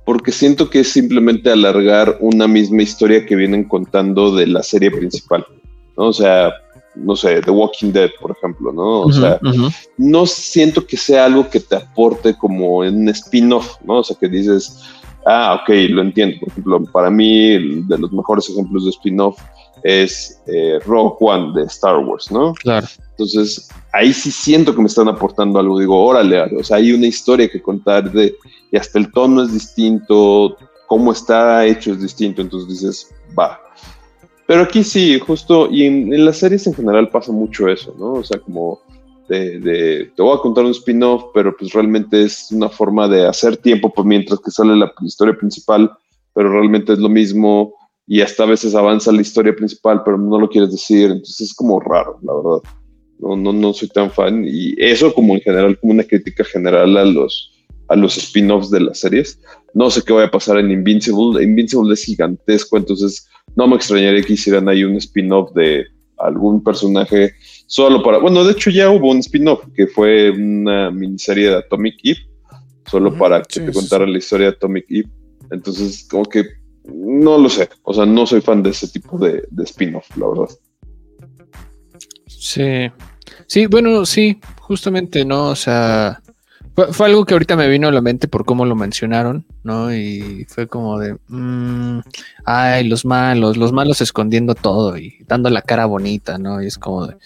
[0.06, 4.92] porque siento que es simplemente alargar una misma historia que vienen contando de la serie
[4.92, 5.46] principal.
[5.96, 6.54] O sea,
[7.04, 9.02] no sé, The Walking Dead, por ejemplo, ¿no?
[9.02, 9.40] O sea,
[9.98, 14.00] no siento que sea algo que te aporte como en un spin-off, ¿no?
[14.00, 14.80] O sea, que dices,
[15.26, 16.38] ah, ok, lo entiendo.
[16.40, 19.40] Por ejemplo, para mí, de los mejores ejemplos de spin-off
[19.84, 22.54] es eh, Rogue One de Star Wars, ¿no?
[22.54, 22.88] Claro.
[23.12, 25.80] Entonces, ahí sí siento que me están aportando algo.
[25.80, 28.36] Digo, órale, o sea, hay una historia que contar de,
[28.72, 30.58] y hasta el tono es distinto,
[30.88, 33.60] cómo está hecho es distinto, entonces dices, va.
[34.50, 38.14] Pero aquí sí, justo, y en, en las series en general pasa mucho eso, ¿no?
[38.14, 38.82] O sea, como
[39.28, 43.28] de, de, te voy a contar un spin-off, pero pues realmente es una forma de
[43.28, 45.92] hacer tiempo por mientras que sale la historia principal,
[46.34, 47.76] pero realmente es lo mismo
[48.08, 51.54] y hasta a veces avanza la historia principal, pero no lo quieres decir, entonces es
[51.54, 52.74] como raro, la verdad.
[53.20, 56.98] No, no, no soy tan fan y eso como en general, como una crítica general
[56.98, 57.52] a los,
[57.88, 59.40] a los spin-offs de las series.
[59.76, 61.44] No sé qué vaya a pasar en Invincible.
[61.44, 65.86] Invincible es gigantesco, entonces no me extrañaría que hicieran ahí un spin-off de
[66.18, 67.34] algún personaje
[67.68, 68.18] solo para...
[68.18, 72.20] Bueno, de hecho ya hubo un spin-off que fue una miniserie de Atomic Eve,
[72.86, 75.10] solo para que sí, te sí, contara la historia de Atomic Eve.
[75.52, 76.44] Entonces, como que
[76.86, 77.70] no lo sé.
[77.84, 80.50] O sea, no soy fan de ese tipo de, de spin-off, la verdad.
[82.28, 82.92] Sí.
[83.48, 85.50] Sí, bueno, sí, justamente, ¿no?
[85.50, 86.22] O sea,
[86.92, 89.94] fue, algo que ahorita me vino a la mente por cómo lo mencionaron, ¿no?
[89.94, 92.00] Y fue como de, mm,
[92.46, 96.62] ay, los malos, los malos escondiendo todo y dando la cara bonita, ¿no?
[96.62, 97.18] Y es como de,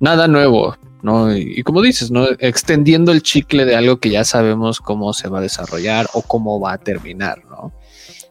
[0.00, 1.34] nada nuevo, ¿no?
[1.36, 2.26] Y, como dices, ¿no?
[2.38, 6.60] Extendiendo el chicle de algo que ya sabemos cómo se va a desarrollar o cómo
[6.60, 7.72] va a terminar, ¿no?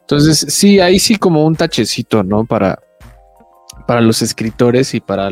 [0.00, 2.44] Entonces, sí, ahí sí como un tachecito, ¿no?
[2.44, 2.80] Para,
[3.86, 5.30] para los escritores y para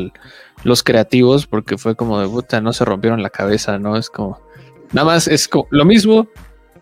[0.65, 3.97] los creativos, porque fue como de puta, no se rompieron la cabeza, ¿no?
[3.97, 4.39] Es como,
[4.93, 6.29] nada más es lo mismo,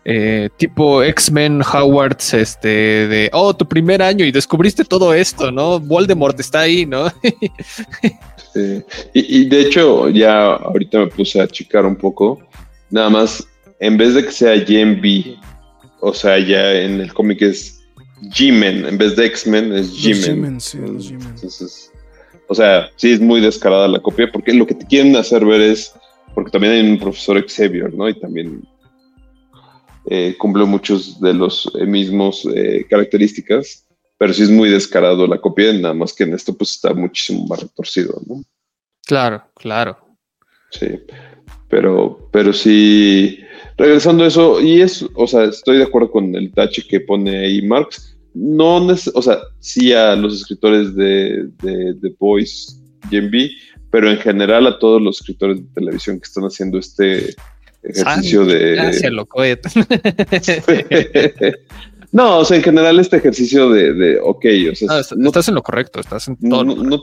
[0.05, 5.81] eh, tipo X-Men Howards, este, de, oh, tu primer año y descubriste todo esto, ¿no?
[5.81, 7.12] Voldemort está ahí, ¿no?
[8.55, 8.85] Sí.
[9.12, 12.39] Y, y de hecho, ya ahorita me puse a checar un poco.
[12.89, 13.44] Nada más,
[13.81, 15.36] en vez de que sea Gen B,
[16.01, 17.81] o sea, ya en el cómic es
[18.22, 20.60] G-Men, en vez de X-Men es G-Men.
[20.60, 21.28] Sí, los G-Men.
[21.35, 21.90] Entonces,
[22.48, 25.60] o sea, sí es muy descarada la copia, porque lo que te quieren hacer ver
[25.60, 25.93] es,
[26.35, 28.09] porque también hay un profesor Xavier, ¿no?
[28.09, 28.66] Y también
[30.06, 33.86] eh, cumple muchos de los eh, mismos eh, características,
[34.19, 37.47] pero sí es muy descarado la copia, nada más que en esto pues está muchísimo
[37.47, 38.43] más retorcido, ¿no?
[39.06, 39.97] Claro, claro.
[40.70, 40.89] Sí,
[41.69, 43.39] pero, pero sí,
[43.77, 47.39] regresando a eso, y es, o sea, estoy de acuerdo con el tache que pone
[47.39, 48.11] ahí Marx.
[48.35, 52.74] No, o sea, sí a los escritores de, de The Voice,
[53.09, 53.48] Gen B,
[53.95, 57.33] pero en general a todos los escritores de televisión que están haciendo este
[57.85, 59.11] ejercicio Gracias, de.
[59.12, 59.41] loco.
[62.11, 65.27] no, o sea, en general este ejercicio de, de ok, o sea, No, est- no
[65.29, 66.65] estás en lo correcto, estás en todo.
[66.65, 66.99] no, lo no,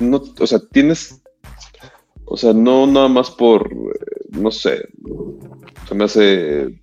[0.00, 1.22] no, o sea, tienes,
[2.26, 4.86] o sea, no nada más por, eh, no sé,
[5.88, 6.78] se me hace,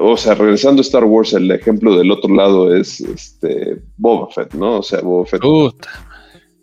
[0.00, 4.52] o sea, regresando a Star Wars, el ejemplo del otro lado es, este, Boba Fett,
[4.54, 4.78] ¿no?
[4.80, 5.88] O sea, Boba Fett, Puta.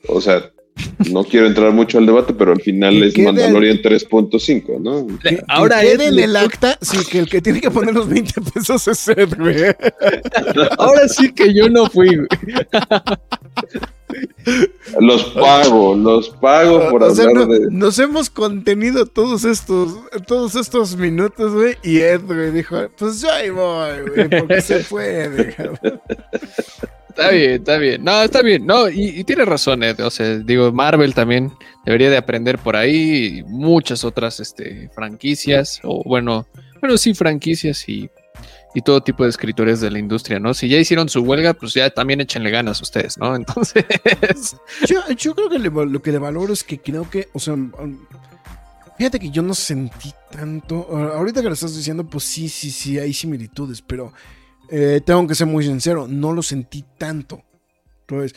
[0.09, 0.51] o sea,
[1.11, 5.07] no quiero entrar mucho al debate, pero al final es Mandalorian 3.5, ¿no?
[5.19, 8.41] Que- Ahora es- en el acta, sí, que el que tiene que poner los 20
[8.53, 9.55] pesos es Ed, güey.
[10.77, 12.15] Ahora sí que yo no fui.
[12.15, 12.27] güey.
[14.99, 17.67] Los pago, los pago por O sea, hablar no- de...
[17.71, 19.95] nos hemos contenido todos estos,
[20.27, 24.79] todos estos minutos, güey, y Ed, güey, dijo, pues yo ahí voy, güey, porque se
[24.89, 25.55] puede.
[27.09, 28.03] Está bien, está bien.
[28.03, 28.65] No, está bien.
[28.65, 29.99] No, y, y tiene razón, Ed.
[29.99, 31.51] O sea, digo, Marvel también
[31.85, 36.47] debería de aprender por ahí y muchas otras este, franquicias, o bueno,
[36.79, 38.09] bueno, sí, franquicias y,
[38.73, 40.53] y todo tipo de escritores de la industria, ¿no?
[40.53, 43.35] Si ya hicieron su huelga, pues ya también échenle ganas ustedes, ¿no?
[43.35, 43.85] Entonces,
[45.17, 47.71] Yo, creo que lo que le valoro es que creo que, o sea, um,
[48.97, 50.87] fíjate que yo no sentí tanto.
[50.95, 54.13] Ahorita que lo estás diciendo, pues sí, sí, sí, hay similitudes, pero
[54.69, 57.43] eh, tengo que ser muy sincero, no lo sentí tanto.
[58.01, 58.33] Entonces,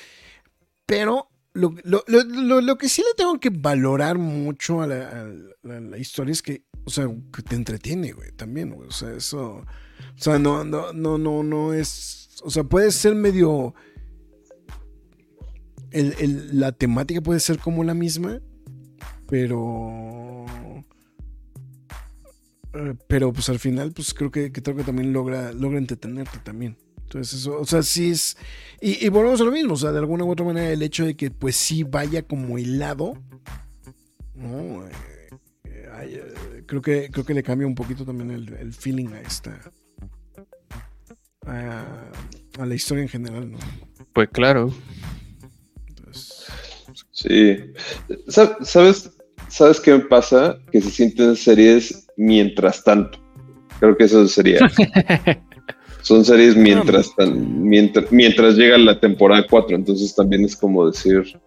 [0.86, 5.08] pero lo, lo- lo- lo- que sí le tengo que valorar mucho a la,
[5.64, 8.88] a la historia es que, o sea, que te entretiene, güey, también, güey.
[8.88, 9.64] O sea, eso.
[10.16, 12.28] O sea, no, no, no, no, no es.
[12.44, 13.74] O sea, puede ser medio
[15.90, 18.40] el- el- la temática puede ser como la misma,
[19.28, 20.44] pero.
[22.74, 26.76] eh, Pero pues al final, pues creo que, creo que también logra, logra entretenerte también.
[27.02, 28.36] Entonces, eso, o sea, sí es.
[28.80, 31.04] Y, y volvemos a lo mismo, o sea, de alguna u otra manera, el hecho
[31.04, 33.14] de que pues sí vaya como hilado,
[34.34, 34.84] ¿no?
[34.86, 34.92] Eh,
[35.64, 39.60] eh, creo, que, creo que le cambia un poquito también el feeling a esta.
[41.46, 41.84] A,
[42.58, 43.58] a la historia en general, ¿no?
[44.12, 44.72] pues claro.
[45.88, 46.46] Entonces,
[47.10, 47.56] Sí.
[48.28, 49.10] Sa- ¿Sabes,
[49.48, 50.58] ¿Sabes qué me pasa?
[50.70, 53.18] Que se sienten series mientras tanto.
[53.80, 54.60] Creo que eso sería.
[56.02, 59.74] Son series mientras, tan- mientras, mientras llega la temporada 4.
[59.76, 61.38] Entonces también es como decir.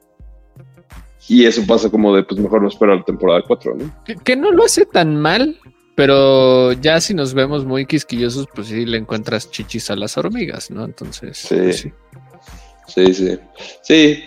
[1.30, 4.04] Y eso pasa como de, pues mejor no espero a la temporada 4, ¿no?
[4.06, 5.60] Que, que no lo hace tan mal,
[5.98, 10.70] pero ya si nos vemos muy quisquillosos, pues sí le encuentras chichis a las hormigas,
[10.70, 10.86] ¿no?
[10.86, 11.56] Entonces, Sí.
[11.56, 11.92] pues sí.
[12.88, 13.38] Sí, sí.
[13.82, 14.24] Sí.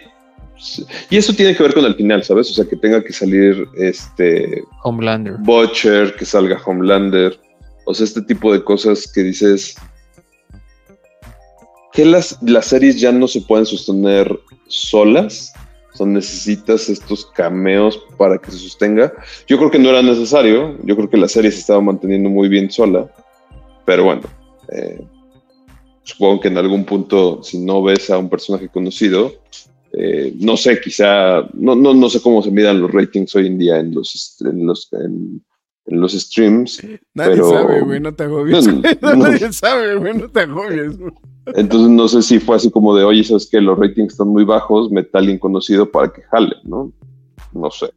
[0.59, 0.85] Sí.
[1.11, 2.51] Y eso tiene que ver con el final, ¿sabes?
[2.51, 5.37] O sea, que tenga que salir este Homelander.
[5.39, 7.39] Butcher, que salga Homelander.
[7.87, 9.77] O sea, este tipo de cosas que dices.
[11.93, 14.39] Qué las, las series ya no se pueden sostener
[14.69, 15.53] solas?
[15.93, 19.13] O sea, necesitas estos cameos para que se sostenga.
[19.47, 20.77] Yo creo que no era necesario.
[20.85, 23.11] Yo creo que la serie se estaba manteniendo muy bien sola.
[23.85, 24.23] Pero bueno,
[24.73, 25.01] eh,
[26.03, 29.33] supongo que en algún punto, si no ves a un personaje conocido,
[29.93, 33.59] eh, no sé, quizá, no, no, no sé cómo se midan los ratings hoy en
[33.59, 35.43] día en los, en los, en,
[35.91, 36.83] en los streams.
[37.15, 38.67] Nadie pero- sabe, güey, no te agobies.
[38.67, 38.99] No, güey.
[39.03, 39.15] no.
[39.17, 40.99] Nadie sabe, güey, no te agobies.
[40.99, 41.13] güey.
[41.55, 44.45] Entonces no sé si fue así como de, oye, sabes que los ratings están muy
[44.45, 46.93] bajos, mete a alguien conocido para que jale, ¿no?
[47.53, 47.91] No sé.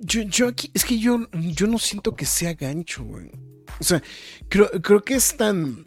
[0.00, 3.30] Yo, yo aquí, es que yo, yo no siento que sea gancho, güey.
[3.80, 4.02] O sea,
[4.48, 5.84] creo, creo que es tan.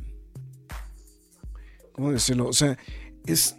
[1.94, 2.48] ¿Cómo decirlo?
[2.48, 2.77] O sea,
[3.26, 3.56] es,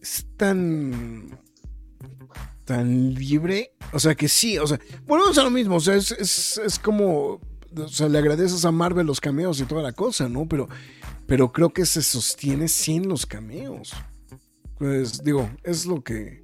[0.00, 1.38] es tan.
[2.64, 3.72] Tan libre.
[3.92, 5.76] O sea, que sí, o sea, volvemos a lo mismo.
[5.76, 7.40] O sea, es, es, es como.
[7.76, 10.46] O sea, le agradeces a Marvel los cameos y toda la cosa, ¿no?
[10.48, 10.68] Pero,
[11.26, 13.92] pero creo que se sostiene sin los cameos.
[14.78, 16.42] Pues digo, es lo que.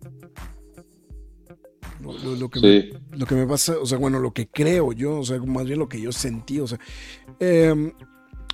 [2.01, 2.93] Lo, lo- lo que me Sí.
[3.13, 5.79] lo que me pasa, o sea, bueno, lo que creo yo, o sea, más bien
[5.79, 6.79] lo que yo sentí, o sea,
[7.39, 7.93] em,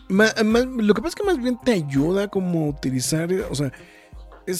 [0.08, 3.54] ma- ma- lo que pasa es que más bien te ayuda como a utilizar, o
[3.54, 3.72] sea,
[4.46, 4.58] es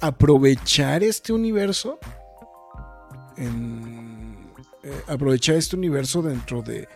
[0.00, 1.98] aprovechar este universo,
[3.36, 4.52] en,
[4.82, 6.88] eh, aprovechar este universo dentro de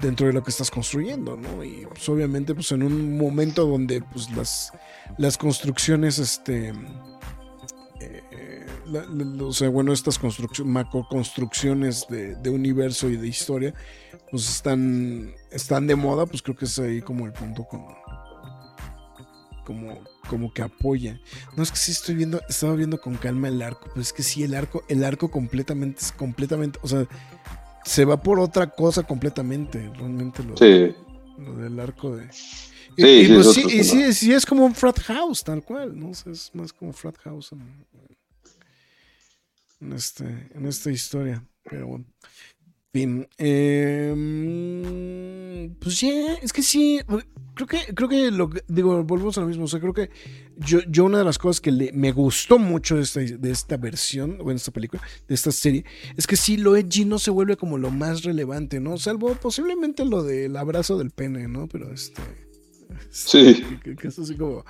[0.00, 1.38] dentro de lo que estás construyendo.
[1.64, 4.72] Y pues, obviamente, pues en un momento donde pues las,
[5.18, 6.72] las construcciones, este,
[8.00, 8.66] eh,
[9.40, 13.74] o sea, bueno, estas construcciones, macro construcciones de, de universo y de historia,
[14.30, 17.96] pues están, están de moda, pues creo que es ahí como el punto como,
[19.64, 21.20] como, como que apoya.
[21.56, 24.22] No es que sí estoy viendo, estaba viendo con calma el arco, pero es que
[24.22, 27.06] sí, el arco, el arco completamente, es completamente, o sea,
[27.84, 30.94] se va por otra cosa completamente, realmente lo, Sí.
[31.38, 32.30] lo del arco de...
[32.32, 35.42] Sí, y, y sí, pues es sí, y sí, sí es como un frat house,
[35.42, 36.10] tal cual, ¿no?
[36.10, 37.86] O sea, es más como frat house en,
[39.80, 40.24] en este,
[40.54, 41.44] en esta historia.
[41.64, 42.04] Pero bueno.
[42.94, 43.26] Fin.
[44.34, 47.00] em, pues ya, es que sí.
[47.54, 49.64] Creo que, creo que lo digo, volvemos a lo mismo.
[49.64, 50.10] O sea, creo que
[50.58, 53.76] yo, yo una de las cosas que le- me gustó mucho de esta, de esta
[53.76, 55.84] versión, o en esta película, de esta serie,
[56.16, 58.96] es que sí, lo edgy no se vuelve como lo más relevante, ¿no?
[58.98, 61.66] Salvo posiblemente lo del abrazo del pene, ¿no?
[61.68, 62.20] Pero este.
[63.10, 63.64] Sí.
[63.84, 64.64] Que, que es así como.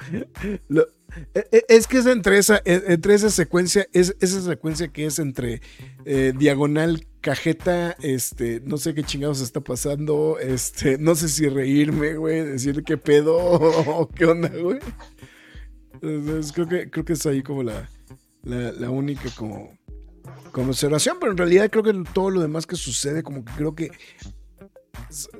[0.69, 0.89] lo-
[1.35, 5.07] e- e- es que es entre esa, e- entre esa secuencia, es esa secuencia que
[5.07, 5.61] es entre
[6.05, 12.17] eh, diagonal, cajeta, este, no sé qué chingados está pasando, este, no sé si reírme,
[12.17, 14.79] güey, decir qué pedo o qué onda, güey.
[16.03, 17.89] Entonces, creo que, creo que es ahí como la,
[18.43, 19.75] la, única como,
[20.53, 23.75] como observación, pero en realidad creo que todo lo demás que sucede, como que creo
[23.75, 23.91] que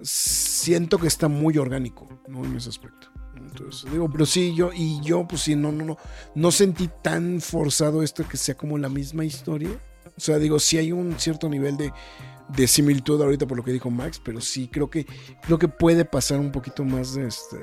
[0.01, 2.47] siento que está muy orgánico, ¿no?
[2.47, 3.09] En ese aspecto.
[3.37, 5.99] Entonces, digo, pero sí, yo, y yo, pues sí, no, no, no,
[6.35, 9.79] no sentí tan forzado esto que sea como la misma historia.
[10.17, 11.93] O sea, digo, sí hay un cierto nivel de,
[12.49, 15.07] de similitud ahorita por lo que dijo Max, pero sí creo que,
[15.43, 17.57] creo que puede pasar un poquito más de este.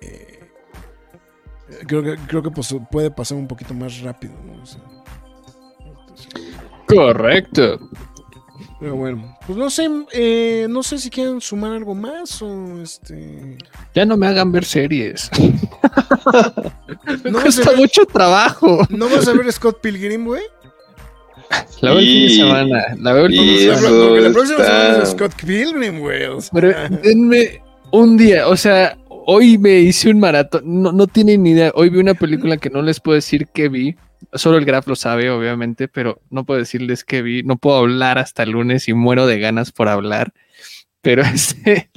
[0.00, 0.50] eh,
[1.86, 4.62] creo que, creo que pues, puede pasar un poquito más rápido, ¿no?
[4.62, 4.80] O sea,
[6.86, 7.78] Correcto.
[8.80, 13.58] pero bueno, pues no sé, eh, no sé si quieren sumar algo más o este.
[13.94, 15.30] Ya no me hagan ver series.
[17.24, 18.86] me No, cuesta mucho trabajo.
[18.90, 20.42] ¿No vas a ver Scott Pilgrim, güey?
[21.80, 22.84] La veo el fin de Y- semana.
[22.98, 24.06] La veo el fin de semana.
[24.08, 26.24] Porque la próxima está- semana es Scott Pilgrim, güey.
[26.24, 26.50] o sea.
[26.52, 26.72] Pero
[27.02, 31.72] denme un día, o sea, hoy me hice un maratón, no, no tienen ni idea.
[31.74, 33.96] Hoy vi una película que no les puedo decir que vi,
[34.34, 38.18] solo el Graf lo sabe, obviamente, pero no puedo decirles que vi, no puedo hablar
[38.18, 40.32] hasta el lunes y muero de ganas por hablar.
[41.02, 41.90] Pero este,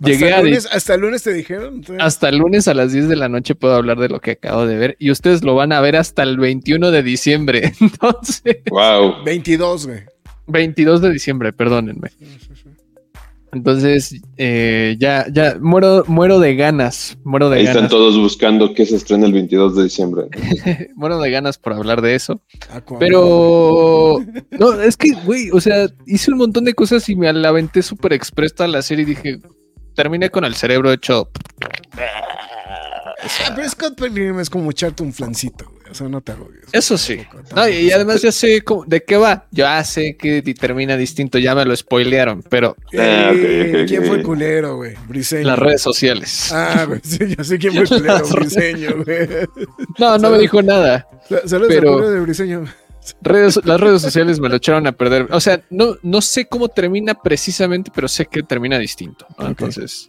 [0.00, 1.74] llegué hasta, a lunes, hasta el lunes te dijeron.
[1.76, 4.32] entonces- hasta el lunes a las 10 de la noche puedo hablar de lo que
[4.32, 7.72] acabo de ver y ustedes lo van a ver hasta el 21 de diciembre.
[7.80, 9.24] Entonces, Wow.
[9.24, 10.00] 22, güey.
[10.46, 12.10] 22 de diciembre, perdónenme.
[13.56, 18.74] Entonces, eh, ya, ya, muero, muero de ganas, muero de Ahí están ganas, todos buscando
[18.74, 20.26] que se estrena el 22 de diciembre.
[20.94, 22.42] muero de ganas por hablar de eso.
[22.70, 23.00] Aquaman.
[23.00, 24.18] Pero,
[24.58, 27.80] no, es que, güey, o sea, hice un montón de cosas y me la aventé
[27.80, 29.38] súper expresa a la serie y dije,
[29.94, 31.30] terminé con el cerebro hecho.
[31.96, 35.75] Ah, pero Scott Pilgrim es como echarte un flancito.
[35.90, 36.64] O sea, no te agobies.
[36.72, 37.20] Eso sí.
[37.54, 39.46] No, y, y además ya sé cómo- de qué va.
[39.50, 43.88] Ya sé que termina distinto, ya me lo spoilearon, pero Ah, Eh, ok.
[43.88, 44.94] ¿Quién fue el culero, güey?
[45.08, 45.46] Briseño.
[45.46, 46.52] las redes sociales.
[46.52, 49.28] Ah, güey, sí, yo sé quién fue el culero, Briseño, güey.
[49.98, 51.06] No, no me dijo nada.
[51.44, 52.64] Saludos Pero- de Briseño.
[53.22, 55.28] Redes- las redes sociales me lo echaron a perder.
[55.30, 59.26] O sea, no, no sé cómo termina precisamente, pero sé que termina distinto.
[59.38, 60.08] Entonces,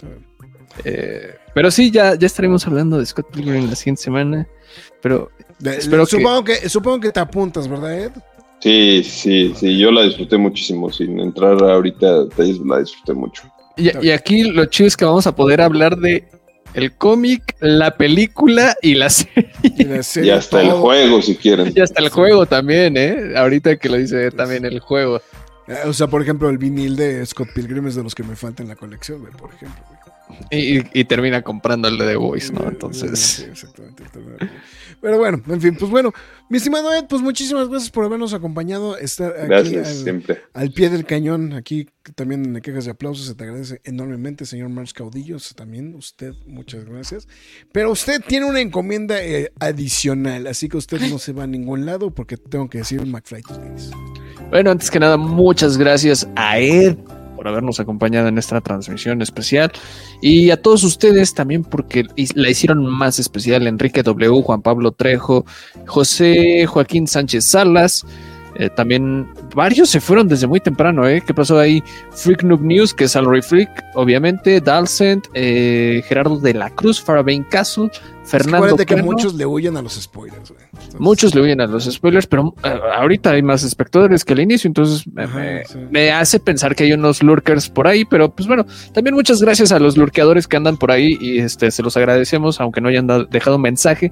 [0.83, 4.47] eh, pero sí, ya, ya estaremos hablando de Scott Pilgrim la siguiente semana.
[5.01, 6.69] Pero De- Espero que- supongo que...
[6.69, 8.11] supongo que te apuntas, ¿verdad, Ed?
[8.59, 10.91] Sí, sí, sí, yo la disfruté muchísimo.
[10.91, 13.43] Sin entrar ahorita a detalles, la disfruté mucho.
[13.75, 16.27] y, y aquí lo chido es que vamos a poder hablar de
[16.73, 19.51] el cómic, la película y la serie.
[19.63, 21.71] Y, la Y serie, hasta el juego, si quieren.
[21.75, 23.33] Y hasta el juego también, ¿eh?
[23.35, 25.21] Ahorita que lo dice también el juego.
[25.67, 28.35] Eh, O sea, por ejemplo, el vinil de Scott Pilgrim es de los que me
[28.35, 29.83] falta en la colección, por ejemplo.
[30.51, 32.61] Y, y termina comprando el de The Voice, ¿no?
[32.61, 34.03] Sí, Entonces, exactamente.
[35.01, 36.11] Pero bueno, en fin, pues bueno,
[36.49, 40.41] mi estimado Ed, pues muchísimas gracias por habernos acompañado, estar aquí Gracias, al, siempre.
[40.53, 44.69] al pie del cañón, aquí también en quejas y aplausos, se te agradece enormemente, señor
[44.69, 47.27] Marx Caudillos, también usted, muchas gracias.
[47.71, 51.85] Pero usted tiene una encomienda eh, adicional, así que usted no se va a ningún
[51.85, 53.43] lado porque tengo que decir McFly
[54.49, 56.97] bueno, antes que nada, muchas gracias a Ed
[57.37, 59.71] por habernos acompañado en esta transmisión especial.
[60.21, 65.45] Y a todos ustedes también porque la hicieron más especial Enrique W, Juan Pablo Trejo,
[65.85, 68.05] José Joaquín Sánchez Salas,
[68.59, 71.21] eh, también varios se fueron desde muy temprano, ¿eh?
[71.25, 71.83] ¿Qué pasó ahí?
[72.11, 77.45] Freak Noob News, que es Salary Freak, obviamente, Dalcent, eh, Gerardo de la Cruz, Farabane
[77.49, 77.89] Castle,
[78.25, 80.49] Fernando Acuérdate que muchos le huyen a los spoilers.
[80.51, 80.63] güey.
[80.73, 84.41] Entonces, Muchos le huyen a los spoilers, pero eh, ahorita hay más espectadores que al
[84.41, 85.77] inicio, entonces me, Ajá, me- sí.
[85.89, 89.71] me hace pensar que hay unos lurkers por ahí, pero pues bueno, también muchas gracias
[89.71, 93.07] a los lurkeadores que andan por ahí y este se los agradecemos, aunque no hayan
[93.29, 94.11] dejado mensaje.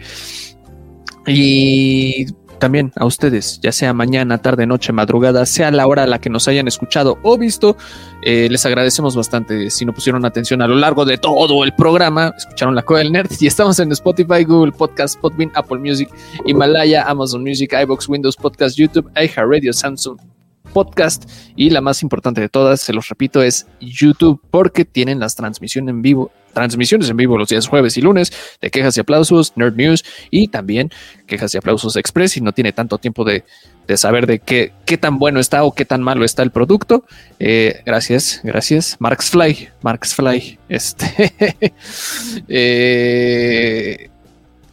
[1.27, 6.19] Y también a ustedes, ya sea mañana, tarde, noche, madrugada, sea la hora a la
[6.19, 7.77] que nos hayan escuchado o visto,
[8.23, 9.69] eh, les agradecemos bastante.
[9.69, 13.11] Si no pusieron atención a lo largo de todo el programa, escucharon la Cueva del
[13.11, 16.09] Nerd y estamos en Spotify, Google Podcast, Podbean, Apple Music,
[16.45, 20.34] Himalaya, Amazon Music, iBox, Windows Podcast, YouTube, iHeartRadio, Samsung
[20.75, 25.33] Podcast y la más importante de todas, se los repito, es YouTube porque tienen las
[25.35, 29.53] transmisiones en vivo, transmisiones en vivo los días jueves y lunes de quejas y aplausos,
[29.55, 30.91] Nerd News y también
[31.27, 33.45] quejas y aplausos express y no tiene tanto tiempo de,
[33.87, 37.05] de saber de qué, qué tan bueno está o qué tan malo está el producto.
[37.39, 38.97] Eh, gracias, gracias.
[38.99, 40.59] Marx Fly, Marx Fly.
[40.67, 41.73] Este.
[42.49, 44.09] eh,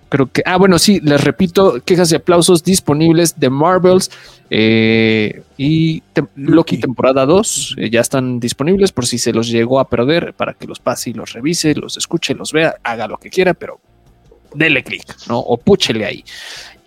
[0.10, 4.10] creo que, ah, bueno, sí, les repito, quejas y aplausos disponibles de Marvels
[4.50, 6.32] eh, y Loki.
[6.36, 6.78] Loki.
[6.78, 10.66] temporada 2 eh, ya están disponibles por si se los llegó a perder para que
[10.66, 13.80] los pase y los revise, los escuche, los vea, haga lo que quiera, pero
[14.54, 15.40] dele clic, ¿no?
[15.40, 16.24] O púchele ahí.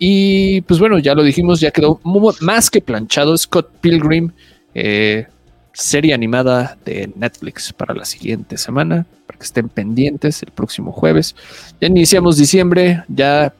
[0.03, 2.01] Y pues bueno, ya lo dijimos, ya quedó
[2.39, 4.31] más que planchado Scott Pilgrim,
[4.73, 5.27] eh,
[5.73, 11.35] serie animada de Netflix para la siguiente semana, para que estén pendientes el próximo jueves.
[11.79, 13.53] Ya iniciamos diciembre, ya,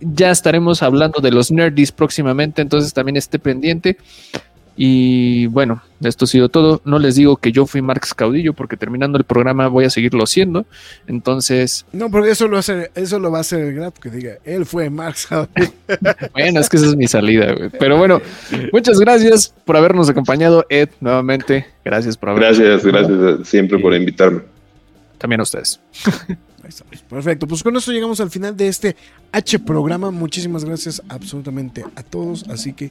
[0.00, 3.98] ya estaremos hablando de los nerdies próximamente, entonces también esté pendiente.
[4.76, 6.80] Y bueno, esto ha sido todo.
[6.84, 10.26] No les digo que yo fui Marx Caudillo, porque terminando el programa voy a seguirlo
[10.26, 10.66] siendo.
[11.06, 14.38] Entonces, No, porque eso lo, hace, eso lo va a hacer el grato que diga,
[14.44, 15.28] él fue Max.
[16.32, 17.54] bueno, es que esa es mi salida.
[17.54, 17.70] güey.
[17.70, 18.20] Pero bueno,
[18.72, 21.66] muchas gracias por habernos acompañado, Ed, nuevamente.
[21.84, 24.40] Gracias por haber Gracias, gracias siempre por invitarme.
[25.18, 25.80] También a ustedes.
[27.08, 28.96] Perfecto, pues con esto llegamos al final de este
[29.32, 30.10] H programa.
[30.10, 32.48] Muchísimas gracias absolutamente a todos.
[32.48, 32.90] Así que